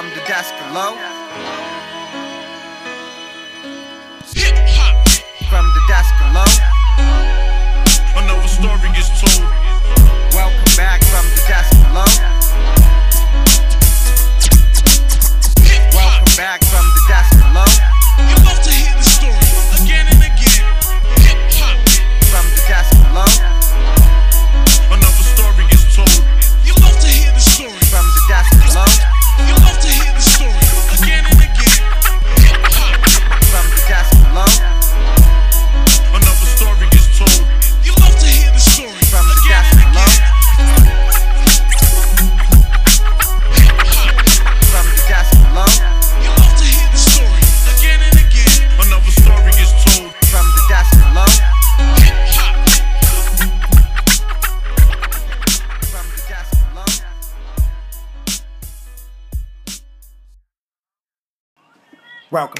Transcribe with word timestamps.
from 0.00 0.08
the 0.14 0.24
desk 0.24 0.54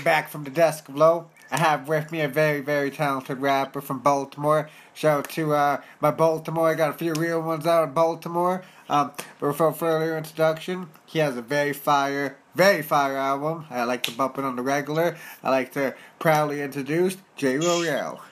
Welcome 0.01 0.13
back 0.13 0.31
from 0.31 0.45
the 0.45 0.51
desk 0.51 0.87
below. 0.87 1.27
I 1.51 1.59
have 1.59 1.87
with 1.87 2.11
me 2.11 2.23
a 2.23 2.29
very, 2.29 2.63
very 2.63 2.91
talented 2.91 3.37
rapper 3.37 3.83
from 3.83 3.99
Baltimore. 3.99 4.71
Shout 4.95 5.19
out 5.19 5.31
to 5.33 5.53
uh, 5.53 5.83
my 6.01 6.11
Baltimore. 6.11 6.71
I 6.71 6.75
got 6.75 6.89
a 6.89 6.95
few 6.95 7.13
real 7.13 7.43
ones 7.43 7.67
out 7.67 7.85
of 7.85 7.95
Baltimore. 7.95 8.63
Um, 8.89 9.13
but 9.39 9.49
without 9.49 9.77
further 9.77 10.17
introduction, 10.17 10.89
he 11.05 11.19
has 11.19 11.37
a 11.37 11.43
very 11.43 11.75
fire, 11.75 12.39
very 12.55 12.81
fire 12.81 13.19
album. 13.19 13.67
I 13.69 13.85
like 13.85 14.03
to 14.05 14.11
bump 14.11 14.39
it 14.39 14.45
on 14.45 14.57
the 14.57 14.63
regular. 14.63 15.19
I 15.43 15.51
like 15.51 15.73
to 15.73 15.95
proudly 16.19 16.63
introduce 16.63 17.19
J. 17.37 17.59
Royale. 17.59 18.23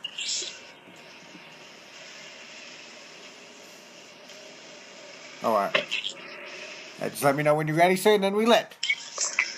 Alright. 5.44 5.76
Uh, 7.02 7.10
just 7.10 7.22
let 7.22 7.36
me 7.36 7.42
know 7.42 7.54
when 7.54 7.68
you're 7.68 7.76
ready, 7.76 7.96
sir, 7.96 8.14
and 8.14 8.24
then 8.24 8.34
we 8.34 8.46
lit. 8.46 8.74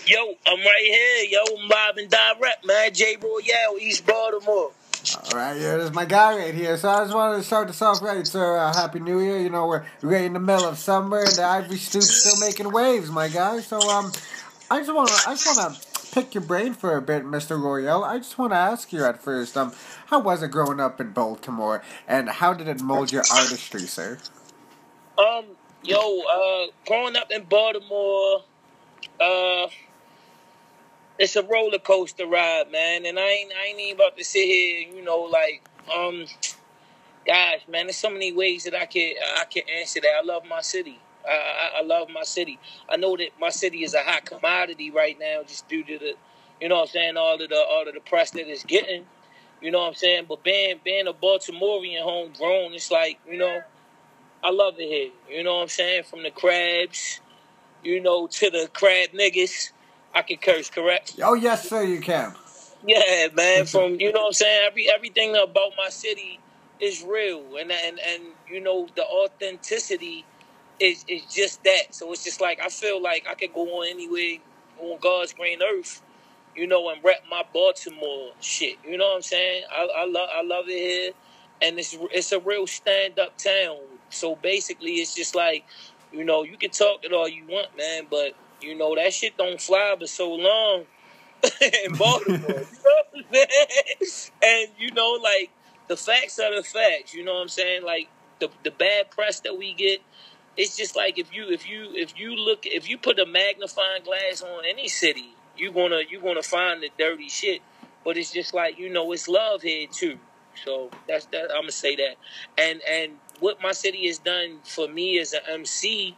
Yo, 0.07 0.35
I'm 0.47 0.59
right 0.59 0.85
here. 0.85 1.25
Yo, 1.29 1.39
I'm 1.59 1.69
live 1.69 1.97
and 1.99 2.11
direct, 2.11 2.67
man. 2.67 2.93
J. 2.93 3.17
Royale, 3.21 3.79
East 3.81 4.07
Baltimore. 4.07 4.73
All 5.15 5.31
right, 5.35 5.55
yeah, 5.55 5.77
this 5.77 5.87
is 5.87 5.93
my 5.93 6.05
guy 6.05 6.37
right 6.37 6.55
here. 6.55 6.77
So 6.77 6.89
I 6.89 7.05
just 7.05 7.15
wanted 7.15 7.37
to 7.37 7.43
start 7.43 7.69
this 7.69 7.81
off 7.83 8.03
right, 8.03 8.27
sir. 8.27 8.57
Uh, 8.57 8.73
Happy 8.73 8.99
New 8.99 9.21
Year. 9.21 9.39
You 9.39 9.51
know, 9.51 9.67
we're 9.67 9.85
right 10.03 10.25
in 10.25 10.33
the 10.33 10.41
middle 10.41 10.65
of 10.65 10.79
summer, 10.79 11.19
and 11.21 11.29
the 11.29 11.45
Ivory 11.45 11.77
Stoop's 11.77 12.11
still 12.11 12.47
making 12.47 12.73
waves, 12.73 13.11
my 13.11 13.29
guy. 13.29 13.61
So 13.61 13.79
um, 13.91 14.11
I 14.71 14.79
just 14.79 14.93
want 14.93 15.09
to, 15.09 15.29
I 15.29 15.35
just 15.35 15.47
want 15.47 15.75
to 15.75 16.13
pick 16.13 16.35
your 16.35 16.43
brain 16.43 16.75
for 16.75 16.97
a 16.97 17.03
bit, 17.03 17.25
Mister 17.25 17.57
Royale. 17.57 18.03
I 18.03 18.19
just 18.19 18.39
want 18.39 18.53
to 18.53 18.57
ask 18.57 18.93
you 18.93 19.05
at 19.05 19.23
first, 19.23 19.57
um, 19.57 19.73
how 20.07 20.21
was 20.21 20.43
it 20.43 20.51
growing 20.51 20.81
up 20.81 21.01
in 21.01 21.11
Baltimore, 21.11 21.83
and 22.09 22.29
how 22.29 22.55
did 22.55 22.69
it 22.69 22.81
mold 22.81 23.13
your 23.13 23.25
artistry, 23.33 23.83
sir? 23.83 24.19
Um, 25.19 25.45
yo, 25.85 26.21
uh, 26.21 26.67
growing 26.87 27.17
up 27.17 27.31
in 27.31 27.45
Baltimore, 27.45 28.45
uh, 29.21 29.67
it's 31.21 31.37
a 31.37 31.45
roller 31.45 31.81
coaster 31.81 32.27
ride, 32.27 32.73
man. 32.73 33.07
And 33.07 33.21
I 33.21 33.29
ain't, 33.29 33.53
I 33.53 33.69
ain't 33.69 33.81
even 33.81 33.97
about 33.99 34.19
to 34.19 34.25
sit 34.25 34.47
here, 34.47 34.89
you 34.97 35.05
know, 35.05 35.21
like, 35.23 35.63
um, 35.97 36.27
gosh, 37.27 37.61
man, 37.69 37.87
there's 37.87 37.97
so 37.99 38.11
many 38.11 38.33
ways 38.33 38.65
that 38.65 38.75
I 38.75 38.87
can, 38.87 39.15
I 39.39 39.45
can 39.47 39.65
answer 39.81 40.01
that. 40.03 40.13
I 40.21 40.25
love 40.25 40.45
my 40.49 40.63
city. 40.63 41.01
I, 41.29 41.33
I, 41.33 41.81
I 41.81 41.83
love 41.85 42.09
my 42.15 42.25
city. 42.25 42.59
I 42.89 42.97
know 42.97 43.17
that 43.19 43.31
my 43.41 43.51
city 43.51 43.85
is 43.85 43.95
a 43.95 44.03
hot 44.03 44.27
commodity 44.27 44.91
right 44.91 45.19
now, 45.21 45.43
just 45.47 45.69
due 45.69 45.85
to 45.85 45.99
the, 45.99 46.15
you 46.61 46.69
know, 46.69 46.77
what 46.77 46.83
I'm 46.83 46.89
saying 46.89 47.19
all 47.19 47.43
of 47.43 47.49
the, 47.51 47.57
all 47.57 47.89
of 47.89 47.95
the 47.95 48.01
press 48.01 48.33
that 48.33 48.51
it's 48.51 48.65
getting. 48.65 49.07
You 49.63 49.71
know 49.73 49.81
what 49.81 49.89
I'm 49.89 49.95
saying? 49.95 50.27
But 50.29 50.45
being, 50.45 50.81
being 50.85 51.09
a 51.09 51.15
Baltimorean 51.15 52.03
homegrown, 52.03 52.75
it's 52.75 52.91
like, 52.91 53.21
you 53.31 53.39
know. 53.39 53.61
I 54.43 54.53
love 54.53 54.77
it 54.79 54.89
here. 54.89 55.13
You 55.39 55.45
know 55.45 55.57
what 55.57 55.63
I'm 55.65 55.69
saying? 55.69 56.05
From 56.05 56.25
the 56.25 56.33
crabs, 56.33 57.21
you 57.85 58.03
know, 58.03 58.27
to 58.29 58.51
the 58.51 58.71
crab 58.73 59.11
niggas. 59.11 59.73
I 60.15 60.23
can 60.23 60.39
curse, 60.39 60.71
correct? 60.71 61.17
Oh 61.23 61.35
yes, 61.35 61.69
sir, 61.69 61.83
you 61.85 62.01
can. 62.01 62.35
Yeah, 62.87 63.29
man. 63.35 63.67
From 63.67 63.97
you 64.01 64.13
know 64.13 64.23
what 64.23 64.27
I'm 64.29 64.33
saying? 64.33 64.67
Every 64.67 64.91
everything 64.91 65.37
about 65.37 65.73
my 65.77 65.91
city 65.91 66.41
is 66.81 67.03
real, 67.03 67.43
and 67.61 67.71
and 67.73 68.01
and 68.01 68.23
you 68.51 68.61
know 68.61 68.89
the 68.97 69.05
authenticity 69.05 70.25
is 70.81 71.05
is 71.09 71.23
just 71.33 71.63
that. 71.65 71.95
So 71.95 72.13
it's 72.13 72.25
just 72.25 72.41
like 72.41 72.61
I 72.61 72.69
feel 72.69 73.03
like 73.03 73.27
I 73.31 73.35
could 73.35 73.53
go 73.55 73.63
on 73.81 73.89
anywhere 73.89 74.39
on 74.81 74.99
God's 75.01 75.35
green 75.35 75.61
earth, 75.63 76.03
you 76.57 76.67
know, 76.67 76.89
and 76.91 77.03
rep 77.05 77.23
my 77.31 77.45
Baltimore 77.53 78.33
shit. 78.41 78.79
You 78.89 78.99
know 78.99 79.09
what 79.09 79.17
I'm 79.17 79.23
saying? 79.23 79.65
I, 79.71 79.89
I 79.99 80.07
love 80.07 80.29
I 80.35 80.43
love 80.43 80.65
it 80.69 80.79
here, 80.79 81.13
and 81.63 81.79
it's 81.79 81.97
it's 82.13 82.33
a 82.33 82.41
real 82.41 82.67
stand 82.67 83.19
up 83.19 83.37
town. 83.39 83.79
So 84.11 84.37
basically, 84.37 84.95
it's 84.95 85.15
just 85.15 85.35
like 85.35 85.65
you 86.13 86.25
know 86.25 86.45
you 86.45 86.57
can 86.57 86.71
talk 86.71 87.05
it 87.05 87.13
all 87.13 87.29
you 87.29 87.45
want, 87.47 87.77
man, 87.77 88.07
but 88.11 88.33
you 88.63 88.75
know 88.75 88.95
that 88.95 89.13
shit 89.13 89.37
don't 89.37 89.61
fly 89.61 89.95
for 89.99 90.07
so 90.07 90.33
long 90.33 90.85
in 91.85 91.93
Baltimore. 91.95 92.41
you 92.49 93.23
know? 93.33 93.45
And 94.43 94.69
you 94.79 94.91
know, 94.93 95.19
like 95.23 95.51
the 95.89 95.97
facts 95.97 96.39
are 96.39 96.55
the 96.55 96.63
facts. 96.63 97.15
You 97.15 97.25
know 97.25 97.35
what 97.35 97.43
I'm 97.43 97.49
saying? 97.49 97.85
Like 97.85 98.09
the 98.39 98.49
the 98.63 98.71
bad 98.71 99.11
press 99.11 99.41
that 99.41 99.57
we 99.57 99.75
get. 99.75 100.01
It's 100.57 100.77
just 100.77 100.97
like 100.97 101.19
if 101.19 101.35
you 101.35 101.49
if 101.51 101.69
you 101.69 101.91
if 101.95 102.19
you 102.19 102.35
look 102.35 102.67
if 102.67 102.89
you 102.89 102.99
put 102.99 103.19
a 103.19 103.27
magnifying 103.27 104.03
glass 104.05 104.43
on 104.43 104.65
any 104.69 104.89
city, 104.89 105.35
you're 105.57 105.73
gonna 105.73 106.01
you're 106.09 106.23
gonna 106.23 106.43
find 106.43 106.83
the 106.83 106.91
dirty 106.99 107.29
shit. 107.29 107.63
But 108.05 108.17
it's 108.17 108.33
just 108.33 108.55
like 108.55 108.79
you 108.79 108.89
know, 108.91 109.13
it's 109.13 109.29
love 109.29 109.63
here 109.63 109.87
too. 109.91 110.19
So 110.65 110.91
that's 111.07 111.27
that. 111.27 111.51
I'm 111.51 111.63
gonna 111.63 111.73
say 111.73 111.97
that. 111.97 112.17
And 112.59 112.81
and 112.89 113.13
what 113.41 113.63
my 113.63 113.73
city 113.73 114.07
has 114.07 114.19
done 114.19 114.59
for 114.65 114.89
me 114.89 115.19
as 115.19 115.33
an 115.33 115.41
MC, 115.49 116.17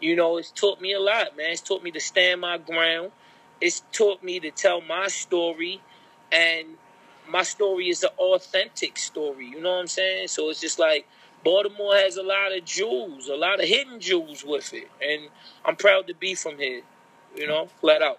you 0.00 0.16
know, 0.16 0.36
it's 0.36 0.50
taught 0.50 0.80
me 0.80 0.92
a 0.92 1.00
lot, 1.00 1.36
man. 1.36 1.50
It's 1.50 1.60
taught 1.60 1.82
me 1.82 1.90
to 1.92 2.00
stand 2.00 2.40
my 2.40 2.58
ground. 2.58 3.12
It's 3.60 3.82
taught 3.92 4.22
me 4.22 4.40
to 4.40 4.50
tell 4.50 4.80
my 4.80 5.08
story, 5.08 5.80
and 6.30 6.68
my 7.28 7.42
story 7.42 7.88
is 7.88 8.02
an 8.02 8.10
authentic 8.18 8.98
story. 8.98 9.46
You 9.48 9.60
know 9.60 9.72
what 9.72 9.80
I'm 9.80 9.86
saying? 9.86 10.28
So 10.28 10.50
it's 10.50 10.60
just 10.60 10.78
like 10.78 11.06
Baltimore 11.44 11.94
has 11.94 12.16
a 12.16 12.22
lot 12.22 12.56
of 12.56 12.64
jewels, 12.64 13.28
a 13.28 13.36
lot 13.36 13.60
of 13.60 13.68
hidden 13.68 14.00
jewels 14.00 14.44
with 14.44 14.72
it, 14.74 14.90
and 15.00 15.28
I'm 15.64 15.76
proud 15.76 16.08
to 16.08 16.14
be 16.14 16.34
from 16.34 16.58
here. 16.58 16.82
You 17.34 17.46
know, 17.46 17.66
flat 17.80 18.02
out. 18.02 18.18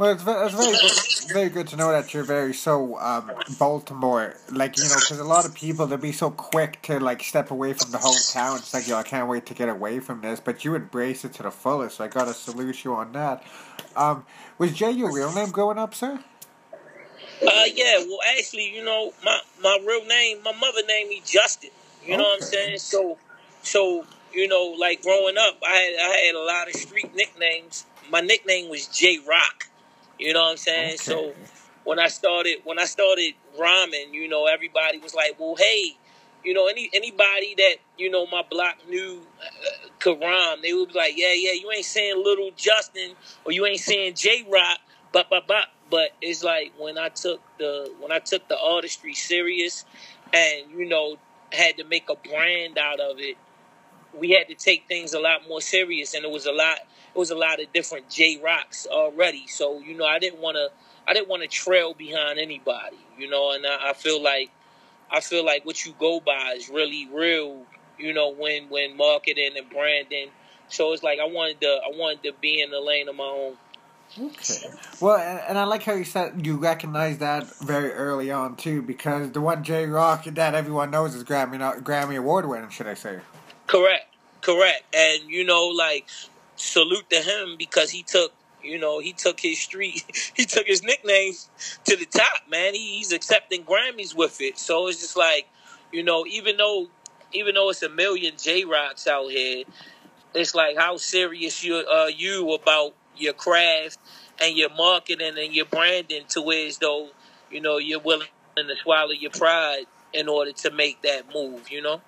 Well, 0.00 0.12
it's, 0.12 0.24
it's 0.26 0.54
very 0.54 0.72
good, 0.72 1.34
very 1.34 1.48
good 1.50 1.66
to 1.68 1.76
know 1.76 1.92
that 1.92 2.14
you're 2.14 2.24
very 2.24 2.54
so 2.54 2.98
um, 2.98 3.30
Baltimore, 3.58 4.34
like 4.50 4.78
you 4.78 4.84
know, 4.84 4.94
because 4.94 5.18
a 5.18 5.24
lot 5.24 5.44
of 5.44 5.54
people 5.54 5.86
they'll 5.86 5.98
be 5.98 6.10
so 6.10 6.30
quick 6.30 6.80
to 6.84 6.98
like 6.98 7.22
step 7.22 7.50
away 7.50 7.74
from 7.74 7.90
the 7.90 7.98
hometown. 7.98 8.56
It's 8.56 8.72
like, 8.72 8.88
yo, 8.88 8.96
I 8.96 9.02
can't 9.02 9.28
wait 9.28 9.44
to 9.44 9.52
get 9.52 9.68
away 9.68 10.00
from 10.00 10.22
this, 10.22 10.40
but 10.40 10.64
you 10.64 10.74
embrace 10.74 11.26
it 11.26 11.34
to 11.34 11.42
the 11.42 11.50
fullest. 11.50 11.98
So 11.98 12.04
I 12.04 12.08
gotta 12.08 12.32
salute 12.32 12.82
you 12.82 12.94
on 12.94 13.12
that. 13.12 13.44
Um, 13.94 14.24
was 14.56 14.72
Jay 14.72 14.90
your 14.90 15.12
real 15.12 15.34
name 15.34 15.50
growing 15.50 15.76
up, 15.76 15.94
sir? 15.94 16.18
Uh, 17.42 17.64
yeah. 17.74 17.98
Well, 17.98 18.20
actually, 18.38 18.74
you 18.74 18.82
know, 18.82 19.12
my 19.22 19.38
my 19.62 19.78
real 19.86 20.06
name, 20.06 20.42
my 20.42 20.52
mother 20.52 20.80
named 20.88 21.10
me 21.10 21.20
Justin. 21.26 21.72
You 22.06 22.16
know 22.16 22.22
what 22.22 22.42
I'm 22.42 22.48
saying? 22.48 22.78
So, 22.78 23.18
so 23.62 24.06
you 24.32 24.48
know, 24.48 24.74
like 24.78 25.02
growing 25.02 25.36
up, 25.36 25.58
I 25.62 25.72
had 25.72 26.10
I 26.10 26.16
had 26.24 26.34
a 26.36 26.42
lot 26.42 26.68
of 26.68 26.74
street 26.74 27.14
nicknames. 27.14 27.84
My 28.10 28.22
nickname 28.22 28.70
was 28.70 28.86
J 28.86 29.18
Rock. 29.28 29.66
You 30.20 30.34
know 30.34 30.42
what 30.42 30.52
I'm 30.52 30.56
saying? 30.58 30.98
So 30.98 31.34
when 31.84 31.98
I 31.98 32.08
started 32.08 32.58
when 32.64 32.78
I 32.78 32.84
started 32.84 33.34
rhyming, 33.58 34.14
you 34.14 34.28
know, 34.28 34.46
everybody 34.46 34.98
was 34.98 35.14
like, 35.14 35.36
"Well, 35.38 35.56
hey." 35.56 35.96
You 36.44 36.54
know, 36.54 36.68
any 36.68 36.90
anybody 36.94 37.54
that 37.58 37.76
you 37.98 38.10
know 38.10 38.26
my 38.26 38.42
block 38.50 38.76
knew 38.88 39.20
uh, 39.42 39.88
could 39.98 40.20
rhyme, 40.22 40.60
they 40.62 40.72
would 40.72 40.88
be 40.90 40.94
like, 40.98 41.12
"Yeah, 41.16 41.34
yeah, 41.34 41.52
you 41.52 41.70
ain't 41.70 41.84
saying 41.84 42.16
Little 42.24 42.50
Justin 42.56 43.12
or 43.44 43.52
you 43.52 43.66
ain't 43.66 43.80
saying 43.80 44.14
J 44.14 44.46
Rock, 44.50 44.78
but 45.12 45.28
but 45.30 45.46
but." 45.46 45.66
But 45.90 46.10
it's 46.22 46.44
like 46.44 46.72
when 46.78 46.98
I 46.98 47.08
took 47.10 47.40
the 47.58 47.92
when 48.00 48.12
I 48.12 48.20
took 48.20 48.48
the 48.48 48.58
artistry 48.58 49.14
serious, 49.14 49.84
and 50.32 50.70
you 50.70 50.88
know 50.88 51.16
had 51.52 51.76
to 51.78 51.84
make 51.84 52.08
a 52.10 52.14
brand 52.16 52.78
out 52.78 53.00
of 53.00 53.18
it. 53.18 53.36
We 54.18 54.30
had 54.30 54.48
to 54.48 54.54
take 54.54 54.86
things 54.88 55.14
a 55.14 55.20
lot 55.20 55.48
more 55.48 55.60
serious, 55.60 56.14
and 56.14 56.24
it 56.24 56.30
was 56.30 56.46
a 56.46 56.52
lot. 56.52 56.78
It 57.14 57.18
was 57.18 57.30
a 57.30 57.36
lot 57.36 57.60
of 57.60 57.72
different 57.72 58.08
J 58.08 58.40
Rocks 58.42 58.86
already. 58.90 59.46
So 59.46 59.78
you 59.80 59.96
know, 59.96 60.06
I 60.06 60.18
didn't 60.18 60.40
want 60.40 60.56
to. 60.56 60.68
I 61.08 61.12
didn't 61.12 61.28
want 61.28 61.42
to 61.42 61.48
trail 61.48 61.94
behind 61.94 62.38
anybody. 62.38 62.98
You 63.18 63.28
know, 63.28 63.52
and 63.52 63.66
I, 63.66 63.90
I 63.90 63.92
feel 63.92 64.22
like 64.22 64.50
I 65.10 65.20
feel 65.20 65.44
like 65.44 65.64
what 65.64 65.84
you 65.84 65.94
go 65.98 66.20
by 66.20 66.54
is 66.56 66.68
really 66.68 67.08
real. 67.12 67.62
You 67.98 68.12
know, 68.12 68.32
when 68.32 68.68
when 68.68 68.96
marketing 68.96 69.52
and 69.56 69.68
branding. 69.70 70.30
So 70.68 70.92
it's 70.92 71.02
like 71.02 71.18
I 71.18 71.24
wanted 71.24 71.60
to 71.62 71.66
I 71.66 71.90
wanted 71.96 72.22
to 72.24 72.32
be 72.40 72.62
in 72.62 72.70
the 72.70 72.80
lane 72.80 73.08
of 73.08 73.16
my 73.16 73.24
own. 73.24 73.56
Okay. 74.18 74.68
Well, 75.00 75.18
and, 75.18 75.40
and 75.50 75.58
I 75.58 75.64
like 75.64 75.82
how 75.84 75.94
you 75.94 76.04
said 76.04 76.44
you 76.44 76.56
recognize 76.56 77.18
that 77.18 77.46
very 77.58 77.92
early 77.92 78.30
on 78.30 78.56
too, 78.56 78.82
because 78.82 79.30
the 79.32 79.40
one 79.40 79.62
J 79.62 79.86
Rock 79.86 80.24
that 80.24 80.54
everyone 80.54 80.90
knows 80.90 81.14
is 81.14 81.22
Grammy 81.22 81.58
Grammy 81.82 82.16
Award 82.16 82.46
winning, 82.46 82.70
should 82.70 82.88
I 82.88 82.94
say? 82.94 83.20
Correct, 83.70 84.06
correct, 84.40 84.82
and 84.92 85.30
you 85.30 85.44
know, 85.44 85.68
like 85.68 86.08
salute 86.56 87.08
to 87.10 87.18
him 87.22 87.54
because 87.56 87.90
he 87.90 88.02
took. 88.02 88.32
You 88.62 88.78
know, 88.78 88.98
he 88.98 89.14
took 89.14 89.40
his 89.40 89.58
street, 89.58 90.04
he 90.36 90.44
took 90.44 90.66
his 90.66 90.82
nicknames 90.82 91.48
to 91.86 91.96
the 91.96 92.04
top, 92.04 92.42
man. 92.50 92.74
He, 92.74 92.98
he's 92.98 93.10
accepting 93.10 93.64
Grammys 93.64 94.14
with 94.14 94.42
it. 94.42 94.58
So 94.58 94.88
it's 94.88 95.00
just 95.00 95.16
like, 95.16 95.48
you 95.92 96.02
know, 96.02 96.26
even 96.26 96.58
though, 96.58 96.88
even 97.32 97.54
though 97.54 97.70
it's 97.70 97.82
a 97.82 97.88
million 97.88 98.34
J 98.36 98.64
Rocks 98.66 99.06
out 99.06 99.30
here, 99.30 99.64
it's 100.34 100.54
like 100.54 100.76
how 100.76 100.98
serious 100.98 101.64
you 101.64 101.76
are 101.76 102.10
you 102.10 102.52
about 102.52 102.94
your 103.16 103.32
craft 103.32 103.98
and 104.42 104.56
your 104.56 104.70
marketing 104.74 105.38
and 105.38 105.54
your 105.54 105.66
branding 105.66 106.24
to 106.30 106.42
where 106.42 106.66
as 106.66 106.78
though 106.78 107.08
you 107.50 107.62
know 107.62 107.78
you're 107.78 108.00
willing 108.00 108.28
to 108.56 108.76
swallow 108.82 109.12
your 109.12 109.30
pride 109.30 109.84
in 110.12 110.28
order 110.28 110.52
to 110.52 110.70
make 110.70 111.00
that 111.02 111.32
move. 111.32 111.70
You 111.70 111.82
know. 111.82 112.02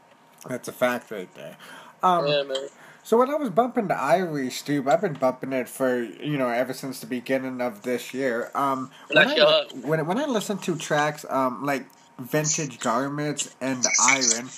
That's 0.49 0.69
a 0.69 0.73
fact 0.73 1.11
right 1.11 1.33
there. 1.35 1.57
Um, 2.03 2.27
yeah, 2.27 2.43
man. 2.43 2.69
So 3.05 3.19
when 3.19 3.31
I 3.31 3.35
was 3.35 3.51
bumping 3.51 3.89
the 3.89 4.01
Ivory 4.01 4.51
Stoop, 4.51 4.87
I've 4.87 5.01
been 5.01 5.15
bumping 5.15 5.53
it 5.53 5.69
for 5.69 6.03
you 6.03 6.39
know 6.39 6.49
ever 6.49 6.73
since 6.73 7.01
the 7.01 7.07
beginning 7.07 7.61
of 7.61 7.83
this 7.83 8.15
year. 8.15 8.51
Um, 8.55 8.91
when 9.09 9.29
I, 9.29 9.67
when 9.83 10.07
when 10.07 10.19
I 10.19 10.27
listen 10.27 10.59
to 10.59 10.77
tracks 10.77 11.25
um 11.29 11.65
like 11.65 11.87
Vintage 12.19 12.79
Garments 12.79 13.55
and 13.61 13.83
the 13.83 13.91
Iron, 13.99 14.49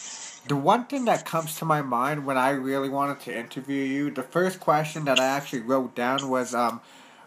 the 0.46 0.56
one 0.56 0.84
thing 0.84 1.06
that 1.06 1.24
comes 1.24 1.56
to 1.56 1.64
my 1.64 1.80
mind 1.80 2.26
when 2.26 2.36
I 2.36 2.50
really 2.50 2.90
wanted 2.90 3.20
to 3.20 3.36
interview 3.36 3.82
you, 3.82 4.10
the 4.10 4.22
first 4.22 4.60
question 4.60 5.04
that 5.06 5.18
I 5.18 5.24
actually 5.24 5.60
wrote 5.60 5.94
down 5.94 6.28
was 6.28 6.54
um, 6.54 6.80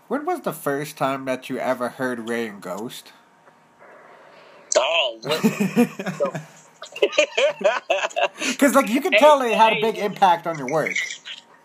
when 0.07 0.25
was 0.25 0.41
the 0.41 0.53
first 0.53 0.97
time 0.97 1.25
that 1.25 1.49
you 1.49 1.57
ever 1.57 1.89
heard 1.89 2.29
Rae 2.29 2.47
and 2.47 2.61
Ghost? 2.61 3.11
Oh, 4.75 5.19
what? 5.23 6.41
Because 8.51 8.75
like 8.75 8.89
you 8.89 9.01
can 9.01 9.13
hey, 9.13 9.19
tell 9.19 9.41
it 9.41 9.53
had 9.53 9.73
hey, 9.73 9.79
a 9.79 9.81
big 9.81 9.97
impact 9.97 10.47
on 10.47 10.57
your 10.57 10.67
work. 10.67 10.95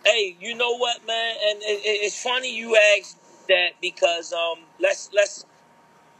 Hey, 0.04 0.36
you 0.40 0.54
know 0.54 0.76
what, 0.76 1.06
man? 1.06 1.34
And 1.50 1.62
it, 1.62 1.80
it's 1.84 2.22
funny 2.22 2.56
you 2.56 2.76
asked 2.98 3.16
that 3.48 3.72
because 3.80 4.32
um, 4.32 4.58
let's 4.80 5.10
let's 5.14 5.46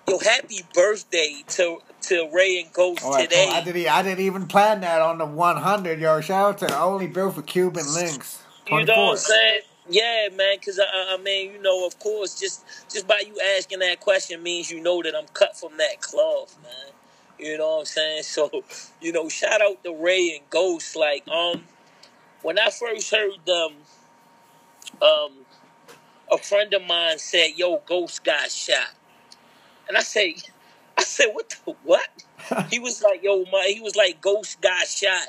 yo 0.09 0.19
happy 0.19 0.61
birthday 0.75 1.43
to 1.49 1.79
to 2.03 2.29
Rae 2.33 2.63
and 2.63 2.73
Ghost 2.73 3.03
right, 3.05 3.29
today. 3.29 3.49
I 3.51 3.63
didn't 3.63 3.89
I 3.89 4.03
didn't 4.03 4.25
even 4.25 4.47
plan 4.47 4.81
that 4.81 5.01
on 5.01 5.19
the 5.19 5.27
one 5.27 5.57
hundred. 5.57 6.01
Yo, 6.01 6.21
shout 6.21 6.63
out 6.63 6.69
to 6.69 6.79
only 6.79 7.07
built 7.07 7.35
for 7.35 7.43
Cuban 7.43 7.85
Linx. 7.85 8.39
24. 8.67 8.81
You 8.81 8.87
know 8.87 9.05
what 9.05 9.11
I'm 9.13 9.17
saying? 9.19 9.61
Yeah, 9.89 10.29
man. 10.37 10.57
Because 10.59 10.79
I, 10.79 11.15
I 11.15 11.17
mean, 11.23 11.53
you 11.53 11.63
know, 11.63 11.87
of 11.87 11.99
course, 11.99 12.39
just 12.39 12.65
just 12.91 13.07
by 13.09 13.23
you 13.27 13.37
asking 13.57 13.81
that 13.81 14.01
question 14.01 14.43
means 14.43 14.71
you 14.71 14.81
know 14.81 15.03
that 15.03 15.15
I'm 15.17 15.27
cut 15.35 15.57
from 15.57 15.77
that 15.79 16.01
cloth, 16.01 16.57
man. 16.63 16.92
You 17.43 17.59
know 17.59 17.71
what 17.71 17.81
I'm 17.81 17.85
saying? 17.87 18.23
So, 18.23 18.51
you 19.01 19.13
know, 19.13 19.29
shout 19.29 19.61
out 19.61 19.83
to 19.83 19.93
Rae 19.93 20.37
and 20.37 20.49
Ghost. 20.49 20.95
Like, 20.95 21.27
um, 21.27 21.65
when 22.43 22.57
I 22.57 22.71
first 22.71 23.11
heard 23.11 23.33
them, 23.45 23.73
um, 25.03 25.33
a 26.31 26.39
friend 26.39 26.73
of 26.73 26.83
mine 26.87 27.19
said, 27.19 27.49
"Yo, 27.57 27.79
Ghost 27.85 28.23
got 28.23 28.49
shot," 28.51 28.91
and 29.89 29.97
I 29.97 30.03
say, 30.03 30.37
I 30.99 31.03
said, 31.03 31.31
"What 31.33 31.51
the 31.51 31.73
what?" 31.83 32.09
he 32.71 32.79
was 32.79 33.03
like, 33.03 33.25
"Yo, 33.25 33.45
my," 33.51 33.73
he 33.75 33.81
was 33.81 33.97
like, 33.97 34.21
"Ghost 34.21 34.61
got 34.61 34.87
shot," 34.87 35.27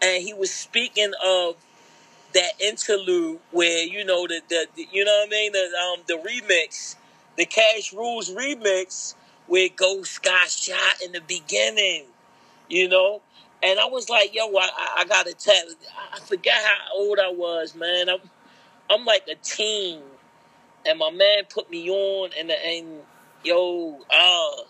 and 0.00 0.22
he 0.22 0.32
was 0.32 0.52
speaking 0.52 1.12
of 1.24 1.56
that 2.32 2.52
interlude 2.60 3.40
where 3.50 3.84
you 3.84 4.04
know 4.04 4.26
the, 4.28 4.40
the, 4.48 4.66
the 4.76 4.88
you 4.92 5.04
know 5.04 5.12
what 5.12 5.28
I 5.28 5.30
mean 5.30 5.52
the 5.52 5.70
um 5.76 6.04
the 6.06 6.28
remix, 6.28 6.94
the 7.36 7.44
Cash 7.44 7.92
Rules 7.92 8.30
remix 8.30 9.14
where 9.50 9.68
Ghost 9.76 10.22
got 10.22 10.48
shot 10.50 11.02
in 11.04 11.12
the 11.12 11.22
beginning, 11.22 12.06
you 12.70 12.88
know? 12.88 13.22
And 13.62 13.80
I 13.80 13.86
was 13.86 14.08
like, 14.08 14.34
yo, 14.34 14.46
I, 14.56 14.70
I 14.98 15.04
gotta 15.06 15.34
tell 15.34 15.62
I 16.14 16.20
forgot 16.20 16.54
how 16.54 16.98
old 16.98 17.18
I 17.18 17.30
was, 17.30 17.74
man. 17.74 18.08
I'm 18.10 18.20
I'm 18.90 19.04
like 19.04 19.28
a 19.28 19.36
teen. 19.36 20.00
And 20.86 20.98
my 20.98 21.10
man 21.10 21.44
put 21.50 21.70
me 21.70 21.90
on 21.90 22.30
and 22.38 22.50
and 22.50 23.00
yo, 23.44 24.00
uh 24.10 24.62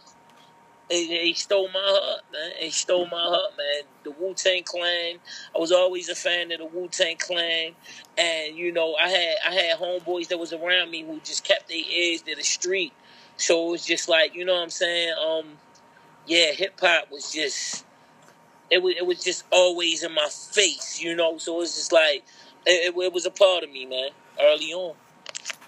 he, 0.90 1.06
he 1.06 1.34
stole 1.34 1.68
my 1.68 1.80
heart, 1.82 2.22
man. 2.32 2.52
He 2.60 2.70
stole 2.70 3.06
my 3.06 3.22
heart, 3.22 3.52
man. 3.56 3.82
The 4.04 4.10
Wu 4.12 4.34
Tang 4.34 4.62
Clan. 4.64 5.16
I 5.54 5.58
was 5.58 5.72
always 5.72 6.08
a 6.08 6.14
fan 6.14 6.52
of 6.52 6.58
the 6.58 6.66
Wu 6.66 6.88
Tang 6.88 7.16
Clan, 7.16 7.72
and 8.18 8.56
you 8.56 8.72
know, 8.72 8.94
I 8.96 9.08
had 9.08 9.36
I 9.48 9.54
had 9.54 9.78
homeboys 9.78 10.28
that 10.28 10.38
was 10.38 10.52
around 10.52 10.90
me 10.90 11.02
who 11.02 11.20
just 11.20 11.44
kept 11.44 11.68
their 11.68 11.78
ears 11.78 12.22
to 12.22 12.34
the 12.36 12.42
street, 12.42 12.92
so 13.40 13.68
it 13.68 13.70
was 13.70 13.86
just 13.86 14.08
like, 14.08 14.34
you 14.34 14.44
know 14.44 14.54
what 14.54 14.62
I'm 14.62 14.70
saying? 14.70 15.14
Um, 15.20 15.46
yeah, 16.26 16.52
hip 16.52 16.78
hop 16.80 17.10
was 17.10 17.32
just 17.32 17.84
it 18.70 18.82
was 18.82 18.94
it 18.96 19.06
was 19.06 19.22
just 19.22 19.44
always 19.50 20.02
in 20.02 20.14
my 20.14 20.28
face, 20.28 21.00
you 21.00 21.14
know. 21.14 21.38
So 21.38 21.56
it 21.56 21.58
was 21.58 21.74
just 21.74 21.92
like 21.92 22.24
it, 22.66 22.94
it, 22.94 22.98
it 22.98 23.12
was 23.12 23.26
a 23.26 23.30
part 23.30 23.64
of 23.64 23.70
me, 23.70 23.86
man, 23.86 24.10
early 24.40 24.72
on. 24.72 24.94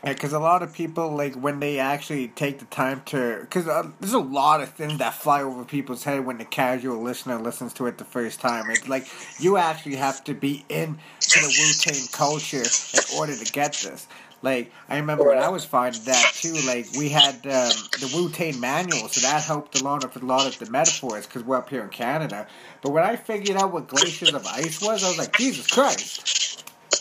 Yeah, 0.05 0.13
Because 0.13 0.33
a 0.33 0.39
lot 0.39 0.63
of 0.63 0.73
people, 0.73 1.11
like, 1.15 1.35
when 1.35 1.61
they 1.61 1.79
actually 1.79 2.29
take 2.29 2.59
the 2.59 2.65
time 2.67 3.03
to. 3.07 3.39
Because 3.43 3.69
uh, 3.69 3.91
there's 4.01 4.13
a 4.13 4.19
lot 4.19 4.61
of 4.61 4.71
things 4.71 4.99
that 4.99 5.15
fly 5.15 5.43
over 5.43 5.65
people's 5.65 6.05
head 6.05 6.25
when 6.27 6.39
the 6.39 6.45
casual 6.45 7.03
listener 7.03 7.39
listens 7.39 7.73
to 7.75 7.87
it 7.87 7.99
the 7.99 8.05
first 8.05 8.41
time. 8.41 8.71
It's 8.71 8.89
like 8.89 9.07
you 9.39 9.57
actually 9.57 9.97
have 9.97 10.25
to 10.25 10.35
be 10.35 10.65
in 10.69 10.99
to 11.29 11.41
the 11.41 11.51
Wu 11.51 11.75
Tang 11.75 12.09
culture 12.09 12.75
in 12.93 13.01
order 13.09 13.37
to 13.37 13.45
get 13.45 13.81
this. 13.81 14.07
Like 14.43 14.73
I 14.89 14.99
remember 14.99 15.29
when 15.29 15.39
I 15.39 15.49
was 15.49 15.65
finding 15.65 16.03
that 16.05 16.33
too. 16.35 16.61
Like 16.63 16.89
we 16.93 17.09
had 17.09 17.47
um, 17.47 17.89
the 18.01 18.11
Wu 18.13 18.29
Tang 18.29 18.59
manual, 18.59 19.09
so 19.09 19.21
that 19.21 19.45
helped 19.45 19.75
a 19.77 19.79
lot 19.79 20.05
of 20.05 20.21
a 20.21 20.27
lot 20.27 20.47
of 20.47 20.59
the 20.59 20.67
metaphors 20.71 21.27
because 21.27 21.45
we're 21.45 21.57
up 21.57 21.71
here 21.71 21.83
in 21.83 21.91
Canada. 21.91 22.49
But 22.83 22.91
when 22.91 23.05
I 23.05 23.17
figured 23.17 23.57
out 23.57 23.73
what 23.73 23.87
glaciers 23.87 24.35
of 24.35 24.45
ice 24.47 24.81
was, 24.81 25.05
I 25.05 25.09
was 25.09 25.19
like, 25.19 25.37
Jesus 25.37 25.69
Christ! 25.69 26.25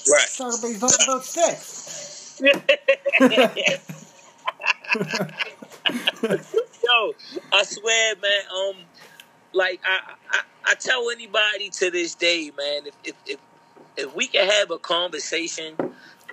Right. 0.08 0.28
Somebody's 0.28 0.80
talking 0.80 1.04
about 1.04 1.26
sticks. 1.26 2.42
Yo, 6.84 7.16
I 7.52 7.64
swear, 7.64 8.16
man. 8.16 8.42
Um, 8.56 8.76
like 9.54 9.82
I, 9.86 10.14
I, 10.32 10.42
I 10.66 10.76
tell 10.76 11.10
anybody 11.10 11.70
to 11.70 11.92
this 11.92 12.16
day, 12.16 12.52
man, 12.58 12.88
if 12.88 12.96
if 13.04 13.16
if, 13.26 13.40
if 13.98 14.16
we 14.16 14.28
can 14.28 14.48
have 14.48 14.72
a 14.72 14.78
conversation 14.78 15.76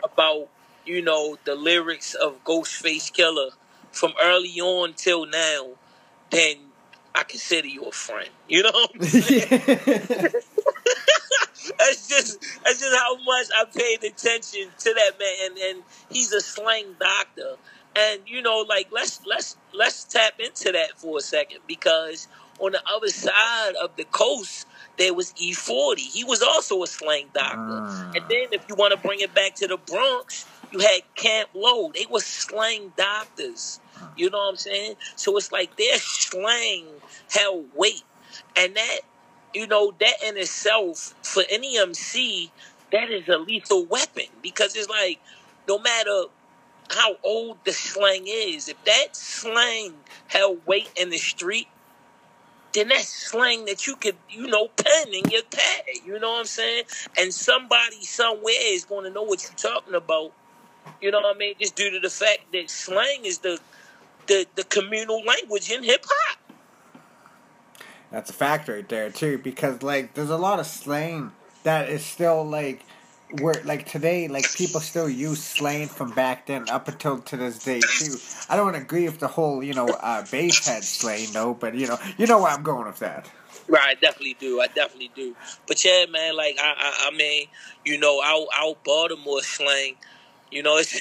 about 0.05 0.49
you 0.89 1.03
know, 1.03 1.37
the 1.45 1.55
lyrics 1.55 2.15
of 2.15 2.43
Ghostface 2.45 3.13
Killah 3.13 3.51
from 3.93 4.13
early 4.23 4.59
on 4.61 4.95
till 4.95 5.27
now, 5.27 5.69
then 6.31 6.57
I 7.15 7.25
consider 7.25 7.69
you 7.69 7.85
a 7.85 7.93
friend. 7.93 8.31
You 8.49 8.63
know 8.63 8.87
that's 11.79 12.09
just 12.09 12.41
that's 12.65 12.81
just 12.81 12.97
how 12.97 13.17
much 13.17 13.47
I 13.55 13.65
paid 13.75 14.03
attention 14.03 14.71
to 14.79 14.95
that 14.95 15.19
man 15.19 15.51
and, 15.51 15.59
and 15.59 15.83
he's 16.11 16.33
a 16.33 16.41
slang 16.41 16.97
doctor. 16.99 17.57
And 17.95 18.23
you 18.27 18.41
know, 18.41 18.65
like 18.67 18.89
let's 18.91 19.21
let's 19.27 19.57
let's 19.75 20.05
tap 20.05 20.41
into 20.41 20.73
that 20.73 20.93
for 20.97 21.19
a 21.19 21.21
second 21.21 21.59
because 21.67 22.27
on 22.59 22.73
the 22.73 22.81
other 22.91 23.09
side 23.09 23.75
of 23.83 23.95
the 23.97 24.05
coast 24.05 24.67
there 24.97 25.15
was 25.15 25.33
E-40. 25.37 25.99
He 25.99 26.25
was 26.25 26.43
also 26.43 26.83
a 26.83 26.87
slang 26.87 27.27
doctor. 27.33 27.59
Uh. 27.59 28.13
And 28.17 28.25
then 28.29 28.49
if 28.53 28.65
you 28.69 28.75
want 28.75 28.93
to 28.95 28.99
bring 28.99 29.21
it 29.21 29.35
back 29.35 29.55
to 29.57 29.67
the 29.67 29.77
Bronx, 29.77 30.47
you 30.73 30.81
had 30.81 31.01
Camp 31.15 31.51
Lo. 31.55 31.91
They 31.93 32.07
were 32.11 32.21
slang 32.21 32.93
doctors. 32.97 33.81
You 34.17 34.31
know 34.31 34.39
what 34.39 34.51
I'm 34.51 34.57
saying? 34.57 34.97
So 35.17 35.37
it's 35.37 35.53
like 35.53 35.77
their 35.77 35.97
slang 35.99 36.87
held 37.31 37.67
weight. 37.75 38.05
And 38.57 38.77
that, 38.77 39.01
you 39.55 39.67
know, 39.67 39.93
that 40.01 40.15
in 40.25 40.37
itself, 40.37 41.15
for 41.23 41.43
any 41.51 41.79
MC, 41.79 42.51
that 42.93 43.11
is 43.11 43.29
a 43.29 43.39
lethal 43.39 43.85
weapon. 43.87 44.27
Because 44.43 44.77
it's 44.77 44.89
like, 44.89 45.21
no 45.69 45.79
matter 45.79 46.25
how 46.91 47.17
old 47.23 47.59
the 47.65 47.73
slang 47.73 48.25
is, 48.27 48.69
if 48.69 48.83
that 48.85 49.09
slang 49.17 49.95
held 50.29 50.65
weight 50.67 50.91
in 51.01 51.11
the 51.11 51.19
street, 51.19 51.69
then 52.75 52.89
that 52.89 53.01
slang 53.01 53.65
that 53.65 53.87
you 53.87 53.97
could, 53.97 54.17
you 54.29 54.47
know, 54.47 54.69
pen 54.69 55.09
in 55.13 55.31
your 55.31 55.43
tag. 55.43 56.03
You 56.05 56.19
know 56.19 56.33
what 56.33 56.41
I'm 56.41 56.45
saying? 56.47 56.85
And 57.19 57.33
somebody 57.33 58.03
somewhere 58.03 58.55
is 58.59 58.85
going 58.85 59.05
to 59.05 59.11
know 59.11 59.23
what 59.23 59.43
you're 59.43 59.53
talking 59.73 59.95
about 59.95 60.33
you 61.01 61.11
know 61.11 61.21
what 61.21 61.37
I 61.37 61.39
mean? 61.39 61.55
Just 61.61 61.77
due 61.77 61.91
to 61.91 62.01
the 62.01 62.11
fact 62.11 62.53
that 62.53 62.71
slang 62.71 63.25
is 63.25 63.39
the 63.39 63.59
the, 64.27 64.47
the 64.57 64.65
communal 64.65 65.25
language 65.25 65.71
in 65.71 65.83
hip 65.83 66.05
hop. 66.07 66.39
That's 68.11 68.31
a 68.31 68.35
fact 68.35 68.69
right 68.69 68.89
there 68.89 69.11
too, 69.11 69.39
because 69.39 69.83
like 69.83 70.15
there's 70.15 70.31
a 70.31 70.37
lot 70.37 70.61
of 70.61 70.67
slang 70.67 71.33
that 71.65 71.89
is 71.89 72.05
still 72.05 72.45
like 72.45 72.85
where 73.41 73.61
like 73.65 73.87
today 73.87 74.27
like 74.29 74.51
people 74.55 74.81
still 74.81 75.09
use 75.09 75.43
slang 75.43 75.89
from 75.89 76.13
back 76.13 76.47
then 76.47 76.69
up 76.71 76.89
until 76.89 77.19
to 77.19 77.37
this 77.37 77.59
day 77.59 77.81
too. 77.81 78.17
I 78.49 78.57
don't 78.57 78.75
agree 78.75 79.05
with 79.05 79.19
the 79.19 79.29
whole 79.29 79.63
you 79.63 79.75
know 79.75 79.89
uh, 79.89 80.25
bass 80.31 80.67
head 80.67 80.85
slang 80.85 81.29
though, 81.33 81.55
but 81.55 81.75
you 81.75 81.87
know 81.87 81.99
you 82.17 82.27
know 82.27 82.39
where 82.43 82.53
I'm 82.53 82.63
going 82.63 82.87
with 82.87 83.01
that. 83.01 83.31
Right, 83.69 83.89
I 83.89 83.95
definitely 84.01 84.37
do. 84.41 84.63
I 84.63 84.69
definitely 84.69 85.11
do. 85.15 85.37
But 85.67 85.85
yeah, 85.85 86.07
man, 86.07 86.35
like 86.35 86.57
I, 86.59 86.75
I, 86.79 87.09
I 87.09 87.17
mean, 87.17 87.49
you 87.85 87.99
know, 87.99 88.23
our 88.23 88.47
our 88.59 88.75
Baltimore 88.83 89.43
slang 89.43 89.97
You 90.51 90.63
know, 90.63 90.77
it's 90.79 90.95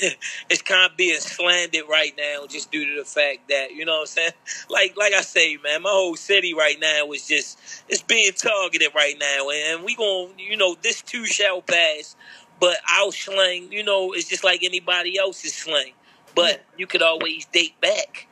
it's 0.50 0.62
kind 0.62 0.90
of 0.92 0.98
being 0.98 1.20
slandered 1.20 1.84
right 1.90 2.14
now 2.18 2.46
just 2.48 2.72
due 2.72 2.86
to 2.86 3.00
the 3.00 3.06
fact 3.06 3.50
that 3.50 3.72
you 3.74 3.86
know 3.86 3.94
what 3.94 4.02
I'm 4.02 4.08
saying. 4.08 4.32
Like 4.70 4.96
like 4.98 5.14
I 5.14 5.22
say, 5.22 5.58
man, 5.64 5.84
my 5.84 5.90
whole 5.90 6.16
city 6.16 6.54
right 6.54 6.80
now 6.80 7.12
is 7.12 7.28
just 7.28 7.60
it's 7.88 8.02
being 8.02 8.32
targeted 8.34 8.90
right 8.96 9.16
now, 9.20 9.50
and 9.50 9.84
we 9.84 9.96
going 9.96 10.34
you 10.38 10.58
know 10.58 10.76
this 10.82 11.02
too 11.02 11.26
shall 11.26 11.62
pass. 11.62 12.16
But 12.60 12.78
our 13.00 13.12
slang, 13.12 13.72
you 13.72 13.84
know, 13.84 14.14
is 14.14 14.28
just 14.28 14.44
like 14.44 14.64
anybody 14.64 15.18
else's 15.20 15.54
slang. 15.54 15.94
But 16.36 16.64
you 16.78 16.88
could 16.88 17.02
always 17.02 17.46
date 17.46 17.80
back, 17.82 18.28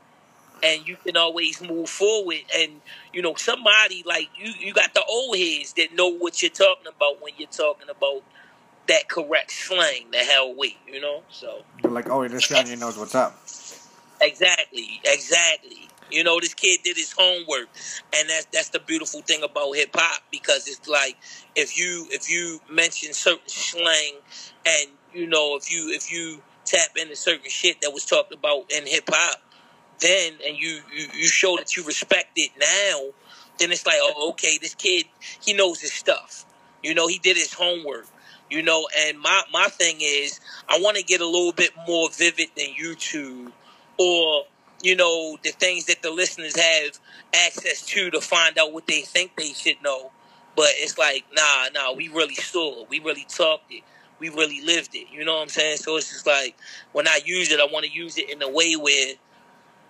and 0.64 0.88
you 0.88 0.98
can 0.98 1.18
always 1.18 1.62
move 1.62 1.90
forward. 1.90 2.44
And 2.58 2.82
you 3.14 3.22
know, 3.22 3.36
somebody 3.36 4.04
like 4.06 4.30
you, 4.38 4.52
you 4.60 4.74
got 4.74 4.94
the 4.94 5.04
old 5.08 5.38
heads 5.38 5.74
that 5.74 5.94
know 5.96 6.10
what 6.10 6.42
you're 6.42 6.52
talking 6.52 6.88
about 6.88 7.22
when 7.22 7.34
you're 7.38 7.48
talking 7.50 7.90
about 7.90 8.24
that 8.88 9.08
correct 9.10 9.52
slang, 9.52 10.12
the 10.12 10.20
hell 10.20 10.54
wait, 10.56 10.78
you 10.92 11.02
know? 11.02 11.24
So 11.30 11.64
You're 11.84 11.92
like, 11.92 12.10
oh, 12.10 12.28
this 12.28 12.48
guy 12.48 12.64
knows 12.76 12.98
what's 12.98 13.16
up. 13.16 13.40
exactly, 14.22 15.02
exactly. 15.06 15.90
You 16.12 16.24
know, 16.24 16.40
this 16.40 16.54
kid 16.54 16.82
did 16.84 16.98
his 16.98 17.12
homework, 17.18 17.68
and 18.16 18.30
that's 18.30 18.46
that's 18.54 18.70
the 18.70 18.80
beautiful 18.80 19.22
thing 19.22 19.42
about 19.42 19.72
hip 19.76 19.90
hop 19.96 20.22
because 20.32 20.68
it's 20.68 20.88
like 20.88 21.18
if 21.56 21.78
you 21.80 22.08
if 22.12 22.30
you 22.30 22.60
mention 22.70 23.12
certain 23.12 23.48
slang, 23.48 24.14
and 24.68 24.92
you 25.14 25.28
know 25.28 25.56
if 25.56 25.72
you 25.72 25.90
if 25.90 26.12
you 26.12 26.42
tap 26.64 26.90
into 26.96 27.16
certain 27.16 27.50
shit 27.50 27.82
that 27.82 27.92
was 27.92 28.06
talked 28.06 28.32
about 28.34 28.72
in 28.72 28.86
hip 28.86 29.06
hop, 29.10 29.42
then 30.00 30.34
and 30.48 30.58
you, 30.58 30.82
you 30.96 31.08
you 31.16 31.28
show 31.28 31.58
that 31.58 31.76
you 31.76 31.84
respect 31.84 32.30
it 32.36 32.52
now, 32.60 33.12
then 33.60 33.72
it's 33.72 33.88
like 33.88 33.98
oh 34.00 34.30
okay 34.30 34.60
this 34.62 34.76
kid 34.76 35.06
he 35.42 35.54
knows 35.54 35.82
his 35.82 35.92
stuff. 35.92 36.46
You 36.84 36.94
know 36.94 37.08
he 37.08 37.18
did 37.18 37.36
his 37.36 37.52
homework. 37.54 38.06
You 38.50 38.62
know, 38.62 38.88
and 38.98 39.20
my 39.20 39.44
my 39.52 39.68
thing 39.70 39.98
is 40.02 40.40
I 40.70 40.80
want 40.80 40.98
to 40.98 41.04
get 41.04 41.22
a 41.22 41.26
little 41.26 41.52
bit 41.54 41.72
more 41.88 42.10
vivid 42.12 42.50
than 42.56 42.68
YouTube 42.80 43.52
or 43.98 44.44
you 44.84 44.96
know 44.96 45.38
the 45.44 45.52
things 45.52 45.86
that 45.86 46.04
the 46.04 46.12
listeners 46.12 46.56
have 46.56 47.00
access 47.34 47.84
to 47.88 48.12
to 48.12 48.22
find 48.22 48.58
out 48.58 48.72
what 48.72 48.88
they 48.88 49.02
think 49.02 49.36
they 49.36 49.54
should 49.54 49.82
know. 49.84 50.12
But 50.56 50.70
it's 50.76 50.98
like 50.98 51.26
nah, 51.36 51.70
nah, 51.74 51.94
we 51.94 52.10
really 52.10 52.36
saw 52.36 52.82
it. 52.84 52.90
We 52.90 53.00
really 53.00 53.26
talked 53.28 53.72
it. 53.72 53.84
We 54.20 54.30
really 54.30 54.62
lived 54.62 54.96
it. 54.96 55.08
You 55.12 55.26
know 55.26 55.36
what 55.36 55.42
I'm 55.42 55.50
saying? 55.50 55.78
So 55.78 55.98
it's 55.98 56.10
just 56.12 56.28
like 56.28 56.56
when 56.94 57.08
I 57.08 57.20
use 57.26 57.52
it, 57.52 57.60
I 57.60 57.66
want 57.66 57.86
to 57.86 57.92
use 57.92 58.18
it 58.18 58.30
in 58.30 58.42
a 58.44 58.50
way 58.50 58.76
where 58.76 59.16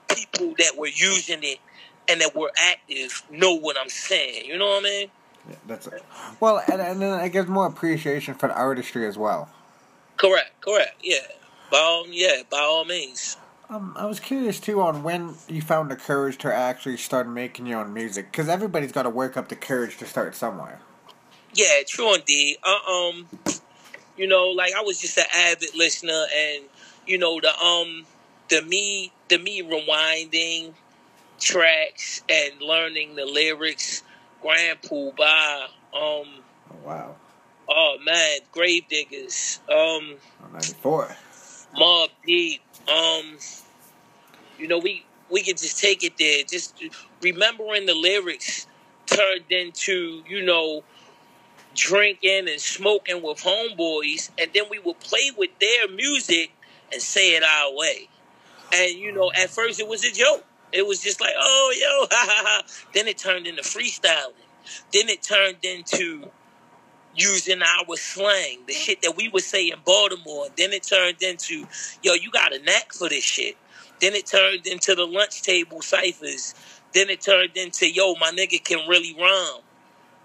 people 0.09 0.53
that 0.59 0.73
were 0.77 0.87
using 0.87 1.39
it 1.43 1.59
and 2.07 2.21
that 2.21 2.35
were 2.35 2.51
active 2.57 3.23
know 3.31 3.55
what 3.55 3.77
I'm 3.79 3.89
saying. 3.89 4.45
You 4.45 4.57
know 4.57 4.67
what 4.67 4.81
I 4.81 4.83
mean? 4.83 5.07
Yeah, 5.49 5.55
that's 5.67 5.87
it. 5.87 6.03
Well, 6.39 6.63
and, 6.71 6.81
and 6.81 7.01
then 7.01 7.19
it 7.19 7.29
gives 7.29 7.47
more 7.47 7.67
appreciation 7.67 8.33
for 8.33 8.47
the 8.47 8.55
artistry 8.55 9.07
as 9.07 9.17
well. 9.17 9.49
Correct, 10.17 10.59
correct. 10.61 10.95
Yeah. 11.03 11.17
By 11.71 11.77
all, 11.77 12.07
yeah, 12.07 12.41
by 12.49 12.59
all 12.59 12.85
means. 12.85 13.37
Um, 13.69 13.93
I 13.97 14.05
was 14.05 14.19
curious 14.19 14.59
too 14.59 14.81
on 14.81 15.01
when 15.01 15.35
you 15.47 15.61
found 15.61 15.89
the 15.89 15.95
courage 15.95 16.37
to 16.39 16.53
actually 16.53 16.97
start 16.97 17.27
making 17.27 17.65
your 17.65 17.79
own 17.81 17.93
music, 17.93 18.31
because 18.31 18.47
everybody's 18.47 18.91
got 18.91 19.03
to 19.03 19.09
work 19.09 19.37
up 19.37 19.49
the 19.49 19.55
courage 19.55 19.97
to 19.97 20.05
start 20.05 20.35
somewhere. 20.35 20.79
Yeah, 21.53 21.81
true 21.87 22.13
indeed. 22.13 22.57
Uh, 22.63 22.91
um, 22.91 23.27
you 24.17 24.27
know, 24.27 24.49
like 24.49 24.73
I 24.75 24.81
was 24.81 25.01
just 25.01 25.17
an 25.17 25.25
avid 25.33 25.73
listener, 25.75 26.25
and 26.35 26.65
you 27.07 27.17
know 27.17 27.39
the 27.41 27.57
um 27.59 28.05
the 28.49 28.61
me 28.61 29.11
the 29.29 29.39
me 29.39 29.63
rewinding 29.63 30.73
tracks 31.39 32.21
and 32.29 32.61
learning 32.61 33.15
the 33.15 33.25
lyrics. 33.25 34.03
Grand 34.45 34.79
Puba, 34.83 35.63
um, 35.63 35.71
Oh, 35.95 36.23
wow. 36.85 37.15
oh 37.67 37.97
man, 38.05 38.39
Gravediggaz, 38.53 39.57
um, 39.69 40.17
Oh, 40.43 40.47
94. 40.53 41.15
Mobb 41.75 42.09
Deep, 42.23 42.61
um, 42.87 43.37
you 44.59 44.67
know 44.67 44.77
we 44.77 45.03
we 45.31 45.41
can 45.41 45.57
just 45.57 45.79
take 45.79 46.03
it 46.03 46.13
there. 46.19 46.43
Just 46.43 46.75
remembering 47.23 47.87
the 47.87 47.95
lyrics 47.95 48.67
turned 49.07 49.45
into 49.49 50.21
you 50.29 50.45
know 50.45 50.83
drinking 51.73 52.47
and 52.47 52.61
smoking 52.61 53.23
with 53.23 53.39
homeboys, 53.39 54.29
and 54.39 54.51
then 54.53 54.65
we 54.69 54.77
would 54.77 54.99
play 54.99 55.31
with 55.35 55.57
their 55.59 55.87
music 55.87 56.51
and 56.93 57.01
say 57.01 57.35
it 57.35 57.41
our 57.41 57.75
way. 57.75 58.07
And 58.71 58.91
you 58.91 59.11
know, 59.11 59.31
at 59.35 59.49
first 59.49 59.79
it 59.79 59.87
was 59.87 60.05
a 60.05 60.11
joke. 60.11 60.45
It 60.75 60.87
was 60.87 61.01
just 61.01 61.21
like, 61.21 61.33
oh, 61.37 61.73
yo, 61.79 62.07
ha 62.11 62.27
ha 62.29 62.43
ha. 62.45 62.63
Then 62.93 63.07
it 63.07 63.17
turned 63.17 63.47
into 63.47 63.63
freestyling. 63.63 64.33
Then 64.93 65.09
it 65.09 65.23
turned 65.23 65.63
into 65.63 66.29
using 67.15 67.61
our 67.61 67.95
slang, 67.95 68.59
the 68.67 68.73
shit 68.73 69.01
that 69.01 69.15
we 69.17 69.29
would 69.29 69.43
say 69.43 69.69
in 69.69 69.79
Baltimore. 69.85 70.47
Then 70.57 70.73
it 70.73 70.83
turned 70.83 71.21
into, 71.23 71.67
yo, 72.03 72.13
you 72.13 72.31
got 72.31 72.53
a 72.53 72.59
knack 72.59 72.93
for 72.93 73.09
this 73.09 73.23
shit. 73.23 73.57
Then 74.01 74.13
it 74.13 74.27
turned 74.27 74.67
into 74.67 74.95
the 74.95 75.05
lunch 75.05 75.41
table 75.41 75.81
ciphers. 75.81 76.53
Then 76.93 77.09
it 77.09 77.21
turned 77.21 77.57
into, 77.57 77.89
yo, 77.91 78.15
my 78.19 78.31
nigga 78.31 78.63
can 78.63 78.87
really 78.87 79.15
rhyme. 79.19 79.61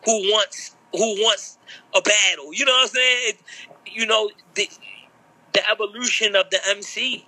Who 0.05 0.13
wants 0.31 0.75
who 0.93 1.15
wants 1.23 1.59
a 1.95 2.01
battle? 2.03 2.53
You 2.55 2.65
know 2.65 2.73
what 2.73 2.83
I'm 2.85 2.89
saying? 2.89 3.35
You 3.87 4.07
know 4.07 4.31
the 4.55 4.69
the 5.53 5.63
evolution 5.71 6.37
of 6.37 6.51
the 6.51 6.59
MC. 6.69 7.27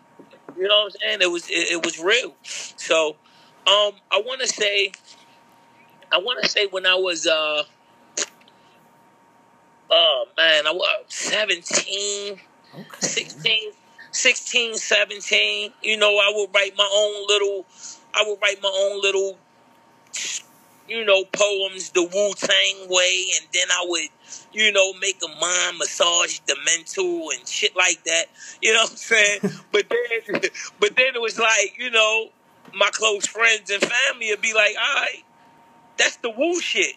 You 0.57 0.69
know 0.69 0.85
what 0.85 0.85
I'm 0.85 0.91
saying? 1.01 1.19
It 1.23 1.31
was 1.31 1.49
it, 1.49 1.73
it 1.73 1.85
was 1.85 1.99
real. 1.99 2.35
So, 2.43 3.11
um, 3.67 3.93
I 4.11 4.23
want 4.25 4.41
to 4.41 4.49
say, 4.49 4.93
I 6.13 6.19
want 6.19 6.43
to 6.43 6.49
say 6.49 6.67
when 6.67 6.87
I 6.87 6.95
was 6.95 7.27
uh, 7.27 7.63
oh 9.91 10.25
man, 10.37 10.67
I 10.67 10.73
was 10.73 10.87
17, 11.09 12.41
Okay. 12.75 12.87
16, 13.01 13.73
16, 14.13 14.77
17. 14.77 15.73
You 15.83 15.97
know, 15.99 16.17
I 16.19 16.33
would 16.35 16.51
write 16.55 16.75
my 16.77 16.89
own 16.93 17.27
little, 17.29 17.67
I 18.15 18.25
would 18.27 18.39
write 18.43 18.63
my 18.63 18.73
own 18.75 19.03
little, 19.03 19.39
you 20.89 21.05
know, 21.05 21.25
poems 21.33 21.91
the 21.91 22.03
Wu 22.03 22.35
Tang 22.35 22.89
way, 22.89 23.27
and 23.39 23.47
then 23.53 23.67
I 23.71 23.85
would, 23.87 24.09
you 24.53 24.73
know, 24.73 24.93
make 24.95 25.21
a 25.25 25.29
mind 25.41 25.79
massage 25.79 26.39
the 26.47 26.57
mental 26.65 27.31
and 27.31 27.47
shit 27.47 27.77
like 27.77 28.03
that. 28.05 28.27
You 28.61 28.73
know 28.73 28.83
what 28.83 28.91
I'm 28.91 28.97
saying? 28.97 29.41
but 29.73 29.89
then, 29.89 30.41
but 30.81 30.97
then 30.97 31.15
it 31.15 31.21
was 31.21 31.39
like, 31.39 31.75
you 31.79 31.91
know, 31.91 32.29
my 32.75 32.91
close 32.91 33.27
friends 33.27 33.71
and 33.71 33.83
family 33.83 34.31
would 34.31 34.41
be 34.41 34.55
like, 34.55 34.75
all 34.79 35.03
right, 35.03 35.25
that's 35.97 36.17
the 36.17 36.31
Wu 36.31 36.61
shit. 36.61 36.97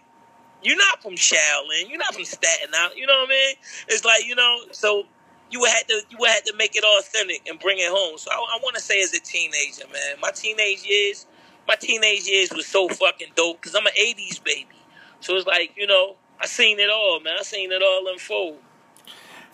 You're 0.64 0.78
not 0.78 1.02
from 1.04 1.14
Shaolin. 1.14 1.90
You're 1.90 2.00
not 2.00 2.16
from 2.16 2.26
Staten 2.26 2.70
Island. 2.74 2.96
You 2.98 3.06
know 3.06 3.20
what 3.20 3.28
I 3.28 3.32
mean? 3.32 3.56
It's 3.88 4.04
like 4.04 4.26
you 4.26 4.36
know. 4.36 4.58
So 4.72 5.04
you 5.52 5.60
would 5.60 5.70
have 5.70 5.86
to 5.88 6.02
you 6.10 6.18
would 6.20 6.30
have 6.30 6.44
to 6.46 6.56
make 6.58 6.76
it 6.76 6.84
authentic 6.84 7.48
and 7.48 7.60
bring 7.60 7.78
it 7.78 7.90
home. 7.90 8.18
So 8.18 8.32
I, 8.32 8.36
I 8.36 8.60
want 8.64 8.76
to 8.76 8.82
say 8.82 9.02
as 9.02 9.14
a 9.14 9.20
teenager, 9.20 9.84
man, 9.94 10.16
my 10.22 10.32
teenage 10.32 10.84
years, 10.84 11.28
my 11.68 11.76
teenage 11.76 12.28
years 12.28 12.52
was 12.54 12.66
so 12.66 12.88
fucking 12.88 13.30
dope 13.36 13.62
because 13.62 13.76
I'm 13.76 13.86
an 13.86 13.94
'80s 14.00 14.44
baby. 14.44 14.68
So 15.20 15.36
it's 15.36 15.48
like 15.48 15.74
you 15.76 15.88
know, 15.88 16.16
I 16.40 16.46
seen 16.46 16.80
it 16.80 16.90
all, 16.90 17.20
man. 17.20 17.36
I 17.40 17.44
seen 17.44 17.72
it 17.72 17.82
all 17.82 18.08
unfold. 18.12 18.58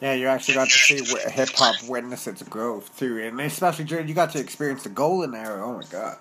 Yeah, 0.01 0.13
you 0.13 0.27
actually 0.27 0.55
got 0.55 0.67
to 0.67 0.71
see 0.71 1.03
hip 1.29 1.49
hop 1.53 1.75
witness 1.87 2.25
its 2.25 2.41
growth 2.43 2.97
too, 2.97 3.19
and 3.19 3.39
especially 3.41 3.85
during 3.85 4.07
you 4.07 4.15
got 4.15 4.31
to 4.31 4.39
experience 4.39 4.83
the 4.83 4.89
golden 4.89 5.35
era. 5.35 5.63
Oh 5.63 5.73
my 5.73 5.83
god. 5.91 6.17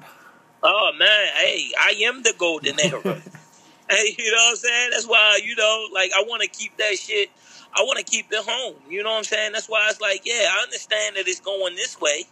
Oh 0.62 0.90
man, 0.98 1.28
hey, 1.36 1.70
I 1.78 1.94
am 2.02 2.22
the 2.22 2.34
golden 2.36 2.78
era. 2.78 3.00
hey, 3.90 4.16
you 4.18 4.30
know 4.30 4.36
what 4.36 4.50
I'm 4.50 4.56
saying? 4.56 4.90
That's 4.90 5.06
why 5.06 5.40
you 5.42 5.56
know, 5.56 5.86
like 5.94 6.10
I 6.14 6.22
want 6.22 6.42
to 6.42 6.48
keep 6.48 6.76
that 6.76 6.96
shit. 6.98 7.30
I 7.74 7.82
want 7.82 7.98
to 7.98 8.04
keep 8.04 8.26
it 8.30 8.44
home. 8.46 8.76
You 8.88 9.02
know 9.02 9.10
what 9.10 9.18
I'm 9.18 9.24
saying? 9.24 9.52
That's 9.52 9.68
why 9.68 9.86
it's 9.88 10.00
like, 10.00 10.22
yeah, 10.24 10.48
I 10.50 10.62
understand 10.62 11.16
that 11.16 11.28
it's 11.28 11.40
going 11.40 11.76
this 11.76 12.00
way, 12.00 12.24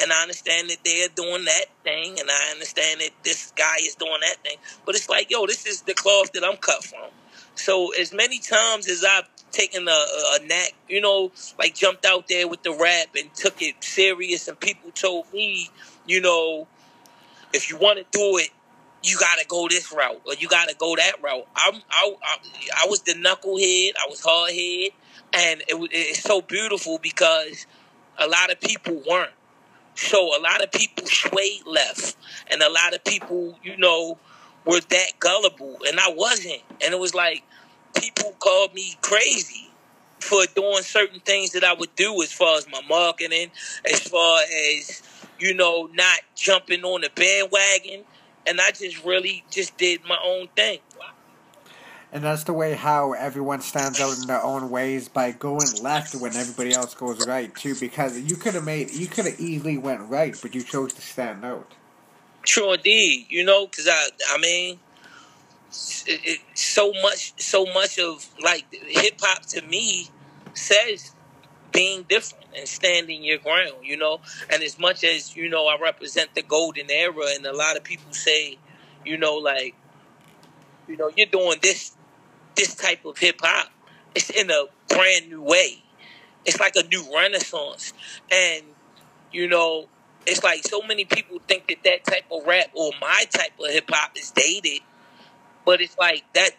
and 0.00 0.12
I 0.12 0.22
understand 0.22 0.70
that 0.70 0.78
they're 0.84 1.08
doing 1.14 1.44
that 1.44 1.66
thing, 1.82 2.18
and 2.20 2.30
I 2.30 2.52
understand 2.52 3.00
that 3.00 3.10
this 3.22 3.52
guy 3.56 3.76
is 3.80 3.94
doing 3.94 4.20
that 4.20 4.36
thing. 4.44 4.56
But 4.84 4.94
it's 4.94 5.08
like, 5.08 5.30
yo, 5.30 5.46
this 5.46 5.66
is 5.66 5.82
the 5.82 5.94
cloth 5.94 6.32
that 6.32 6.44
I'm 6.44 6.56
cut 6.56 6.84
from. 6.84 7.08
So 7.54 7.92
as 7.94 8.12
many 8.12 8.38
times 8.38 8.88
as 8.88 9.04
I've 9.04 9.28
taken 9.50 9.88
a, 9.88 9.90
a, 9.90 10.46
knack, 10.46 10.72
you 10.88 11.00
know, 11.00 11.32
like 11.58 11.74
jumped 11.74 12.04
out 12.04 12.28
there 12.28 12.46
with 12.46 12.62
the 12.62 12.72
rap 12.72 13.08
and 13.16 13.32
took 13.34 13.62
it 13.62 13.82
serious, 13.82 14.48
and 14.48 14.58
people 14.60 14.90
told 14.90 15.32
me, 15.32 15.70
you 16.06 16.20
know, 16.20 16.66
if 17.52 17.70
you 17.70 17.78
want 17.78 17.98
to 17.98 18.04
do 18.10 18.36
it, 18.38 18.50
you 19.02 19.16
got 19.18 19.38
to 19.38 19.46
go 19.46 19.68
this 19.68 19.92
route 19.92 20.20
or 20.26 20.34
you 20.34 20.48
got 20.48 20.68
to 20.68 20.74
go 20.74 20.96
that 20.96 21.22
route. 21.22 21.46
I'm, 21.54 21.80
I, 21.90 22.14
I, 22.22 22.38
I 22.84 22.86
was 22.88 23.02
the 23.02 23.12
knucklehead. 23.12 23.92
I 23.96 24.08
was 24.10 24.20
hard 24.22 24.50
head, 24.50 24.90
and 25.32 25.60
it, 25.62 25.90
it's 25.92 26.22
so 26.22 26.42
beautiful 26.42 26.98
because 26.98 27.66
a 28.18 28.26
lot 28.26 28.50
of 28.50 28.60
people 28.60 29.02
weren't. 29.08 29.30
So 29.96 30.38
a 30.38 30.40
lot 30.40 30.62
of 30.62 30.72
people 30.72 31.06
swayed 31.06 31.66
left, 31.66 32.16
and 32.50 32.62
a 32.62 32.70
lot 32.70 32.94
of 32.94 33.04
people, 33.04 33.58
you 33.62 33.76
know, 33.78 34.18
were 34.66 34.80
that 34.80 35.12
gullible, 35.20 35.78
and 35.88 36.00
I 36.00 36.10
wasn't. 36.10 36.62
And 36.84 36.94
it 36.94 37.00
was 37.00 37.14
like 37.14 37.42
people 37.94 38.34
called 38.40 38.74
me 38.74 38.94
crazy 39.02 39.70
for 40.20 40.42
doing 40.54 40.82
certain 40.82 41.20
things 41.20 41.52
that 41.52 41.64
I 41.64 41.74
would 41.74 41.94
do 41.96 42.22
as 42.22 42.32
far 42.32 42.58
as 42.58 42.68
my 42.70 42.80
marketing, 42.88 43.50
as 43.90 44.00
far 44.00 44.40
as 44.78 45.02
you 45.38 45.54
know, 45.54 45.88
not 45.94 46.20
jumping 46.34 46.84
on 46.84 47.02
the 47.02 47.10
bandwagon. 47.14 48.04
And 48.46 48.60
I 48.60 48.70
just 48.70 49.04
really 49.04 49.44
just 49.50 49.76
did 49.76 50.02
my 50.08 50.18
own 50.24 50.48
thing. 50.56 50.78
And 52.12 52.22
that's 52.24 52.44
the 52.44 52.52
way 52.52 52.74
how 52.74 53.12
everyone 53.12 53.60
stands 53.60 54.00
out 54.00 54.16
in 54.16 54.26
their 54.26 54.42
own 54.42 54.70
ways 54.70 55.08
by 55.08 55.32
going 55.32 55.66
left 55.82 56.14
when 56.14 56.34
everybody 56.34 56.72
else 56.72 56.94
goes 56.94 57.26
right 57.26 57.54
too. 57.54 57.74
Because 57.78 58.18
you 58.18 58.36
could 58.36 58.54
have 58.54 58.64
made, 58.64 58.92
you 58.92 59.06
could 59.06 59.26
have 59.26 59.40
easily 59.40 59.76
went 59.76 60.08
right, 60.08 60.36
but 60.40 60.54
you 60.54 60.62
chose 60.62 60.92
to 60.94 61.02
stand 61.02 61.44
out. 61.44 61.72
True 62.44 62.72
indeed. 62.72 63.26
You 63.28 63.44
know, 63.44 63.66
because 63.66 63.88
I, 63.88 64.08
I 64.30 64.38
mean, 64.38 64.78
it, 66.06 66.20
it, 66.24 66.40
so 66.54 66.92
much, 67.02 67.34
so 67.42 67.66
much 67.74 67.98
of 67.98 68.26
like 68.42 68.64
hip 68.70 69.20
hop 69.20 69.42
to 69.46 69.62
me 69.62 70.08
says 70.54 71.12
being 71.72 72.04
different 72.04 72.44
and 72.56 72.68
standing 72.68 73.24
your 73.24 73.38
ground. 73.38 73.74
You 73.82 73.96
know, 73.96 74.20
and 74.48 74.62
as 74.62 74.78
much 74.78 75.02
as 75.02 75.36
you 75.36 75.48
know, 75.48 75.66
I 75.66 75.76
represent 75.80 76.34
the 76.34 76.42
golden 76.42 76.88
era, 76.88 77.24
and 77.34 77.44
a 77.44 77.52
lot 77.52 77.76
of 77.76 77.82
people 77.82 78.12
say, 78.12 78.58
you 79.04 79.18
know, 79.18 79.34
like, 79.34 79.74
you 80.88 80.96
know, 80.96 81.10
you're 81.16 81.26
doing 81.26 81.58
this, 81.60 81.95
this 82.56 82.74
type 82.74 83.04
of 83.04 83.18
hip 83.18 83.40
hop. 83.42 83.70
It's 84.14 84.30
in 84.30 84.50
a 84.50 84.64
brand 84.88 85.28
new 85.28 85.42
way. 85.42 85.82
It's 86.44 86.58
like 86.58 86.74
a 86.76 86.84
new 86.84 87.04
renaissance, 87.14 87.92
and 88.32 88.64
you 89.32 89.48
know, 89.48 89.88
it's 90.26 90.42
like 90.42 90.62
so 90.64 90.80
many 90.82 91.04
people 91.04 91.38
think 91.46 91.68
that 91.68 91.78
that 91.84 92.04
type 92.04 92.24
of 92.30 92.46
rap 92.46 92.70
or 92.74 92.92
my 93.00 93.24
type 93.30 93.52
of 93.60 93.70
hip 93.70 93.90
hop 93.90 94.12
is 94.16 94.30
dated, 94.30 94.80
but 95.64 95.80
it's 95.80 95.96
like 95.98 96.24
that. 96.34 96.50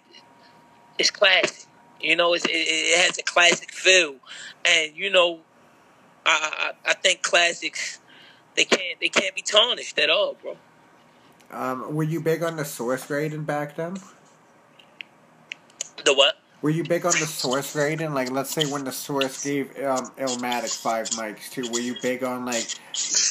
It's 0.99 1.11
classic, 1.11 1.67
you 2.01 2.15
know. 2.15 2.33
It, 2.33 2.41
it 2.45 3.05
has 3.05 3.17
a 3.17 3.23
classic 3.23 3.71
feel, 3.71 4.15
and 4.65 4.95
you 4.95 5.09
know, 5.09 5.39
I, 6.25 6.73
I 6.85 6.91
I 6.91 6.93
think 6.93 7.21
classics 7.21 7.99
they 8.57 8.65
can't 8.65 8.99
they 8.99 9.09
can't 9.09 9.33
be 9.35 9.41
tarnished 9.41 9.97
at 9.99 10.09
all, 10.09 10.35
bro. 10.41 10.57
Um, 11.49 11.95
were 11.95 12.03
you 12.03 12.19
big 12.19 12.43
on 12.43 12.57
the 12.57 12.65
source 12.65 13.05
grading 13.05 13.43
back 13.43 13.77
then? 13.77 13.97
The 16.07 16.13
what? 16.13 16.37
Were 16.61 16.69
you 16.69 16.85
big 16.85 17.05
on 17.05 17.11
the 17.11 17.27
source 17.27 17.73
grading? 17.73 18.13
Like, 18.13 18.31
let's 18.31 18.49
say 18.49 18.65
when 18.65 18.85
the 18.85 18.93
source 18.93 19.43
gave 19.43 19.77
um, 19.83 20.05
Illmatic 20.17 20.73
five 20.73 21.09
mics 21.09 21.49
too, 21.51 21.69
were 21.69 21.81
you 21.81 21.97
big 22.01 22.23
on 22.23 22.45
like 22.45 22.75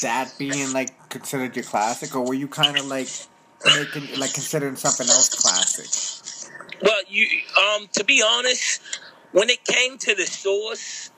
that 0.03 0.31
being 0.39 0.75
like 0.75 1.09
considered 1.09 1.57
your 1.57 1.65
classic, 1.65 2.15
or 2.15 2.21
were 2.21 2.35
you 2.35 2.47
kind 2.47 2.77
of 2.77 2.85
like 2.85 3.09
making 3.65 4.21
like 4.21 4.35
considering 4.35 4.77
something 4.77 5.07
else 5.09 5.35
classic? 5.35 6.61
Well, 6.83 7.01
you 7.09 7.27
um 7.59 7.89
to 7.95 8.05
be 8.05 8.23
honest, 8.23 8.83
when 9.33 9.49
it 9.49 9.65
came 9.65 9.97
to 9.97 10.15
the 10.15 10.27
source, 10.27 11.11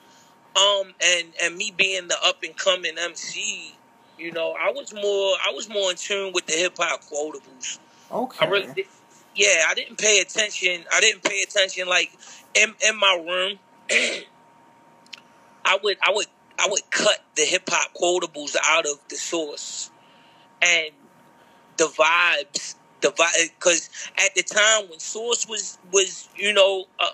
um 0.55 0.95
and 1.05 1.27
and 1.43 1.57
me 1.57 1.75
being 1.77 2.07
the 2.07 2.17
up 2.25 2.45
and 2.45 2.57
coming 2.57 2.97
MC, 2.97 3.75
you 4.17 4.31
know, 4.31 4.55
I 4.57 4.71
was 4.71 4.95
more 4.95 5.03
I 5.45 5.51
was 5.53 5.69
more 5.69 5.91
in 5.91 5.97
tune 5.97 6.33
with 6.33 6.47
the 6.47 6.53
hip 6.53 6.77
hop 6.79 7.03
quotables. 7.03 7.81
Okay. 8.13 8.47
I 8.47 8.49
really. 8.49 8.87
Yeah, 9.39 9.65
I 9.69 9.75
didn't 9.75 9.99
pay 9.99 10.21
attention. 10.21 10.85
I 10.95 11.01
didn't 11.01 11.25
pay 11.25 11.43
attention 11.43 11.89
like 11.89 12.13
in 12.55 12.75
in 12.89 12.99
my 12.99 13.15
room. 13.27 13.61
I 15.65 15.79
would 15.83 15.99
I 16.03 16.13
would 16.13 16.27
I 16.59 16.69
would 16.71 16.91
cut 16.91 17.21
the 17.37 17.43
hip 17.45 17.65
hop 17.69 17.95
quotables 17.95 18.57
out 18.69 18.87
of 18.87 18.99
the 19.09 19.17
source 19.17 19.91
and 20.63 20.91
the 21.79 21.87
vibes, 21.87 22.77
the 23.03 23.11
vibe, 23.11 23.51
because 23.59 23.91
at 24.19 24.35
the 24.37 24.43
time 24.45 24.89
when 24.91 25.01
source 25.01 25.49
was 25.49 25.79
was 25.93 26.29
you 26.37 26.53
know 26.53 26.87
uh, 27.01 27.11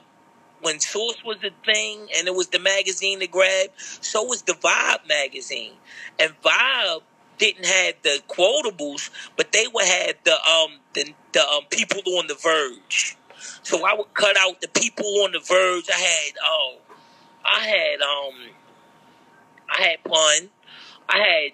when 0.63 0.81
source 0.81 1.23
was 1.25 1.39
the 1.43 1.51
thing 1.65 2.09
and 2.19 2.29
it 2.29 2.35
was 2.35 2.49
the 2.49 2.61
magazine 2.61 3.21
to 3.21 3.29
grab, 3.29 3.71
so 3.79 4.25
was 4.25 4.43
the 4.43 4.55
Vibe 4.55 5.07
magazine, 5.09 5.73
and 6.19 6.33
Vibe 6.43 7.03
didn't 7.39 7.67
have 7.67 7.95
the 8.03 8.21
quotables, 8.29 9.11
but 9.37 9.53
they 9.53 9.67
would 9.73 9.85
have 9.85 10.15
the 10.25 10.35
um 10.35 10.81
the 10.95 11.15
the 11.33 11.47
um, 11.49 11.65
people 11.71 12.01
on 12.19 12.27
the 12.27 12.35
verge. 12.35 13.17
So 13.63 13.85
I 13.87 13.95
would 13.95 14.13
cut 14.15 14.37
out 14.39 14.61
the 14.61 14.69
people 14.69 15.07
on 15.25 15.33
the 15.33 15.41
verge. 15.41 15.89
I 15.91 15.99
had 15.99 16.33
oh, 16.45 16.77
I 17.45 17.61
had 17.67 18.01
um, 18.01 18.51
I 19.71 19.83
had 19.83 20.05
pun, 20.05 20.51
I 21.09 21.19
had 21.19 21.53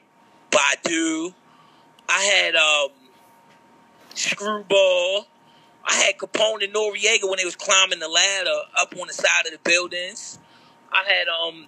Badu, 0.51 1.35
I 2.09 2.23
had 2.23 2.55
um, 2.57 2.91
Screwball. 4.15 5.27
I 5.85 5.95
had 5.95 6.19
Capone 6.19 6.65
and 6.65 6.75
Noreaga 6.75 7.29
when 7.29 7.39
they 7.39 7.45
was 7.45 7.57
climbing 7.57 8.01
the 8.01 8.09
ladder 8.09 8.51
up 8.79 8.95
on 9.01 9.09
the 9.09 9.15
side 9.15 9.47
of 9.47 9.53
the 9.53 9.59
buildings. 9.65 10.39
I 10.93 11.05
had 11.05 11.27
um 11.29 11.67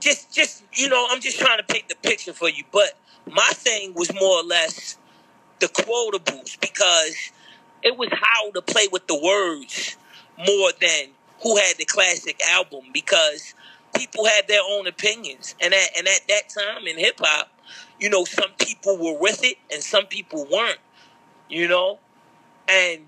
just 0.00 0.32
just 0.34 0.64
you 0.72 0.88
know, 0.88 1.06
I'm 1.10 1.20
just 1.20 1.38
trying 1.38 1.58
to 1.58 1.64
paint 1.64 1.88
the 1.88 1.96
picture 1.96 2.32
for 2.32 2.48
you. 2.48 2.64
But 2.72 2.94
my 3.30 3.50
thing 3.54 3.94
was 3.94 4.12
more 4.14 4.40
or 4.40 4.44
less 4.44 4.98
the 5.60 5.66
quotables 5.68 6.60
because 6.60 7.32
it 7.82 7.96
was 7.96 8.08
how 8.12 8.50
to 8.52 8.62
play 8.62 8.88
with 8.92 9.06
the 9.06 9.18
words 9.18 9.96
more 10.38 10.70
than 10.80 11.08
who 11.42 11.56
had 11.56 11.76
the 11.78 11.84
classic 11.84 12.40
album 12.50 12.82
because 12.92 13.54
people 13.96 14.24
had 14.26 14.48
their 14.48 14.62
own 14.70 14.86
opinions. 14.86 15.54
And 15.60 15.74
at 15.74 15.88
and 15.98 16.08
at 16.08 16.22
that 16.28 16.42
time 16.48 16.86
in 16.86 16.98
hip 16.98 17.16
hop, 17.20 17.50
you 18.00 18.10
know, 18.10 18.24
some 18.24 18.50
people 18.58 18.98
were 18.98 19.18
with 19.18 19.44
it 19.44 19.56
and 19.72 19.82
some 19.82 20.06
people 20.06 20.46
weren't. 20.52 20.78
You 21.48 21.68
know? 21.68 21.98
And 22.68 23.02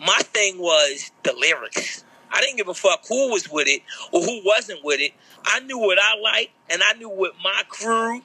my 0.00 0.18
thing 0.18 0.58
was 0.58 1.10
the 1.24 1.32
lyrics. 1.32 2.04
I 2.32 2.40
didn't 2.40 2.56
give 2.56 2.68
a 2.68 2.74
fuck 2.74 3.04
who 3.08 3.30
was 3.30 3.50
with 3.50 3.68
it 3.68 3.82
or 4.12 4.22
who 4.22 4.40
wasn't 4.44 4.84
with 4.84 5.00
it. 5.00 5.12
I 5.44 5.60
knew 5.60 5.78
what 5.78 5.98
I 6.00 6.18
liked 6.20 6.52
and 6.70 6.82
I 6.84 6.94
knew 6.94 7.08
what 7.08 7.32
my 7.42 7.62
crew 7.68 8.22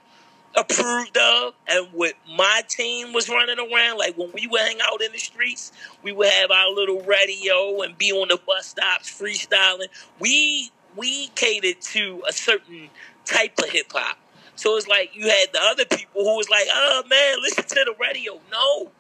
approved 0.56 1.18
of 1.18 1.54
and 1.68 1.88
what 1.94 2.14
my 2.30 2.62
team 2.68 3.14
was 3.14 3.30
running 3.30 3.58
around. 3.60 3.98
Like 3.98 4.18
when 4.18 4.32
we 4.34 4.48
would 4.48 4.62
hang 4.62 4.80
out 4.90 5.02
in 5.02 5.12
the 5.12 5.18
streets, 5.18 5.72
we 6.04 6.12
would 6.12 6.30
have 6.30 6.52
our 6.52 6.70
little 6.70 7.02
radio 7.02 7.82
and 7.82 7.98
be 7.98 8.12
on 8.12 8.28
the 8.30 8.40
bus 8.46 8.68
stops 8.68 9.10
freestyling. 9.10 9.88
We 10.20 10.72
we 10.96 11.28
catered 11.30 11.82
to 11.82 12.24
a 12.28 12.34
certain 12.34 12.90
type 13.26 13.58
of 13.60 13.70
hip 13.70 13.92
hop. 13.92 14.18
So 14.56 14.78
it's 14.78 14.88
like 14.88 15.16
you 15.16 15.28
had 15.28 15.48
the 15.52 15.60
other 15.62 15.86
people 15.86 16.24
who 16.24 16.38
was 16.38 16.50
like, 16.50 16.68
oh 16.72 17.04
man, 17.10 17.38
listen 17.42 17.64
to 17.64 17.86
the 17.86 17.96
radio. 18.00 18.40
No. 18.52 18.92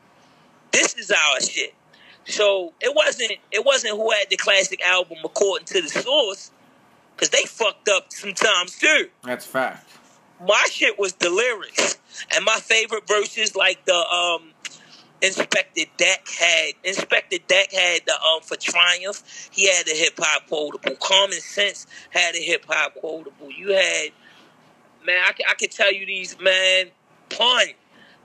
This 0.71 0.95
is 0.95 1.11
our 1.11 1.39
shit. 1.39 1.75
So 2.25 2.73
it 2.81 2.93
wasn't 2.95 3.33
it 3.51 3.65
wasn't 3.65 3.95
who 3.97 4.11
had 4.11 4.29
the 4.29 4.37
classic 4.37 4.81
album 4.85 5.17
according 5.23 5.65
to 5.67 5.81
the 5.81 5.89
source, 5.89 6.51
because 7.15 7.29
they 7.29 7.43
fucked 7.43 7.89
up 7.89 8.11
sometimes 8.11 8.77
too. 8.77 9.09
That's 9.23 9.45
fact. 9.45 9.89
My 10.45 10.63
shit 10.69 10.97
was 10.99 11.13
the 11.13 11.29
lyrics, 11.29 11.97
and 12.35 12.43
my 12.45 12.57
favorite 12.57 13.07
verses 13.07 13.55
like 13.55 13.85
the 13.85 13.95
um. 13.95 14.49
Inspectah 15.21 15.87
Deck 15.95 16.27
had 16.37 16.73
Inspectah 16.83 17.47
Deck 17.47 17.71
had 17.71 18.01
the 18.05 18.11
um 18.11 18.41
for 18.41 18.57
Triumph. 18.57 19.23
He 19.53 19.69
had 19.73 19.87
a 19.87 19.95
hip 19.95 20.15
hop 20.17 20.49
quotable. 20.49 20.97
Common 20.99 21.39
Sense 21.39 21.87
had 22.09 22.35
a 22.35 22.39
hip 22.39 22.65
hop 22.67 22.95
quotable. 22.95 23.49
You 23.49 23.69
had 23.69 24.09
man, 25.05 25.17
I, 25.25 25.31
can- 25.31 25.45
I 25.49 25.53
could 25.53 25.71
tell 25.71 25.93
you 25.93 26.05
these 26.05 26.37
man. 26.41 26.87
Pun 27.29 27.67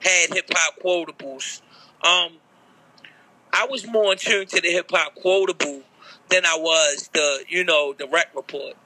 had 0.01 0.31
hip 0.35 0.51
hop 0.53 0.75
quotables. 0.83 1.63
Um, 2.03 2.33
I 3.53 3.67
was 3.67 3.87
more 3.87 4.13
in 4.13 4.19
tune 4.19 4.47
to 4.47 4.61
the 4.61 4.69
hip 4.69 4.91
hop 4.91 5.15
quotable 5.15 5.83
than 6.29 6.45
I 6.45 6.57
was 6.59 7.11
the 7.13 7.45
you 7.49 7.65
know 7.65 7.93
the 7.93 8.07
rec 8.07 8.35
report. 8.35 8.77